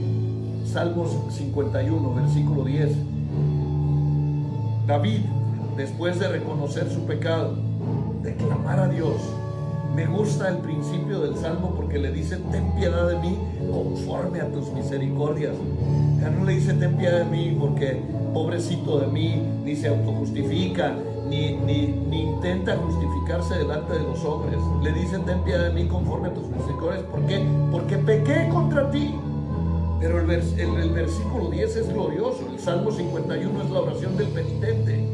Salmos 0.65 1.15
51, 1.30 2.15
versículo 2.15 2.65
10, 2.65 2.89
David, 4.88 5.21
después 5.77 6.19
de 6.19 6.27
reconocer 6.27 6.89
su 6.89 7.05
pecado, 7.05 7.55
de 8.23 8.36
clamar 8.36 8.80
a 8.80 8.88
Dios, 8.89 9.15
me 9.95 10.05
gusta 10.05 10.49
el 10.49 10.57
principio 10.57 11.19
del 11.19 11.35
Salmo 11.35 11.73
porque 11.75 11.97
le 11.99 12.11
dice, 12.11 12.37
ten 12.51 12.71
piedad 12.75 13.07
de 13.09 13.17
mí 13.19 13.37
conforme 13.71 14.41
a 14.41 14.47
tus 14.47 14.71
misericordias. 14.71 15.55
Ya 16.21 16.29
no 16.29 16.45
le 16.45 16.53
dice, 16.53 16.73
ten 16.73 16.95
piedad 16.95 17.19
de 17.19 17.25
mí 17.25 17.57
porque 17.59 18.01
pobrecito 18.33 18.99
de 18.99 19.07
mí, 19.07 19.41
ni 19.63 19.75
se 19.75 19.87
autojustifica, 19.87 20.95
ni, 21.27 21.57
ni, 21.57 21.95
intenta 22.11 22.77
justificarse 22.77 23.55
delante 23.57 23.93
de 23.93 23.99
los 23.99 24.23
hombres. 24.23 24.59
Le 24.81 24.93
dicen, 24.93 25.25
ten 25.25 25.43
piedad 25.43 25.65
de 25.65 25.71
mí 25.71 25.87
conforme 25.87 26.29
a 26.29 26.33
tus 26.33 26.47
misericordias. 26.47 27.03
¿Por 27.03 27.21
qué? 27.25 27.43
Porque 27.71 27.97
pequé 27.97 28.49
contra 28.49 28.89
ti. 28.91 29.15
Pero 29.99 30.21
el, 30.21 30.29
el, 30.31 30.89
versículo 30.91 31.49
10 31.49 31.75
es 31.75 31.93
glorioso. 31.93 32.47
El 32.49 32.59
Salmo 32.59 32.91
51 32.91 33.63
es 33.63 33.69
la 33.69 33.79
oración 33.81 34.15
del 34.15 34.27
penitente. 34.27 35.05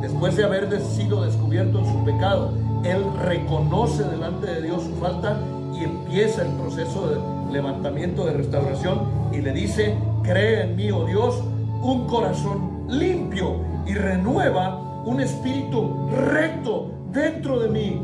Después 0.00 0.36
de 0.36 0.44
haber 0.44 0.80
sido 0.80 1.24
descubierto 1.24 1.80
en 1.80 1.86
su 1.86 2.04
pecado, 2.04 2.52
él 2.84 3.04
reconoce 3.24 4.04
delante 4.04 4.46
de 4.46 4.62
Dios 4.62 4.84
su 4.84 4.94
falta 4.96 5.40
y 5.74 5.82
empieza 5.82 6.42
el 6.42 6.52
proceso 6.52 7.08
de 7.08 7.52
levantamiento, 7.52 8.24
de 8.24 8.34
restauración 8.34 9.00
y 9.32 9.40
le 9.40 9.52
dice, 9.52 9.96
cree 10.22 10.62
en 10.62 10.76
mí, 10.76 10.90
oh 10.92 11.04
Dios, 11.04 11.42
un 11.82 12.06
corazón 12.06 12.84
limpio 12.88 13.56
y 13.86 13.94
renueva 13.94 15.02
un 15.04 15.20
espíritu 15.20 16.08
recto 16.10 16.92
dentro 17.12 17.58
de 17.58 17.68
mí. 17.68 18.02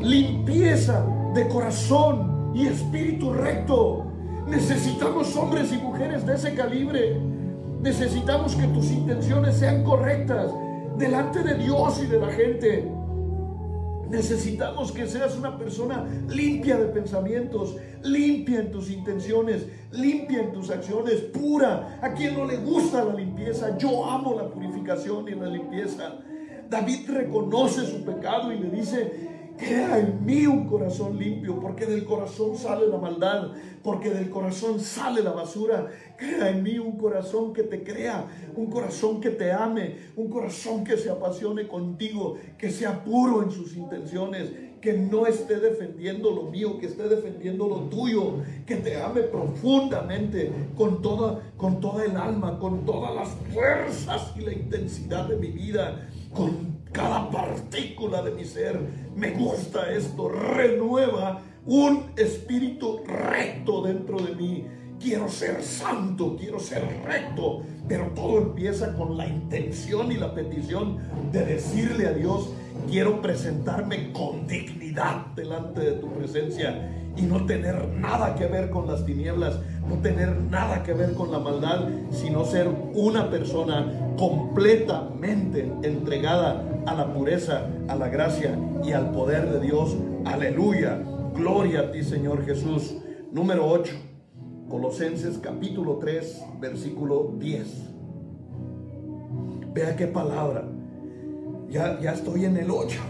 Limpieza 0.00 1.04
de 1.34 1.48
corazón 1.48 2.52
y 2.54 2.66
espíritu 2.66 3.32
recto. 3.32 4.04
Necesitamos 4.46 5.36
hombres 5.36 5.72
y 5.72 5.76
mujeres 5.76 6.24
de 6.24 6.34
ese 6.34 6.54
calibre. 6.54 7.20
Necesitamos 7.82 8.54
que 8.54 8.66
tus 8.68 8.90
intenciones 8.90 9.56
sean 9.56 9.84
correctas 9.84 10.50
delante 10.96 11.42
de 11.42 11.54
Dios 11.54 12.02
y 12.02 12.06
de 12.06 12.20
la 12.20 12.28
gente. 12.28 12.90
Necesitamos 14.08 14.92
que 14.92 15.06
seas 15.06 15.36
una 15.36 15.58
persona 15.58 16.04
limpia 16.28 16.76
de 16.76 16.86
pensamientos, 16.86 17.76
limpia 18.02 18.60
en 18.60 18.70
tus 18.70 18.90
intenciones, 18.90 19.66
limpia 19.92 20.40
en 20.40 20.52
tus 20.52 20.70
acciones, 20.70 21.20
pura. 21.20 21.98
A 22.00 22.12
quien 22.12 22.34
no 22.34 22.44
le 22.44 22.58
gusta 22.58 23.04
la 23.04 23.14
limpieza, 23.14 23.76
yo 23.78 24.08
amo 24.08 24.34
la 24.34 24.48
purificación 24.48 25.26
y 25.28 25.32
la 25.32 25.46
limpieza. 25.46 26.16
David 26.68 27.08
reconoce 27.08 27.86
su 27.86 28.04
pecado 28.04 28.52
y 28.52 28.58
le 28.58 28.70
dice, 28.70 29.33
Crea 29.56 29.98
en 29.98 30.24
mí 30.24 30.46
un 30.46 30.66
corazón 30.66 31.16
limpio, 31.16 31.60
porque 31.60 31.86
del 31.86 32.04
corazón 32.04 32.56
sale 32.56 32.88
la 32.88 32.98
maldad, 32.98 33.52
porque 33.84 34.10
del 34.10 34.28
corazón 34.28 34.80
sale 34.80 35.22
la 35.22 35.30
basura. 35.30 35.86
Crea 36.16 36.50
en 36.50 36.62
mí 36.62 36.78
un 36.78 36.96
corazón 36.98 37.52
que 37.52 37.62
te 37.62 37.84
crea, 37.84 38.26
un 38.56 38.66
corazón 38.66 39.20
que 39.20 39.30
te 39.30 39.52
ame, 39.52 39.96
un 40.16 40.28
corazón 40.28 40.82
que 40.82 40.96
se 40.96 41.08
apasione 41.08 41.68
contigo, 41.68 42.36
que 42.58 42.70
sea 42.70 43.04
puro 43.04 43.42
en 43.42 43.52
sus 43.52 43.76
intenciones, 43.76 44.50
que 44.80 44.92
no 44.92 45.26
esté 45.26 45.60
defendiendo 45.60 46.30
lo 46.30 46.42
mío, 46.50 46.78
que 46.78 46.86
esté 46.86 47.08
defendiendo 47.08 47.68
lo 47.68 47.88
tuyo, 47.88 48.42
que 48.66 48.76
te 48.76 49.00
ame 49.00 49.22
profundamente 49.22 50.52
con 50.76 51.00
toda, 51.00 51.40
con 51.56 51.80
toda 51.80 52.04
el 52.04 52.16
alma, 52.16 52.58
con 52.58 52.84
todas 52.84 53.14
las 53.14 53.28
fuerzas 53.52 54.34
y 54.36 54.40
la 54.40 54.52
intensidad 54.52 55.26
de 55.28 55.36
mi 55.36 55.48
vida, 55.48 56.10
con 56.34 56.73
cada 56.94 57.28
partícula 57.28 58.22
de 58.22 58.30
mi 58.30 58.44
ser. 58.44 58.80
Me 59.14 59.32
gusta 59.32 59.92
esto, 59.92 60.28
renueva 60.30 61.42
un 61.66 62.12
espíritu 62.16 63.02
recto 63.04 63.82
dentro 63.82 64.18
de 64.18 64.34
mí. 64.34 64.66
Quiero 64.98 65.28
ser 65.28 65.62
santo, 65.62 66.36
quiero 66.38 66.58
ser 66.58 66.86
recto, 67.04 67.62
pero 67.86 68.06
todo 68.14 68.38
empieza 68.38 68.94
con 68.94 69.18
la 69.18 69.26
intención 69.26 70.12
y 70.12 70.16
la 70.16 70.32
petición 70.32 70.98
de 71.30 71.44
decirle 71.44 72.06
a 72.06 72.12
Dios, 72.12 72.50
quiero 72.88 73.20
presentarme 73.20 74.12
con 74.12 74.46
dignidad 74.46 75.26
delante 75.34 75.80
de 75.80 75.92
tu 75.92 76.10
presencia 76.12 77.03
y 77.16 77.22
no 77.22 77.46
tener 77.46 77.88
nada 77.88 78.34
que 78.34 78.46
ver 78.46 78.70
con 78.70 78.86
las 78.86 79.04
tinieblas, 79.04 79.60
no 79.88 79.96
tener 79.96 80.36
nada 80.50 80.82
que 80.82 80.92
ver 80.92 81.14
con 81.14 81.30
la 81.30 81.38
maldad, 81.38 81.88
sino 82.10 82.44
ser 82.44 82.68
una 82.94 83.30
persona 83.30 84.14
completamente 84.18 85.70
entregada 85.82 86.64
a 86.86 86.94
la 86.94 87.12
pureza, 87.12 87.68
a 87.88 87.94
la 87.94 88.08
gracia 88.08 88.58
y 88.84 88.92
al 88.92 89.12
poder 89.12 89.50
de 89.50 89.60
Dios. 89.60 89.96
Aleluya. 90.24 91.00
Gloria 91.34 91.80
a 91.80 91.92
ti, 91.92 92.02
Señor 92.02 92.44
Jesús. 92.44 92.96
Número 93.32 93.66
8. 93.68 93.94
Colosenses 94.68 95.38
capítulo 95.38 95.98
3, 95.98 96.42
versículo 96.60 97.34
10. 97.38 97.90
Vea 99.72 99.96
qué 99.96 100.06
palabra. 100.06 100.64
Ya, 101.68 101.98
ya 102.00 102.12
estoy 102.12 102.44
en 102.44 102.56
el 102.56 102.70
8. 102.70 103.00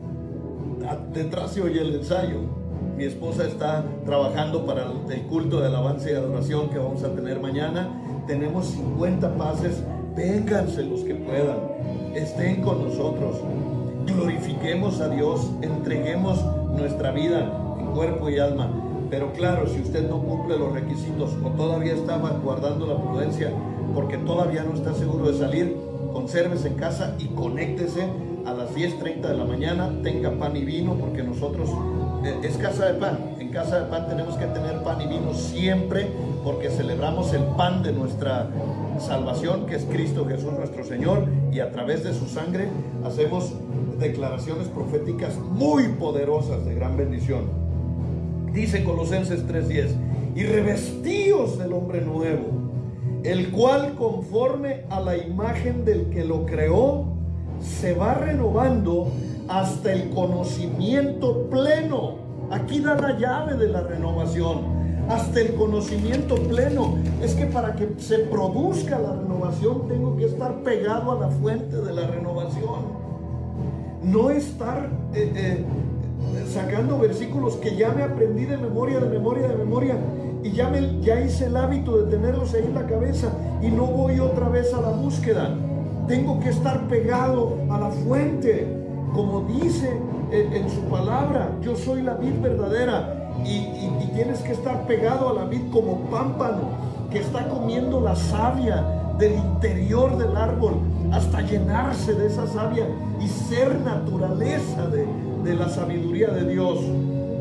Detrás 1.12 1.52
se 1.52 1.62
oye 1.62 1.80
el 1.80 1.94
ensayo 1.96 2.59
mi 3.00 3.06
esposa 3.06 3.46
está 3.46 3.82
trabajando 4.04 4.66
para 4.66 4.84
el 5.08 5.22
culto 5.22 5.58
de 5.58 5.68
alabanza 5.68 6.10
y 6.10 6.14
adoración 6.14 6.68
que 6.68 6.76
vamos 6.76 7.02
a 7.02 7.08
tener 7.14 7.40
mañana. 7.40 7.88
Tenemos 8.26 8.66
50 8.66 9.38
pases. 9.38 9.82
Vénganse 10.14 10.82
los 10.82 11.00
que 11.00 11.14
puedan. 11.14 11.56
Estén 12.14 12.60
con 12.60 12.84
nosotros. 12.84 13.36
Glorifiquemos 14.04 15.00
a 15.00 15.08
Dios. 15.08 15.50
Entreguemos 15.62 16.44
nuestra 16.76 17.10
vida 17.12 17.50
en 17.80 17.86
cuerpo 17.86 18.28
y 18.28 18.38
alma. 18.38 18.70
Pero 19.08 19.32
claro, 19.32 19.66
si 19.66 19.80
usted 19.80 20.06
no 20.06 20.20
cumple 20.20 20.58
los 20.58 20.74
requisitos 20.74 21.30
o 21.42 21.48
todavía 21.52 21.94
está 21.94 22.18
guardando 22.18 22.86
la 22.86 23.02
prudencia 23.02 23.50
porque 23.94 24.18
todavía 24.18 24.62
no 24.62 24.74
está 24.74 24.92
seguro 24.92 25.32
de 25.32 25.38
salir, 25.38 25.74
consérvese 26.12 26.68
en 26.68 26.74
casa 26.74 27.16
y 27.18 27.28
conéctese 27.28 28.02
a 28.44 28.52
las 28.52 28.76
10.30 28.76 29.22
de 29.22 29.36
la 29.38 29.44
mañana. 29.46 29.90
Tenga 30.02 30.32
pan 30.32 30.54
y 30.54 30.66
vino 30.66 30.96
porque 30.96 31.22
nosotros 31.22 31.70
es 32.24 32.56
casa 32.56 32.86
de 32.86 32.94
pan. 32.94 33.18
En 33.38 33.48
casa 33.48 33.80
de 33.80 33.90
pan 33.90 34.08
tenemos 34.08 34.36
que 34.36 34.46
tener 34.46 34.82
pan 34.82 35.00
y 35.00 35.06
vino 35.06 35.34
siempre 35.34 36.06
porque 36.44 36.70
celebramos 36.70 37.32
el 37.32 37.42
pan 37.56 37.82
de 37.82 37.92
nuestra 37.92 38.48
salvación, 38.98 39.66
que 39.66 39.76
es 39.76 39.84
Cristo 39.84 40.26
Jesús 40.26 40.52
nuestro 40.52 40.84
Señor, 40.84 41.26
y 41.52 41.60
a 41.60 41.70
través 41.70 42.04
de 42.04 42.12
su 42.14 42.26
sangre 42.26 42.68
hacemos 43.04 43.54
declaraciones 43.98 44.68
proféticas 44.68 45.36
muy 45.38 45.88
poderosas 45.88 46.64
de 46.64 46.74
gran 46.74 46.96
bendición. 46.96 47.44
Dice 48.52 48.84
Colosenses 48.84 49.46
3:10, 49.46 49.90
y 50.34 50.44
revestíos 50.44 51.58
del 51.58 51.72
hombre 51.72 52.00
nuevo, 52.02 52.48
el 53.24 53.50
cual 53.50 53.94
conforme 53.94 54.84
a 54.90 55.00
la 55.00 55.16
imagen 55.16 55.84
del 55.84 56.06
que 56.10 56.24
lo 56.24 56.46
creó, 56.46 57.04
se 57.60 57.94
va 57.94 58.14
renovando 58.14 59.10
hasta 59.50 59.92
el 59.92 60.10
conocimiento 60.10 61.48
pleno. 61.50 62.14
Aquí 62.50 62.80
da 62.80 62.94
la 62.94 63.18
llave 63.18 63.54
de 63.54 63.68
la 63.68 63.82
renovación. 63.82 64.80
Hasta 65.08 65.40
el 65.40 65.54
conocimiento 65.54 66.36
pleno. 66.36 66.94
Es 67.20 67.34
que 67.34 67.46
para 67.46 67.74
que 67.74 67.94
se 67.98 68.20
produzca 68.20 68.98
la 68.98 69.12
renovación 69.12 69.88
tengo 69.88 70.16
que 70.16 70.26
estar 70.26 70.62
pegado 70.62 71.12
a 71.12 71.20
la 71.20 71.28
fuente 71.28 71.76
de 71.76 71.92
la 71.92 72.06
renovación. 72.06 73.00
No 74.04 74.30
estar 74.30 74.88
eh, 75.14 75.32
eh, 75.34 75.64
sacando 76.48 76.98
versículos 76.98 77.56
que 77.56 77.74
ya 77.74 77.90
me 77.90 78.04
aprendí 78.04 78.44
de 78.44 78.56
memoria, 78.56 79.00
de 79.00 79.08
memoria, 79.08 79.48
de 79.48 79.56
memoria. 79.56 79.96
Y 80.44 80.52
ya, 80.52 80.68
me, 80.68 81.00
ya 81.00 81.20
hice 81.20 81.46
el 81.46 81.56
hábito 81.56 81.98
de 81.98 82.16
tenerlos 82.16 82.54
ahí 82.54 82.64
en 82.64 82.74
la 82.74 82.86
cabeza 82.86 83.32
y 83.60 83.68
no 83.68 83.86
voy 83.86 84.20
otra 84.20 84.48
vez 84.48 84.72
a 84.72 84.80
la 84.80 84.90
búsqueda. 84.90 85.56
Tengo 86.06 86.38
que 86.38 86.50
estar 86.50 86.86
pegado 86.86 87.58
a 87.68 87.80
la 87.80 87.90
fuente 87.90 88.79
como 89.14 89.42
dice 89.42 90.00
en, 90.30 90.70
su 90.70 90.82
palabra, 90.82 91.50
yo 91.62 91.76
soy 91.76 92.02
la 92.02 92.14
vid 92.14 92.40
verdadera 92.40 93.32
y, 93.44 93.88
tienes 94.14 94.40
que 94.40 94.52
estar 94.52 94.86
pegado 94.86 95.30
a 95.30 95.32
la 95.32 95.44
vid 95.44 95.70
como 95.72 96.10
pámpano 96.10 96.62
que 97.10 97.20
está 97.20 97.48
comiendo 97.48 98.00
la 98.00 98.14
savia 98.16 98.84
del 99.18 99.34
interior 99.34 100.18
del 100.18 100.36
árbol 100.36 100.74
hasta 101.12 101.40
llenarse 101.40 102.12
de 102.14 102.26
esa 102.26 102.46
savia 102.48 102.86
y 103.20 103.28
ser 103.28 103.80
naturaleza 103.80 104.88
de, 104.88 105.54
la 105.54 105.68
sabiduría 105.68 106.28
de 106.28 106.44
Dios. 106.52 106.80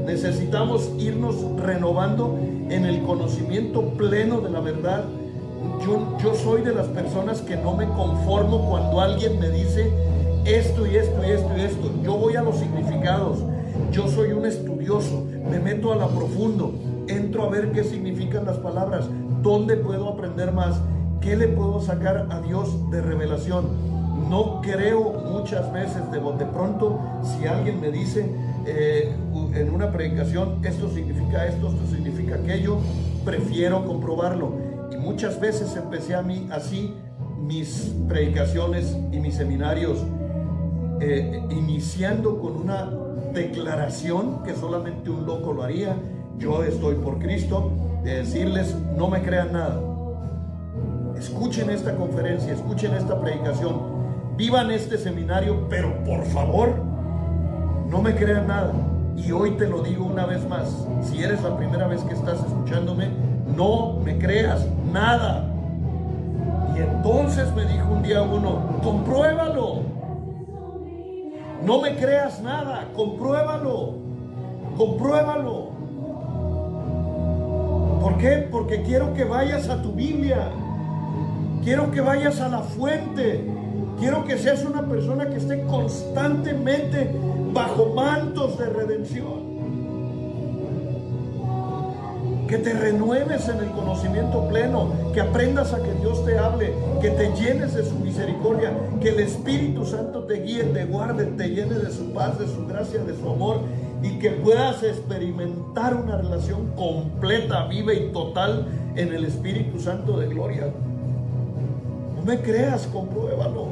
Necesitamos 0.05 0.89
irnos 0.99 1.35
renovando 1.57 2.37
en 2.69 2.85
el 2.85 3.01
conocimiento 3.01 3.81
pleno 3.97 4.39
de 4.39 4.51
la 4.51 4.61
verdad. 4.61 5.03
Yo 6.23 6.35
soy 6.35 6.61
de 6.61 6.73
las 6.73 6.87
personas 6.87 7.41
que 7.41 7.57
no 7.57 7.75
me 7.75 7.87
conformo 7.87 8.69
cuando 8.69 9.01
alguien 9.01 9.39
me 9.39 9.49
dice 9.49 9.91
esto 10.55 10.87
y 10.87 10.95
esto 10.95 11.23
y 11.25 11.31
esto 11.31 11.57
y 11.57 11.61
esto. 11.61 11.91
Yo 12.03 12.17
voy 12.17 12.35
a 12.35 12.41
los 12.41 12.57
significados. 12.57 13.39
Yo 13.91 14.07
soy 14.07 14.31
un 14.31 14.45
estudioso. 14.45 15.25
Me 15.49 15.59
meto 15.59 15.93
a 15.93 15.95
la 15.95 16.07
profundo. 16.07 16.73
Entro 17.07 17.43
a 17.43 17.49
ver 17.49 17.71
qué 17.71 17.83
significan 17.83 18.45
las 18.45 18.57
palabras. 18.57 19.05
¿Dónde 19.41 19.77
puedo 19.77 20.09
aprender 20.09 20.51
más? 20.51 20.79
¿Qué 21.21 21.35
le 21.35 21.47
puedo 21.47 21.81
sacar 21.81 22.27
a 22.29 22.41
Dios 22.41 22.89
de 22.91 23.01
revelación? 23.01 23.67
No 24.29 24.61
creo 24.61 25.13
muchas 25.31 25.71
veces 25.71 26.11
de 26.11 26.19
de 26.19 26.45
pronto 26.45 26.99
si 27.23 27.47
alguien 27.47 27.79
me 27.81 27.89
dice 27.89 28.29
eh, 28.65 29.11
en 29.55 29.73
una 29.73 29.91
predicación 29.91 30.63
esto 30.63 30.89
significa 30.89 31.47
esto, 31.47 31.69
esto 31.69 31.87
significa 31.87 32.35
aquello, 32.35 32.77
prefiero 33.25 33.85
comprobarlo. 33.85 34.53
Y 34.91 34.97
muchas 34.97 35.39
veces 35.39 35.75
empecé 35.75 36.15
a 36.15 36.21
mí 36.21 36.47
así 36.51 36.93
mis 37.39 37.93
predicaciones 38.07 38.95
y 39.11 39.19
mis 39.19 39.35
seminarios 39.35 39.99
eh, 41.01 41.41
iniciando 41.49 42.39
con 42.39 42.55
una 42.55 42.89
declaración 43.33 44.43
que 44.43 44.53
solamente 44.53 45.09
un 45.09 45.25
loco 45.25 45.53
lo 45.53 45.63
haría, 45.63 45.95
yo 46.37 46.63
estoy 46.63 46.95
por 46.95 47.19
Cristo, 47.19 47.71
de 48.03 48.17
decirles, 48.17 48.75
no 48.95 49.09
me 49.09 49.21
crean 49.21 49.53
nada. 49.53 49.79
Escuchen 51.17 51.69
esta 51.69 51.95
conferencia, 51.95 52.53
escuchen 52.53 52.93
esta 52.93 53.19
predicación, 53.19 53.75
vivan 54.37 54.71
este 54.71 54.97
seminario, 54.97 55.67
pero 55.69 56.03
por 56.03 56.25
favor, 56.25 56.75
no 57.89 58.01
me 58.01 58.15
crean 58.15 58.47
nada. 58.47 58.73
Y 59.17 59.31
hoy 59.31 59.51
te 59.51 59.67
lo 59.67 59.81
digo 59.81 60.05
una 60.05 60.25
vez 60.25 60.47
más, 60.47 60.87
si 61.01 61.21
eres 61.21 61.43
la 61.43 61.57
primera 61.57 61.87
vez 61.87 62.01
que 62.03 62.13
estás 62.13 62.39
escuchándome, 62.39 63.09
no 63.55 63.99
me 64.03 64.17
creas 64.17 64.65
nada. 64.91 65.45
Y 66.75 66.79
entonces 66.79 67.53
me 67.53 67.65
dijo 67.65 67.91
un 67.91 68.01
día 68.01 68.21
uno, 68.21 68.79
compruébalo. 68.81 69.98
No 71.63 71.81
me 71.81 71.95
creas 71.97 72.41
nada, 72.41 72.87
compruébalo, 72.95 73.95
compruébalo. 74.77 75.69
¿Por 78.01 78.17
qué? 78.17 78.47
Porque 78.49 78.81
quiero 78.83 79.13
que 79.13 79.25
vayas 79.25 79.67
a 79.69 79.81
tu 79.81 79.91
Biblia, 79.91 80.51
quiero 81.63 81.91
que 81.91 81.99
vayas 81.99 82.39
a 82.39 82.47
la 82.47 82.59
fuente, 82.59 83.45
quiero 83.99 84.23
que 84.23 84.37
seas 84.37 84.63
una 84.63 84.87
persona 84.87 85.29
que 85.29 85.35
esté 85.35 85.63
constantemente 85.65 87.13
bajo 87.53 87.87
mantos 87.93 88.57
de 88.57 88.65
redención. 88.65 89.58
Que 92.49 92.57
te 92.57 92.73
renueves 92.73 93.47
en 93.47 93.59
el 93.59 93.69
conocimiento 93.69 94.47
pleno, 94.47 94.91
que 95.13 95.21
aprendas 95.21 95.71
a 95.71 95.83
que 95.83 95.93
Dios 96.01 96.25
te 96.25 96.39
hable, 96.39 96.73
que 96.99 97.11
te 97.11 97.31
llenes 97.35 97.75
de 97.75 97.85
su 97.85 97.93
misericordia, 97.99 98.73
que 98.99 99.09
el 99.09 99.19
Espíritu 99.19 99.85
Santo 99.85 100.23
te 100.23 100.41
guíe, 100.41 100.63
te 100.63 100.85
guarde, 100.85 101.25
te 101.25 101.49
llene 101.49 101.75
de 101.75 101.91
su 101.91 102.11
paz, 102.11 102.39
de 102.39 102.47
su 102.47 102.65
gracia, 102.65 103.03
de 103.03 103.15
su 103.15 103.29
amor 103.29 103.59
y 104.01 104.17
que 104.17 104.31
puedas 104.31 104.81
experimentar 104.81 105.93
una 105.93 106.17
relación 106.17 106.71
completa, 106.75 107.67
viva 107.67 107.93
y 107.93 108.11
total 108.11 108.65
en 108.95 109.13
el 109.13 109.25
Espíritu 109.25 109.79
Santo 109.79 110.19
de 110.19 110.27
gloria. 110.27 110.73
No 112.15 112.23
me 112.23 112.39
creas, 112.41 112.87
compruébalo. 112.87 113.67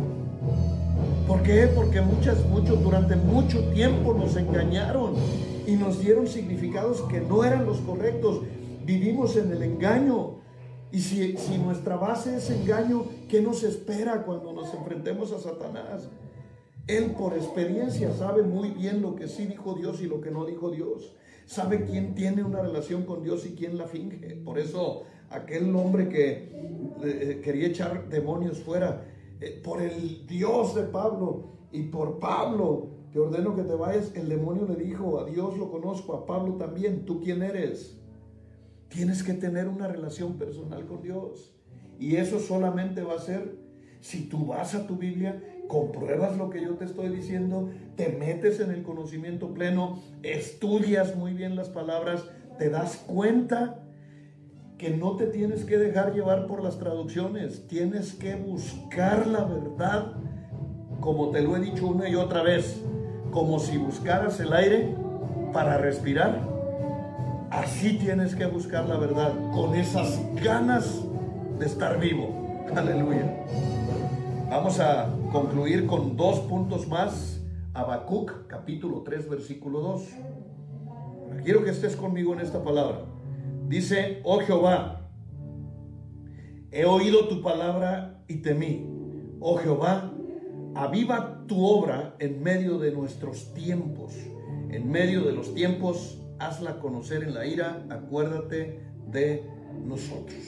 ¿Por 1.28 1.42
qué? 1.42 1.68
Porque 1.74 2.00
muchas, 2.02 2.46
muchos, 2.46 2.82
durante 2.84 3.16
mucho 3.16 3.60
tiempo 3.70 4.14
nos 4.14 4.36
engañaron 4.36 5.16
y 5.66 5.72
nos 5.72 6.00
dieron 6.00 6.28
significados 6.28 7.02
que 7.10 7.20
no 7.20 7.44
eran 7.44 7.66
los 7.66 7.80
correctos. 7.80 8.42
Vivimos 8.88 9.36
en 9.36 9.52
el 9.52 9.64
engaño. 9.64 10.38
Y 10.94 11.02
si, 11.02 11.36
si 11.36 11.58
nuestra 11.58 11.98
base 11.98 12.38
es 12.38 12.50
engaño, 12.50 13.04
¿qué 13.28 13.42
nos 13.42 13.64
espera 13.64 14.24
cuando 14.24 14.54
nos 14.54 14.74
enfrentemos 14.74 15.34
a 15.34 15.40
Satanás? 15.40 16.08
Él 16.88 17.12
por 17.12 17.34
experiencia 17.34 18.14
sabe 18.14 18.44
muy 18.44 18.70
bien 18.70 19.02
lo 19.02 19.14
que 19.14 19.28
sí 19.28 19.46
dijo 19.46 19.74
Dios 19.74 20.02
y 20.02 20.06
lo 20.06 20.22
que 20.22 20.32
no 20.32 20.46
dijo 20.46 20.72
Dios. 20.72 21.14
Sabe 21.46 21.84
quién 21.84 22.16
tiene 22.16 22.44
una 22.44 22.62
relación 22.62 23.04
con 23.04 23.24
Dios 23.24 23.46
y 23.46 23.56
quién 23.56 23.78
la 23.78 23.88
finge. 23.88 24.38
Por 24.38 24.58
eso 24.58 25.04
aquel 25.32 25.76
hombre 25.76 26.08
que 26.08 26.50
eh, 27.04 27.42
quería 27.44 27.68
echar 27.68 28.08
demonios 28.08 28.60
fuera, 28.60 29.06
eh, 29.42 29.62
por 29.62 29.82
el 29.82 30.26
Dios 30.26 30.76
de 30.76 30.84
Pablo 30.84 31.50
y 31.74 31.84
por 31.84 32.20
Pablo, 32.20 32.88
te 33.12 33.20
ordeno 33.20 33.54
que 33.54 33.64
te 33.64 33.76
vayas, 33.76 34.16
el 34.16 34.30
demonio 34.30 34.66
le 34.66 34.78
dijo, 34.78 35.20
a 35.20 35.26
Dios 35.26 35.58
lo 35.58 35.70
conozco, 35.70 36.14
a 36.14 36.26
Pablo 36.26 36.54
también, 36.54 37.04
¿tú 37.06 37.20
quién 37.20 37.44
eres? 37.44 37.98
Tienes 38.90 39.24
que 39.24 39.34
tener 39.34 39.68
una 39.68 39.88
relación 39.88 40.38
personal 40.38 40.86
con 40.86 41.02
Dios. 41.02 41.54
Y 42.00 42.16
eso 42.16 42.40
solamente 42.40 43.02
va 43.02 43.16
a 43.16 43.20
ser 43.20 43.68
si 44.02 44.30
tú 44.30 44.46
vas 44.46 44.76
a 44.76 44.88
tu 44.88 44.96
Biblia 44.96 45.42
compruebas 45.68 46.38
lo 46.38 46.50
que 46.50 46.62
yo 46.62 46.76
te 46.76 46.86
estoy 46.86 47.10
diciendo, 47.10 47.70
te 47.96 48.10
metes 48.10 48.60
en 48.60 48.72
el 48.72 48.84
conocimiento 48.84 49.54
pleno, 49.54 50.00
estudias 50.24 51.16
muy 51.16 51.34
bien 51.34 51.56
las 51.56 51.70
palabras, 51.70 52.24
te 52.58 52.70
das 52.70 52.98
cuenta 52.98 53.80
que 54.78 54.92
no 54.92 55.16
te 55.16 55.28
tienes 55.28 55.66
que 55.66 55.78
dejar 55.78 56.14
llevar 56.14 56.48
por 56.48 56.64
las 56.64 56.78
traducciones, 56.78 57.68
tienes 57.68 58.14
que 58.14 58.36
buscar 58.36 59.28
la 59.28 59.44
verdad, 59.44 60.14
como 61.00 61.32
te 61.32 61.42
lo 61.42 61.58
he 61.58 61.60
dicho 61.60 61.88
una 61.88 62.08
y 62.08 62.16
otra 62.16 62.44
vez, 62.44 62.82
como 63.32 63.60
si 63.60 63.78
buscaras 63.78 64.40
el 64.40 64.54
aire 64.54 64.96
para 65.52 65.78
respirar. 65.78 66.57
Así 67.50 67.98
tienes 67.98 68.36
que 68.36 68.46
buscar 68.46 68.90
la 68.90 68.98
verdad, 68.98 69.34
con 69.54 69.74
esas 69.74 70.20
ganas 70.44 71.02
de 71.58 71.66
estar 71.66 71.98
vivo. 72.00 72.66
Aleluya. 72.76 73.46
Vamos 74.50 74.80
a 74.82 75.10
concluir 75.32 75.88
con 75.88 76.18
dos 76.18 76.42
puntos 76.42 76.88
más. 76.88 77.42
Habacuc, 77.74 78.48
capítulo 78.48 79.02
3, 79.04 79.30
versículo 79.30 79.80
2. 79.80 80.02
Quiero 81.46 81.64
que 81.64 81.70
estés 81.70 81.96
conmigo 81.96 82.34
en 82.34 82.42
esta 82.42 82.62
palabra. 82.64 83.06
Dice, 83.70 84.20
oh 84.26 84.40
Jehová, 84.40 85.10
he 86.72 86.84
oído 86.86 87.30
tu 87.30 87.42
palabra 87.42 88.24
y 88.28 88.38
temí. 88.38 88.86
Oh 89.40 89.56
Jehová, 89.56 90.12
aviva 90.76 91.46
tu 91.48 91.66
obra 91.66 92.16
en 92.20 92.44
medio 92.44 92.78
de 92.78 92.92
nuestros 92.92 93.54
tiempos. 93.54 94.14
En 94.70 94.92
medio 94.92 95.22
de 95.24 95.32
los 95.32 95.54
tiempos, 95.54 96.22
hazla 96.40 96.80
conocer 96.80 97.24
en 97.24 97.34
la 97.34 97.46
ira. 97.46 97.86
Acuérdate 97.90 98.80
de 99.12 99.44
nosotros. 99.86 100.44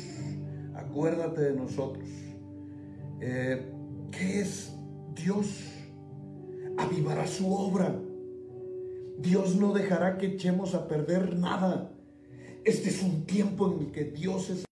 Acuérdate 0.75 1.41
de 1.41 1.53
nosotros. 1.53 2.07
Eh, 3.21 3.71
¿Qué 4.11 4.41
es 4.41 4.73
Dios? 5.15 5.47
Avivará 6.77 7.27
su 7.27 7.53
obra. 7.53 7.99
Dios 9.17 9.55
no 9.55 9.73
dejará 9.73 10.17
que 10.17 10.27
echemos 10.27 10.73
a 10.75 10.87
perder 10.87 11.37
nada. 11.37 11.91
Este 12.63 12.89
es 12.89 13.03
un 13.03 13.25
tiempo 13.25 13.71
en 13.71 13.79
el 13.79 13.91
que 13.91 14.05
Dios 14.05 14.49
es... 14.49 14.65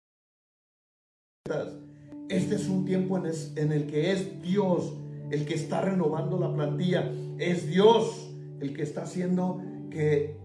Este 2.29 2.55
es 2.55 2.67
un 2.67 2.85
tiempo 2.85 3.17
en 3.17 3.71
el 3.71 3.87
que 3.87 4.11
es 4.11 4.41
Dios 4.41 4.93
el 5.31 5.45
que 5.45 5.55
está 5.55 5.81
renovando 5.81 6.39
la 6.39 6.53
plantilla. 6.53 7.11
Es 7.37 7.67
Dios 7.67 8.33
el 8.59 8.73
que 8.73 8.83
está 8.83 9.03
haciendo 9.03 9.61
que, 9.89 10.37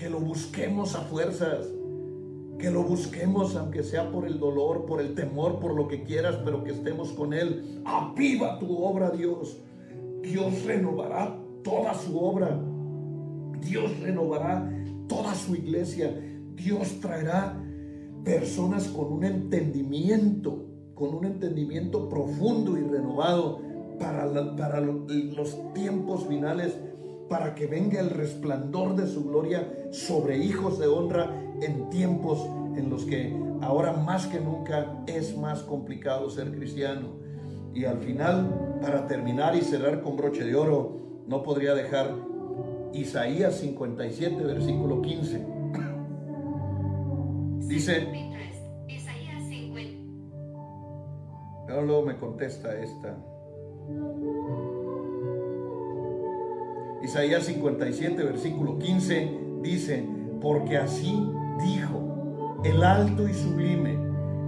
que 0.00 0.10
lo 0.10 0.18
busquemos 0.18 0.96
a 0.96 1.02
fuerzas 1.02 1.68
que 2.60 2.70
lo 2.70 2.82
busquemos, 2.82 3.56
aunque 3.56 3.82
sea 3.82 4.10
por 4.10 4.26
el 4.26 4.38
dolor, 4.38 4.84
por 4.84 5.00
el 5.00 5.14
temor, 5.14 5.58
por 5.58 5.74
lo 5.74 5.88
que 5.88 6.02
quieras, 6.02 6.38
pero 6.44 6.62
que 6.62 6.72
estemos 6.72 7.10
con 7.12 7.32
Él. 7.32 7.80
Aviva 7.86 8.58
tu 8.58 8.84
obra, 8.84 9.10
Dios. 9.10 9.58
Dios 10.22 10.64
renovará 10.64 11.38
toda 11.64 11.94
su 11.94 12.18
obra. 12.18 12.60
Dios 13.60 13.98
renovará 14.00 14.70
toda 15.08 15.34
su 15.34 15.54
iglesia. 15.54 16.14
Dios 16.54 17.00
traerá 17.00 17.58
personas 18.24 18.88
con 18.88 19.10
un 19.10 19.24
entendimiento, 19.24 20.66
con 20.94 21.14
un 21.14 21.24
entendimiento 21.24 22.10
profundo 22.10 22.76
y 22.76 22.82
renovado 22.82 23.60
para, 23.98 24.54
para 24.56 24.80
los 24.80 25.72
tiempos 25.72 26.26
finales 26.26 26.78
para 27.30 27.54
que 27.54 27.68
venga 27.68 28.00
el 28.00 28.10
resplandor 28.10 28.96
de 28.96 29.06
su 29.06 29.24
gloria 29.24 29.72
sobre 29.92 30.36
hijos 30.36 30.80
de 30.80 30.88
honra 30.88 31.30
en 31.62 31.88
tiempos 31.88 32.44
en 32.76 32.90
los 32.90 33.04
que 33.04 33.32
ahora 33.62 33.92
más 33.92 34.26
que 34.26 34.40
nunca 34.40 35.04
es 35.06 35.36
más 35.38 35.62
complicado 35.62 36.28
ser 36.28 36.50
cristiano. 36.50 37.20
Y 37.72 37.84
al 37.84 37.98
final, 38.00 38.78
para 38.82 39.06
terminar 39.06 39.54
y 39.54 39.60
cerrar 39.60 40.02
con 40.02 40.16
broche 40.16 40.42
de 40.44 40.56
oro, 40.56 41.22
no 41.28 41.44
podría 41.44 41.72
dejar 41.74 42.16
Isaías 42.92 43.58
57, 43.58 44.42
versículo 44.42 45.00
15. 45.00 45.46
Dice, 47.68 48.08
pero 51.68 51.82
luego 51.82 52.02
me 52.02 52.16
contesta 52.16 52.76
esta. 52.76 53.16
Isaías 57.02 57.44
57, 57.44 58.22
versículo 58.22 58.78
15 58.78 59.30
dice, 59.62 60.06
porque 60.40 60.76
así 60.76 61.26
dijo 61.62 62.60
el 62.62 62.82
alto 62.82 63.26
y 63.26 63.32
sublime, 63.32 63.98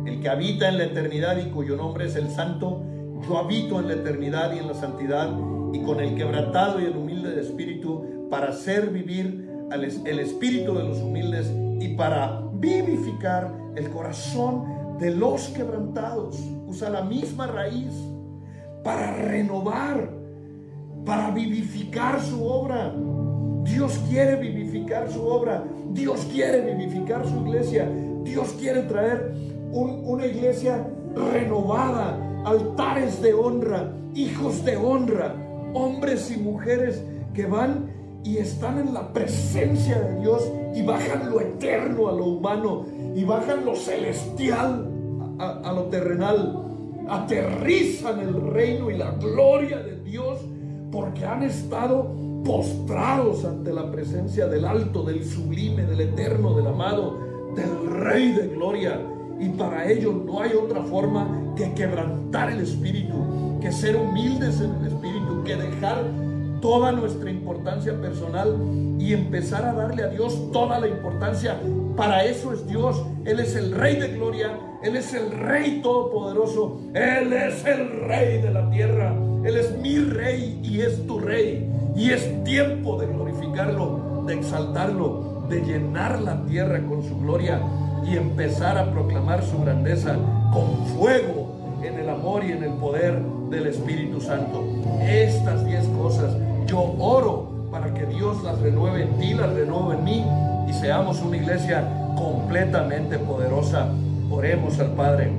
el 0.04 0.20
que 0.20 0.28
habita 0.28 0.68
en 0.68 0.78
la 0.78 0.84
eternidad 0.84 1.38
y 1.38 1.50
cuyo 1.50 1.76
nombre 1.76 2.06
es 2.06 2.16
el 2.16 2.30
santo, 2.30 2.82
yo 3.26 3.38
habito 3.38 3.80
en 3.80 3.88
la 3.88 3.94
eternidad 3.94 4.54
y 4.54 4.58
en 4.58 4.66
la 4.66 4.74
santidad 4.74 5.34
y 5.72 5.80
con 5.82 6.00
el 6.00 6.14
quebrantado 6.14 6.80
y 6.80 6.84
el 6.84 6.96
humilde 6.96 7.30
de 7.30 7.40
espíritu 7.40 8.28
para 8.28 8.48
hacer 8.48 8.90
vivir 8.90 9.48
el 9.70 10.18
espíritu 10.18 10.74
de 10.74 10.84
los 10.84 10.98
humildes 10.98 11.50
y 11.80 11.94
para 11.94 12.42
vivificar 12.54 13.50
el 13.76 13.88
corazón 13.88 14.98
de 14.98 15.10
los 15.10 15.48
quebrantados. 15.48 16.38
Usa 16.66 16.90
la 16.90 17.02
misma 17.02 17.46
raíz 17.46 17.92
para 18.84 19.14
renovar 19.16 20.21
para 21.04 21.30
vivificar 21.30 22.20
su 22.20 22.44
obra. 22.44 22.94
Dios 23.64 24.00
quiere 24.08 24.36
vivificar 24.36 25.10
su 25.10 25.26
obra. 25.26 25.64
Dios 25.92 26.26
quiere 26.32 26.74
vivificar 26.74 27.26
su 27.26 27.46
iglesia. 27.46 27.88
Dios 28.24 28.54
quiere 28.58 28.82
traer 28.82 29.34
una 29.72 30.26
iglesia 30.26 30.86
renovada, 31.14 32.18
altares 32.44 33.20
de 33.22 33.34
honra, 33.34 33.92
hijos 34.14 34.64
de 34.64 34.76
honra, 34.76 35.34
hombres 35.74 36.30
y 36.30 36.38
mujeres 36.38 37.02
que 37.34 37.46
van 37.46 37.90
y 38.24 38.36
están 38.36 38.78
en 38.78 38.94
la 38.94 39.12
presencia 39.12 39.98
de 39.98 40.20
Dios 40.20 40.50
y 40.74 40.82
bajan 40.82 41.30
lo 41.30 41.40
eterno 41.40 42.08
a 42.08 42.12
lo 42.12 42.26
humano 42.26 42.84
y 43.14 43.24
bajan 43.24 43.64
lo 43.64 43.74
celestial 43.74 44.88
a, 45.38 45.72
lo 45.72 45.84
terrenal. 45.84 46.58
Aterrizan 47.08 48.20
el 48.20 48.52
reino 48.52 48.90
y 48.90 48.96
la 48.96 49.10
gloria 49.12 49.78
de 49.78 49.96
Dios 50.02 50.38
porque 50.92 51.24
han 51.24 51.42
estado 51.42 52.14
postrados 52.44 53.44
ante 53.46 53.72
la 53.72 53.90
presencia 53.90 54.46
del 54.46 54.66
alto, 54.66 55.02
del 55.02 55.24
sublime, 55.24 55.84
del 55.84 56.02
eterno, 56.02 56.54
del 56.54 56.66
amado, 56.66 57.18
del 57.56 58.00
Rey 58.00 58.32
de 58.32 58.48
Gloria. 58.48 59.00
Y 59.40 59.48
para 59.48 59.90
ello 59.90 60.12
no 60.12 60.40
hay 60.40 60.52
otra 60.52 60.82
forma 60.82 61.54
que 61.56 61.72
quebrantar 61.72 62.50
el 62.50 62.60
espíritu, 62.60 63.58
que 63.60 63.72
ser 63.72 63.96
humildes 63.96 64.60
en 64.60 64.74
el 64.74 64.92
espíritu, 64.92 65.42
que 65.44 65.56
dejar 65.56 66.04
toda 66.60 66.92
nuestra 66.92 67.30
importancia 67.30 67.98
personal 68.00 68.56
y 68.98 69.14
empezar 69.14 69.64
a 69.64 69.72
darle 69.72 70.04
a 70.04 70.08
Dios 70.08 70.52
toda 70.52 70.78
la 70.78 70.88
importancia. 70.88 71.58
Para 71.96 72.24
eso 72.24 72.52
es 72.52 72.66
Dios. 72.66 73.02
Él 73.24 73.40
es 73.40 73.54
el 73.54 73.72
Rey 73.72 73.96
de 73.96 74.08
Gloria. 74.08 74.58
Él 74.82 74.96
es 74.96 75.12
el 75.12 75.30
Rey 75.30 75.80
Todopoderoso. 75.82 76.80
Él 76.94 77.32
es 77.32 77.64
el 77.64 77.90
Rey 78.06 78.40
de 78.40 78.50
la 78.50 78.70
tierra. 78.70 79.14
Él 79.44 79.56
es 79.56 79.76
mi 79.78 79.98
Rey 79.98 80.60
y 80.62 80.80
es 80.80 81.06
tu 81.06 81.18
Rey. 81.20 81.68
Y 81.94 82.10
es 82.10 82.44
tiempo 82.44 82.98
de 82.98 83.06
glorificarlo, 83.06 84.24
de 84.26 84.34
exaltarlo, 84.34 85.44
de 85.48 85.60
llenar 85.60 86.20
la 86.22 86.42
tierra 86.44 86.82
con 86.86 87.02
su 87.02 87.18
gloria 87.20 87.60
y 88.04 88.16
empezar 88.16 88.78
a 88.78 88.90
proclamar 88.90 89.44
su 89.44 89.60
grandeza 89.60 90.16
con 90.52 90.86
fuego 90.96 91.52
en 91.82 91.98
el 91.98 92.08
amor 92.08 92.44
y 92.44 92.52
en 92.52 92.64
el 92.64 92.72
poder 92.74 93.20
del 93.50 93.66
Espíritu 93.66 94.20
Santo. 94.20 94.64
Estas 95.02 95.66
diez 95.66 95.86
cosas 95.88 96.34
yo 96.66 96.94
oro 96.98 97.68
para 97.70 97.92
que 97.92 98.06
Dios 98.06 98.42
las 98.42 98.58
renueve 98.60 99.02
en 99.02 99.18
ti, 99.18 99.34
las 99.34 99.52
renueve 99.52 99.98
en 99.98 100.04
mí 100.04 100.24
y 100.68 100.72
seamos 100.72 101.20
una 101.20 101.36
iglesia 101.36 101.84
completamente 102.16 103.18
poderosa. 103.18 103.88
Oremos 104.30 104.78
al 104.78 104.92
Padre. 104.92 105.32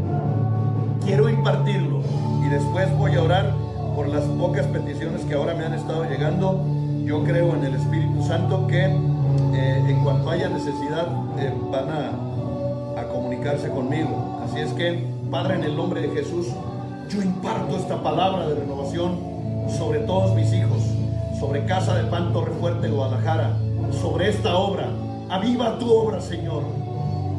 Quiero 1.04 1.30
impartirlo 1.30 2.02
y 2.46 2.50
después 2.50 2.92
voy 2.98 3.16
a 3.16 3.24
orar 3.24 3.54
por 3.96 4.08
las 4.08 4.24
pocas 4.24 4.66
peticiones 4.68 5.24
que 5.26 5.34
ahora 5.34 5.54
me 5.54 5.66
han 5.66 5.74
estado 5.74 6.06
llegando. 6.06 6.64
Yo 7.06 7.24
creo 7.24 7.54
en 7.56 7.64
el 7.66 7.76
Espíritu 7.76 8.24
Santo 8.24 8.68
que 8.68 8.86
eh, 8.86 9.84
en 9.88 10.04
cuanto 10.04 10.30
haya 10.30 10.50
necesidad 10.50 11.08
eh, 11.40 11.54
van 11.72 11.90
a, 11.90 13.02
a 13.02 13.08
comunicarse 13.10 13.70
conmigo. 13.70 14.42
Así 14.44 14.60
es 14.60 14.74
que, 14.74 15.06
Padre, 15.30 15.56
en 15.56 15.64
el 15.64 15.76
nombre 15.76 16.02
de 16.02 16.10
Jesús, 16.10 16.48
yo 17.10 17.22
imparto 17.22 17.78
esta 17.78 18.02
palabra 18.02 18.48
de 18.48 18.56
renovación 18.56 19.20
sobre 19.78 20.00
todos 20.00 20.34
mis 20.36 20.52
hijos, 20.54 20.82
sobre 21.40 21.66
Casa 21.66 21.96
de 21.96 22.04
Pan 22.06 22.34
Torre 22.34 22.52
Fuerte, 22.60 22.88
Guadalajara, 22.90 23.58
sobre 23.92 24.30
esta 24.30 24.56
obra. 24.56 24.88
Aviva 25.34 25.80
tu 25.80 25.92
obra, 25.92 26.22
Señor. 26.22 26.62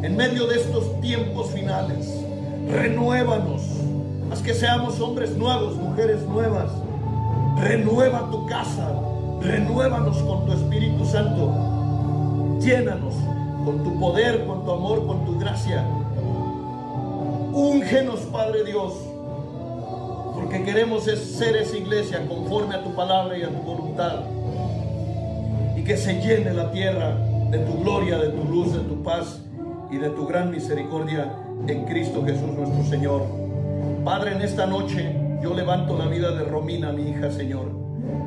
En 0.02 0.16
medio 0.16 0.48
de 0.48 0.56
estos 0.56 1.00
tiempos 1.00 1.52
finales, 1.52 2.12
renuévanos. 2.68 3.62
Haz 4.32 4.42
que 4.42 4.52
seamos 4.52 4.98
hombres 4.98 5.36
nuevos, 5.36 5.76
mujeres 5.76 6.20
nuevas. 6.22 6.72
Renueva 7.56 8.28
tu 8.32 8.46
casa. 8.46 8.90
Renuévanos 9.40 10.16
con 10.24 10.44
tu 10.44 10.54
Espíritu 10.54 11.04
Santo. 11.04 12.58
Llénanos 12.60 13.14
con 13.64 13.84
tu 13.84 13.96
poder, 14.00 14.44
con 14.44 14.64
tu 14.64 14.72
amor, 14.72 15.06
con 15.06 15.24
tu 15.24 15.38
gracia. 15.38 15.84
Úngenos, 17.52 18.18
Padre 18.22 18.64
Dios, 18.64 18.92
porque 20.34 20.64
queremos 20.64 21.04
ser 21.04 21.54
esa 21.54 21.76
iglesia 21.76 22.26
conforme 22.26 22.74
a 22.74 22.82
tu 22.82 22.92
palabra 22.96 23.38
y 23.38 23.44
a 23.44 23.50
tu 23.50 23.62
voluntad. 23.62 24.22
Y 25.76 25.84
que 25.84 25.96
se 25.96 26.14
llene 26.14 26.52
la 26.52 26.72
tierra 26.72 27.16
de 27.54 27.60
tu 27.60 27.84
gloria, 27.84 28.18
de 28.18 28.30
tu 28.30 28.44
luz, 28.48 28.72
de 28.72 28.80
tu 28.80 29.00
paz 29.04 29.40
y 29.88 29.98
de 29.98 30.10
tu 30.10 30.26
gran 30.26 30.50
misericordia 30.50 31.32
en 31.68 31.84
Cristo 31.84 32.24
Jesús 32.26 32.50
nuestro 32.50 32.82
Señor. 32.82 33.22
Padre, 34.04 34.32
en 34.32 34.42
esta 34.42 34.66
noche 34.66 35.14
yo 35.40 35.54
levanto 35.54 35.96
la 35.96 36.08
vida 36.08 36.32
de 36.32 36.42
Romina, 36.42 36.90
mi 36.90 37.10
hija, 37.10 37.30
Señor. 37.30 37.70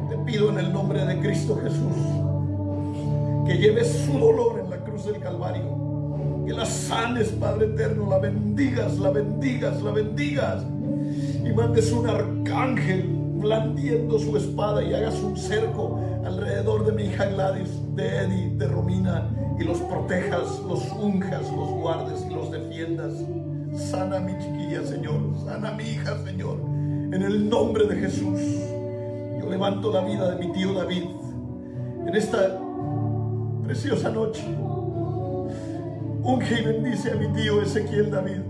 Te 0.09 0.15
pido 0.19 0.49
en 0.49 0.59
el 0.59 0.71
nombre 0.71 1.05
de 1.05 1.19
Cristo 1.19 1.59
Jesús 1.61 1.97
que 3.45 3.57
lleves 3.57 4.05
su 4.05 4.17
dolor 4.17 4.61
en 4.63 4.69
la 4.69 4.77
cruz 4.77 5.05
del 5.05 5.19
Calvario. 5.19 5.75
Que 6.45 6.53
la 6.53 6.65
sanes, 6.65 7.27
Padre 7.31 7.65
eterno, 7.65 8.09
la 8.09 8.19
bendigas, 8.19 8.97
la 8.97 9.09
bendigas, 9.09 9.81
la 9.81 9.91
bendigas. 9.91 10.63
Y 11.45 11.51
mandes 11.51 11.91
un 11.91 12.07
arcángel 12.07 13.09
blandiendo 13.37 14.19
su 14.19 14.37
espada 14.37 14.81
y 14.81 14.93
hagas 14.93 15.15
un 15.15 15.35
cerco 15.35 15.99
alrededor 16.27 16.85
de 16.85 16.91
mi 16.91 17.03
hija 17.03 17.25
Gladys, 17.25 17.69
de 17.95 18.17
Eddie, 18.17 18.49
de 18.57 18.67
Romina, 18.67 19.29
y 19.59 19.63
los 19.63 19.79
protejas, 19.79 20.61
los 20.67 20.83
unjas, 20.91 21.51
los 21.51 21.69
guardes 21.69 22.25
y 22.29 22.33
los 22.33 22.51
defiendas. 22.51 23.13
Sana 23.73 24.19
mi 24.19 24.37
chiquilla, 24.37 24.83
Señor. 24.83 25.19
Sana 25.45 25.71
mi 25.71 25.83
hija, 25.83 26.17
Señor. 26.23 26.57
En 26.59 27.21
el 27.23 27.49
nombre 27.49 27.87
de 27.87 27.95
Jesús. 27.95 28.39
Yo 29.39 29.49
levanto 29.49 29.91
la 29.91 30.01
vida 30.01 30.35
de 30.35 30.45
mi 30.45 30.51
tío 30.51 30.73
David 30.73 31.05
en 32.05 32.15
esta 32.15 32.59
preciosa 33.63 34.09
noche. 34.09 34.43
Unge 36.23 36.61
y 36.61 36.65
bendice 36.65 37.11
a 37.11 37.15
mi 37.15 37.27
tío 37.33 37.61
Ezequiel 37.61 38.11
David. 38.11 38.41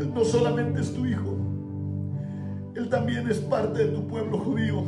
Él 0.00 0.12
no 0.12 0.24
solamente 0.24 0.80
es 0.80 0.92
tu 0.92 1.06
hijo, 1.06 1.36
él 2.74 2.90
también 2.90 3.28
es 3.30 3.38
parte 3.38 3.86
de 3.86 3.92
tu 3.92 4.06
pueblo 4.06 4.38
judío. 4.38 4.82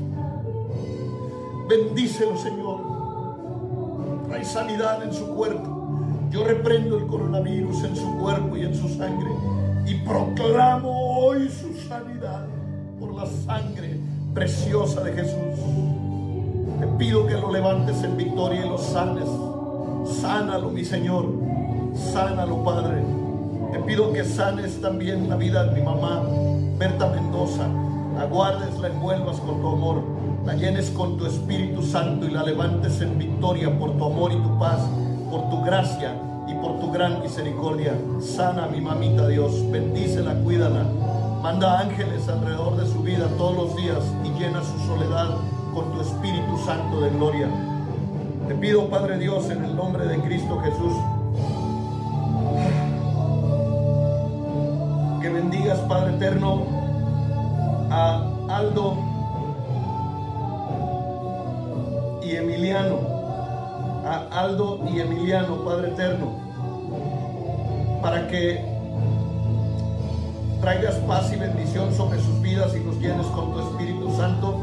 Bendícelo, 1.69 2.35
Señor. 2.39 2.81
Hay 4.33 4.43
sanidad 4.43 5.03
en 5.03 5.13
su 5.13 5.27
cuerpo. 5.35 6.01
Yo 6.31 6.45
reprendo 6.45 6.97
el 6.97 7.07
coronavirus 7.07 7.85
en 7.85 7.95
su 7.95 8.19
cuerpo 8.19 8.57
y 8.57 8.63
en 8.63 8.75
su 8.75 8.89
sangre. 8.89 9.31
Y 9.87 9.97
proclamo 9.97 11.19
hoy 11.19 11.51
su 11.51 11.75
sanidad 11.87 12.47
por 12.99 13.13
la 13.13 13.27
sangre 13.27 14.01
preciosa 14.33 15.03
de 15.03 15.13
Jesús. 15.13 15.61
Te 16.81 16.87
pido 16.99 17.27
que 17.27 17.35
lo 17.35 17.53
levantes 17.53 18.03
en 18.03 18.17
victoria 18.17 18.65
y 18.65 18.69
lo 18.69 18.79
sanes. 18.79 19.29
Sánalo, 20.23 20.71
mi 20.71 20.87
Señor. 20.87 21.27
Sánalo, 21.95 22.65
Padre. 22.65 23.03
Te 23.73 23.79
pido 23.81 24.11
que 24.15 24.25
sanes 24.25 24.81
también 24.81 25.29
la 25.29 25.37
vida 25.37 25.65
de 25.65 25.79
mi 25.79 25.85
mamá, 25.85 26.23
Berta 26.79 27.11
Mendoza. 27.11 27.69
La 28.17 28.25
guardes, 28.25 28.79
la 28.79 28.89
envuelvas 28.89 29.39
con 29.41 29.61
tu 29.61 29.69
amor. 29.69 30.18
La 30.49 30.55
llenes 30.55 30.89
con 30.89 31.19
tu 31.19 31.27
Espíritu 31.27 31.83
Santo 31.83 32.25
y 32.25 32.31
la 32.31 32.43
levantes 32.43 33.03
en 33.03 33.19
victoria 33.19 33.79
por 33.79 33.99
tu 33.99 34.07
amor 34.07 34.33
y 34.33 34.37
tu 34.37 34.59
paz, 34.59 34.81
por 35.31 35.51
tu 35.51 35.61
gracia 35.61 36.15
y 36.49 36.55
por 36.55 36.81
tu 36.81 36.91
gran 36.91 37.21
misericordia. 37.21 37.93
Sana 38.19 38.65
a 38.65 38.69
mi 38.69 38.81
mamita 38.81 39.29
Dios. 39.29 39.71
Bendícela, 39.71 40.33
cuídala. 40.37 40.87
Manda 41.43 41.81
ángeles 41.81 42.27
alrededor 42.31 42.79
de 42.79 42.87
su 42.91 43.03
vida 43.03 43.29
todos 43.37 43.57
los 43.57 43.77
días 43.77 44.03
y 44.25 44.31
llena 44.41 44.63
su 44.63 44.79
soledad 44.87 45.37
con 45.75 45.93
tu 45.93 46.01
Espíritu 46.01 46.57
Santo 46.65 47.03
de 47.03 47.11
gloria. 47.11 47.49
Te 48.49 48.55
pido, 48.55 48.89
Padre 48.89 49.19
Dios, 49.19 49.51
en 49.51 49.63
el 49.63 49.77
nombre 49.77 50.07
de 50.07 50.19
Cristo 50.19 50.59
Jesús, 50.61 50.95
que 55.21 55.29
bendigas, 55.29 55.79
Padre 55.81 56.17
Eterno, 56.17 56.63
a 57.91 58.31
Aldo 58.49 59.18
Emiliano, 62.59 62.99
a 64.05 64.27
Aldo 64.33 64.81
y 64.93 64.99
Emiliano, 64.99 65.65
Padre 65.65 65.91
Eterno, 65.91 66.33
para 68.03 68.27
que 68.27 68.65
traigas 70.61 70.97
paz 71.07 71.33
y 71.33 71.37
bendición 71.37 71.95
sobre 71.95 72.19
sus 72.19 72.43
vidas 72.43 72.75
y 72.75 72.83
los 72.83 72.99
llenes 72.99 73.27
con 73.27 73.53
tu 73.53 73.61
Espíritu 73.61 74.11
Santo. 74.17 74.59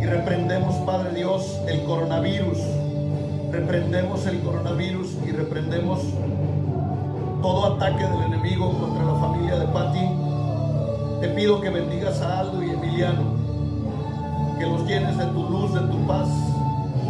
Y 0.00 0.06
reprendemos, 0.06 0.76
Padre 0.86 1.14
Dios, 1.14 1.60
el 1.68 1.84
coronavirus. 1.84 2.58
Reprendemos 3.52 4.26
el 4.26 4.40
coronavirus 4.40 5.18
y 5.26 5.32
reprendemos 5.32 6.00
todo 7.42 7.74
ataque 7.74 8.02
del 8.02 8.32
enemigo 8.32 8.72
contra 8.78 9.04
la 9.04 9.14
familia 9.16 9.56
de 9.58 9.66
Patti. 9.66 10.08
Te 11.20 11.28
pido 11.28 11.60
que 11.60 11.68
bendigas 11.68 12.22
a 12.22 12.40
Aldo 12.40 12.62
y 12.62 12.70
Emiliano, 12.70 13.24
que 14.58 14.64
los 14.64 14.86
llenes 14.86 15.18
de 15.18 15.26
tu 15.26 15.50
luz, 15.50 15.74
de 15.74 15.80
tu 15.80 16.06
paz, 16.06 16.28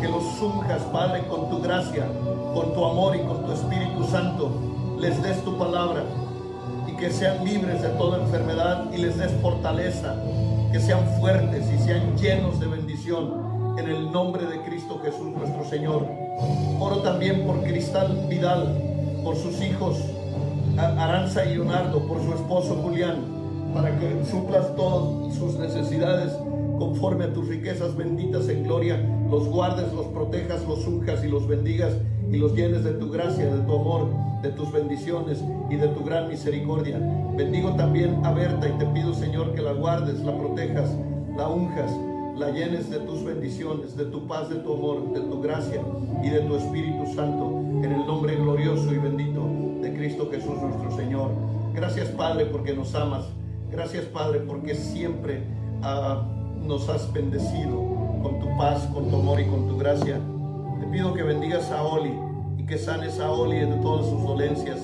que 0.04 0.10
los 0.10 0.38
unjas, 0.42 0.82
Padre, 0.92 1.22
con 1.28 1.48
tu 1.48 1.62
gracia, 1.62 2.06
con 2.52 2.74
tu 2.74 2.84
amor 2.84 3.16
y 3.16 3.20
con 3.20 3.46
tu 3.46 3.52
Espíritu 3.52 4.04
Santo. 4.04 4.50
Les 4.98 5.22
des 5.22 5.42
tu 5.44 5.56
palabra 5.56 6.02
y 6.86 6.92
que 6.96 7.10
sean 7.10 7.42
libres 7.42 7.80
de 7.80 7.88
toda 7.88 8.20
enfermedad 8.20 8.84
y 8.92 8.98
les 8.98 9.16
des 9.16 9.32
fortaleza, 9.40 10.14
que 10.70 10.78
sean 10.78 11.00
fuertes 11.18 11.64
y 11.72 11.78
sean 11.82 12.18
llenos 12.18 12.60
de 12.60 12.66
bendición 12.66 13.76
en 13.78 13.88
el 13.88 14.12
nombre 14.12 14.44
de 14.44 14.60
Cristo 14.64 15.00
Jesús 15.02 15.32
nuestro 15.38 15.64
Señor. 15.64 16.06
Oro 16.78 16.98
también 16.98 17.46
por 17.46 17.62
Cristal 17.62 18.26
Vidal, 18.28 18.76
por 19.24 19.36
sus 19.36 19.58
hijos 19.62 19.96
Aranza 20.76 21.46
y 21.46 21.54
Leonardo, 21.54 22.06
por 22.06 22.22
su 22.22 22.34
esposo 22.34 22.74
Julián, 22.82 23.24
para 23.72 23.98
que 23.98 24.22
suplas 24.30 24.76
todas 24.76 25.34
sus 25.34 25.54
necesidades 25.54 26.30
conforme 26.78 27.24
a 27.24 27.32
tus 27.32 27.48
riquezas 27.48 27.96
benditas 27.96 28.48
en 28.48 28.64
gloria, 28.64 29.00
los 29.30 29.48
guardes, 29.48 29.92
los 29.92 30.06
protejas, 30.06 30.66
los 30.66 30.86
unjas 30.86 31.24
y 31.24 31.28
los 31.28 31.46
bendigas 31.46 31.94
y 32.30 32.36
los 32.36 32.54
llenes 32.54 32.84
de 32.84 32.92
tu 32.92 33.10
gracia, 33.10 33.46
de 33.46 33.62
tu 33.62 33.74
amor, 33.74 34.08
de 34.42 34.50
tus 34.50 34.70
bendiciones 34.72 35.42
y 35.70 35.76
de 35.76 35.88
tu 35.88 36.04
gran 36.04 36.28
misericordia. 36.28 36.98
Bendigo 37.36 37.74
también 37.74 38.24
a 38.24 38.32
Berta 38.32 38.68
y 38.68 38.72
te 38.72 38.86
pido, 38.86 39.14
Señor, 39.14 39.54
que 39.54 39.62
la 39.62 39.72
guardes, 39.72 40.20
la 40.20 40.36
protejas, 40.36 40.90
la 41.36 41.48
unjas, 41.48 41.90
la 42.36 42.50
llenes 42.50 42.90
de 42.90 42.98
tus 43.00 43.24
bendiciones, 43.24 43.96
de 43.96 44.04
tu 44.06 44.26
paz, 44.26 44.48
de 44.48 44.56
tu 44.56 44.74
amor, 44.74 45.12
de 45.12 45.20
tu 45.20 45.40
gracia 45.40 45.80
y 46.22 46.30
de 46.30 46.40
tu 46.40 46.56
Espíritu 46.56 47.06
Santo, 47.14 47.62
en 47.82 47.92
el 47.92 48.06
nombre 48.06 48.34
glorioso 48.36 48.92
y 48.92 48.98
bendito 48.98 49.48
de 49.80 49.94
Cristo 49.94 50.28
Jesús 50.30 50.60
nuestro 50.60 50.90
Señor. 50.96 51.30
Gracias, 51.74 52.08
Padre, 52.08 52.46
porque 52.46 52.74
nos 52.74 52.94
amas. 52.94 53.24
Gracias, 53.70 54.04
Padre, 54.06 54.40
porque 54.40 54.74
siempre 54.74 55.42
ah, 55.82 56.22
nos 56.62 56.88
has 56.88 57.12
bendecido 57.12 57.93
con 58.24 58.40
tu 58.40 58.56
paz, 58.56 58.88
con 58.94 59.10
tu 59.10 59.16
amor 59.16 59.38
y 59.38 59.44
con 59.44 59.68
tu 59.68 59.76
gracia. 59.76 60.18
Te 60.80 60.86
pido 60.86 61.12
que 61.12 61.22
bendigas 61.22 61.70
a 61.70 61.82
Oli 61.82 62.18
y 62.56 62.64
que 62.64 62.78
sanes 62.78 63.20
a 63.20 63.30
Oli 63.30 63.60
de 63.60 63.76
todas 63.82 64.06
sus 64.06 64.22
dolencias 64.22 64.80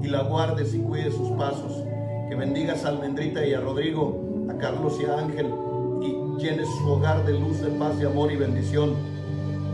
y 0.00 0.06
la 0.06 0.22
guardes 0.22 0.72
y 0.72 0.78
cuides 0.78 1.14
sus 1.14 1.30
pasos. 1.32 1.82
Que 2.28 2.36
bendigas 2.36 2.84
a 2.84 2.90
Almendrita 2.90 3.44
y 3.44 3.54
a 3.54 3.60
Rodrigo, 3.60 4.46
a 4.48 4.56
Carlos 4.58 4.98
y 5.00 5.04
a 5.04 5.18
Ángel 5.18 5.52
y 6.00 6.40
llenes 6.40 6.68
su 6.78 6.88
hogar 6.88 7.26
de 7.26 7.32
luz, 7.32 7.60
de 7.60 7.70
paz, 7.70 7.98
de 7.98 8.06
amor 8.06 8.30
y 8.30 8.36
bendición. 8.36 8.94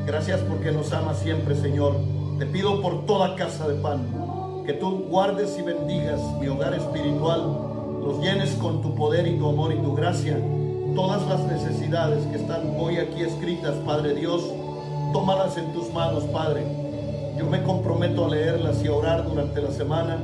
Gracias 0.06 0.40
porque 0.40 0.72
nos 0.72 0.90
amas 0.94 1.18
siempre, 1.18 1.54
Señor. 1.54 1.94
Te 2.38 2.46
pido 2.46 2.80
por 2.80 3.04
toda 3.04 3.36
casa 3.36 3.68
de 3.68 3.74
pan 3.74 4.06
que 4.64 4.72
tú 4.72 5.04
guardes 5.10 5.58
y 5.58 5.62
bendigas 5.62 6.18
mi 6.40 6.48
hogar 6.48 6.72
espiritual, 6.72 7.42
los 8.02 8.20
llenes 8.20 8.52
con 8.54 8.80
tu 8.80 8.94
poder 8.94 9.26
y 9.26 9.36
tu 9.36 9.50
amor 9.50 9.70
y 9.74 9.76
tu 9.76 9.94
gracia. 9.94 10.38
Todas 10.94 11.26
las 11.26 11.46
necesidades 11.46 12.26
que 12.26 12.36
están 12.36 12.74
hoy 12.78 12.98
aquí 12.98 13.22
escritas, 13.22 13.74
Padre 13.86 14.14
Dios, 14.14 14.52
tómalas 15.14 15.56
en 15.56 15.72
tus 15.72 15.90
manos, 15.90 16.24
Padre. 16.24 16.64
Yo 17.38 17.46
me 17.46 17.62
comprometo 17.62 18.26
a 18.26 18.28
leerlas 18.28 18.84
y 18.84 18.88
a 18.88 18.92
orar 18.92 19.24
durante 19.24 19.62
la 19.62 19.70
semana 19.70 20.18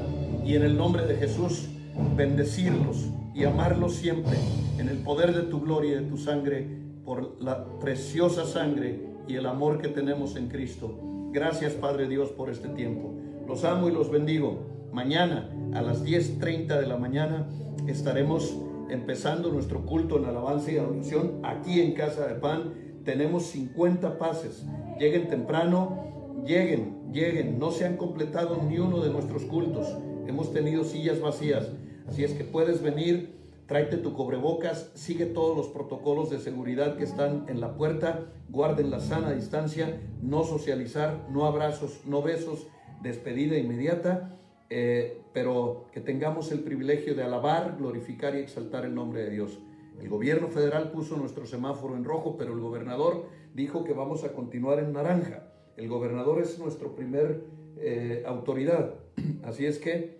y 0.44 0.56
en 0.56 0.64
el 0.64 0.76
nombre 0.76 1.06
de 1.06 1.16
Jesús 1.16 1.68
bendecirlos 2.16 3.06
y 3.34 3.44
amarlos 3.44 3.94
siempre 3.94 4.36
en 4.78 4.90
el 4.90 4.98
poder 4.98 5.34
de 5.34 5.42
tu 5.42 5.62
gloria 5.62 5.92
y 5.92 6.04
de 6.04 6.10
tu 6.10 6.18
sangre 6.18 6.68
por 7.02 7.42
la 7.42 7.64
preciosa 7.80 8.44
sangre 8.44 9.06
y 9.26 9.36
el 9.36 9.46
amor 9.46 9.80
que 9.80 9.88
tenemos 9.88 10.36
en 10.36 10.48
Cristo. 10.48 11.30
Gracias 11.32 11.72
Padre 11.72 12.08
Dios 12.08 12.28
por 12.28 12.50
este 12.50 12.68
tiempo. 12.68 13.14
Los 13.46 13.64
amo 13.64 13.88
y 13.88 13.92
los 13.92 14.10
bendigo. 14.10 14.66
Mañana 14.92 15.48
a 15.72 15.80
las 15.80 16.04
10.30 16.04 16.78
de 16.78 16.86
la 16.86 16.98
mañana 16.98 17.46
estaremos 17.86 18.54
empezando 18.90 19.50
nuestro 19.50 19.84
culto 19.84 20.18
en 20.18 20.24
alabanza 20.24 20.72
y 20.72 20.78
adoración 20.78 21.40
aquí 21.42 21.80
en 21.80 21.92
Casa 21.92 22.26
de 22.26 22.34
Pan. 22.34 22.74
Tenemos 23.04 23.44
50 23.46 24.18
pases. 24.18 24.64
Lleguen 24.98 25.28
temprano, 25.28 26.42
lleguen, 26.44 27.12
lleguen. 27.12 27.58
No 27.58 27.70
se 27.70 27.86
han 27.86 27.96
completado 27.96 28.60
ni 28.68 28.78
uno 28.78 29.00
de 29.00 29.10
nuestros 29.10 29.44
cultos. 29.44 29.86
Hemos 30.26 30.52
tenido 30.52 30.84
sillas 30.84 31.20
vacías. 31.20 31.70
Así 32.06 32.24
es 32.24 32.32
que 32.32 32.44
puedes 32.44 32.82
venir, 32.82 33.38
tráete 33.66 33.98
tu 33.98 34.14
cobrebocas, 34.14 34.90
sigue 34.94 35.26
todos 35.26 35.56
los 35.56 35.68
protocolos 35.68 36.30
de 36.30 36.38
seguridad 36.38 36.96
que 36.96 37.04
están 37.04 37.44
en 37.48 37.60
la 37.60 37.74
puerta, 37.74 38.26
guarden 38.48 38.90
la 38.90 39.00
sana 39.00 39.32
distancia, 39.32 40.00
no 40.22 40.44
socializar, 40.44 41.26
no 41.30 41.44
abrazos, 41.44 42.00
no 42.06 42.22
besos, 42.22 42.66
despedida 43.02 43.58
inmediata, 43.58 44.37
eh, 44.70 45.22
pero 45.32 45.86
que 45.92 46.00
tengamos 46.00 46.52
el 46.52 46.60
privilegio 46.60 47.14
de 47.14 47.22
alabar, 47.22 47.76
glorificar 47.78 48.34
y 48.34 48.38
exaltar 48.38 48.84
el 48.84 48.94
nombre 48.94 49.22
de 49.22 49.30
Dios. 49.30 49.58
El 50.00 50.08
gobierno 50.08 50.48
federal 50.48 50.90
puso 50.90 51.16
nuestro 51.16 51.46
semáforo 51.46 51.96
en 51.96 52.04
rojo, 52.04 52.36
pero 52.36 52.52
el 52.52 52.60
gobernador 52.60 53.26
dijo 53.54 53.84
que 53.84 53.92
vamos 53.92 54.24
a 54.24 54.32
continuar 54.32 54.78
en 54.78 54.92
naranja. 54.92 55.52
El 55.76 55.88
gobernador 55.88 56.40
es 56.40 56.58
nuestro 56.58 56.94
primer 56.94 57.42
eh, 57.76 58.22
autoridad. 58.26 58.94
Así 59.42 59.66
es 59.66 59.78
que 59.78 60.18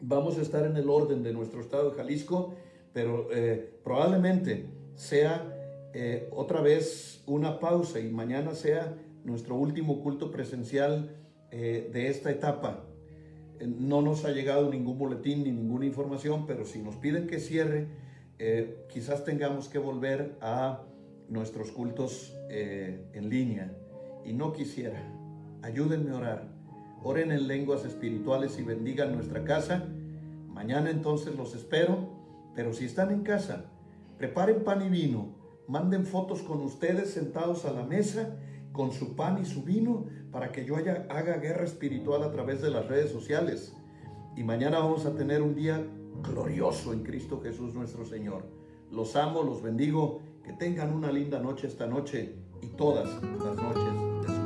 vamos 0.00 0.38
a 0.38 0.42
estar 0.42 0.64
en 0.64 0.76
el 0.76 0.88
orden 0.88 1.22
de 1.22 1.32
nuestro 1.32 1.60
estado 1.60 1.90
de 1.90 1.96
Jalisco, 1.96 2.54
pero 2.92 3.28
eh, 3.32 3.78
probablemente 3.84 4.66
sea 4.94 5.54
eh, 5.94 6.28
otra 6.32 6.60
vez 6.60 7.22
una 7.26 7.58
pausa 7.58 7.98
y 8.00 8.10
mañana 8.10 8.54
sea 8.54 8.94
nuestro 9.24 9.56
último 9.56 10.00
culto 10.02 10.30
presencial 10.30 11.16
eh, 11.50 11.90
de 11.92 12.08
esta 12.08 12.30
etapa. 12.30 12.84
No 13.66 14.02
nos 14.02 14.24
ha 14.24 14.30
llegado 14.30 14.70
ningún 14.70 14.98
boletín 14.98 15.44
ni 15.44 15.50
ninguna 15.50 15.86
información, 15.86 16.46
pero 16.46 16.64
si 16.64 16.80
nos 16.80 16.96
piden 16.96 17.26
que 17.26 17.40
cierre, 17.40 17.88
quizás 18.88 19.24
tengamos 19.24 19.68
que 19.68 19.78
volver 19.78 20.36
a 20.40 20.82
nuestros 21.28 21.70
cultos 21.72 22.34
en 22.50 23.28
línea. 23.28 23.72
Y 24.24 24.32
no 24.32 24.52
quisiera. 24.52 25.02
Ayúdenme 25.62 26.10
a 26.10 26.16
orar 26.16 26.58
oren 27.02 27.30
en 27.30 27.46
lenguas 27.46 27.84
espirituales 27.84 28.58
y 28.58 28.62
bendigan 28.62 29.14
nuestra 29.14 29.44
casa. 29.44 29.84
Mañana 30.48 30.90
entonces 30.90 31.34
los 31.36 31.54
espero, 31.54 32.08
pero 32.54 32.72
si 32.72 32.84
están 32.84 33.12
en 33.12 33.22
casa, 33.22 33.66
preparen 34.18 34.64
pan 34.64 34.84
y 34.84 34.88
vino, 34.88 35.28
manden 35.68 36.06
fotos 36.06 36.42
con 36.42 36.60
ustedes 36.60 37.10
sentados 37.10 37.64
a 37.64 37.72
la 37.72 37.84
mesa 37.84 38.36
con 38.78 38.92
su 38.92 39.16
pan 39.16 39.42
y 39.42 39.44
su 39.44 39.64
vino 39.64 40.04
para 40.30 40.52
que 40.52 40.64
yo 40.64 40.76
haya, 40.76 41.04
haga 41.10 41.38
guerra 41.38 41.64
espiritual 41.64 42.22
a 42.22 42.30
través 42.30 42.62
de 42.62 42.70
las 42.70 42.86
redes 42.86 43.10
sociales. 43.10 43.74
Y 44.36 44.44
mañana 44.44 44.78
vamos 44.78 45.04
a 45.04 45.16
tener 45.16 45.42
un 45.42 45.56
día 45.56 45.84
glorioso 46.22 46.92
en 46.92 47.02
Cristo 47.02 47.40
Jesús 47.42 47.74
nuestro 47.74 48.04
Señor. 48.04 48.44
Los 48.92 49.16
amo, 49.16 49.42
los 49.42 49.62
bendigo, 49.62 50.20
que 50.44 50.52
tengan 50.52 50.92
una 50.92 51.10
linda 51.10 51.40
noche 51.40 51.66
esta 51.66 51.88
noche 51.88 52.36
y 52.62 52.68
todas 52.68 53.20
las 53.20 53.56
noches 53.56 54.28
de 54.28 54.37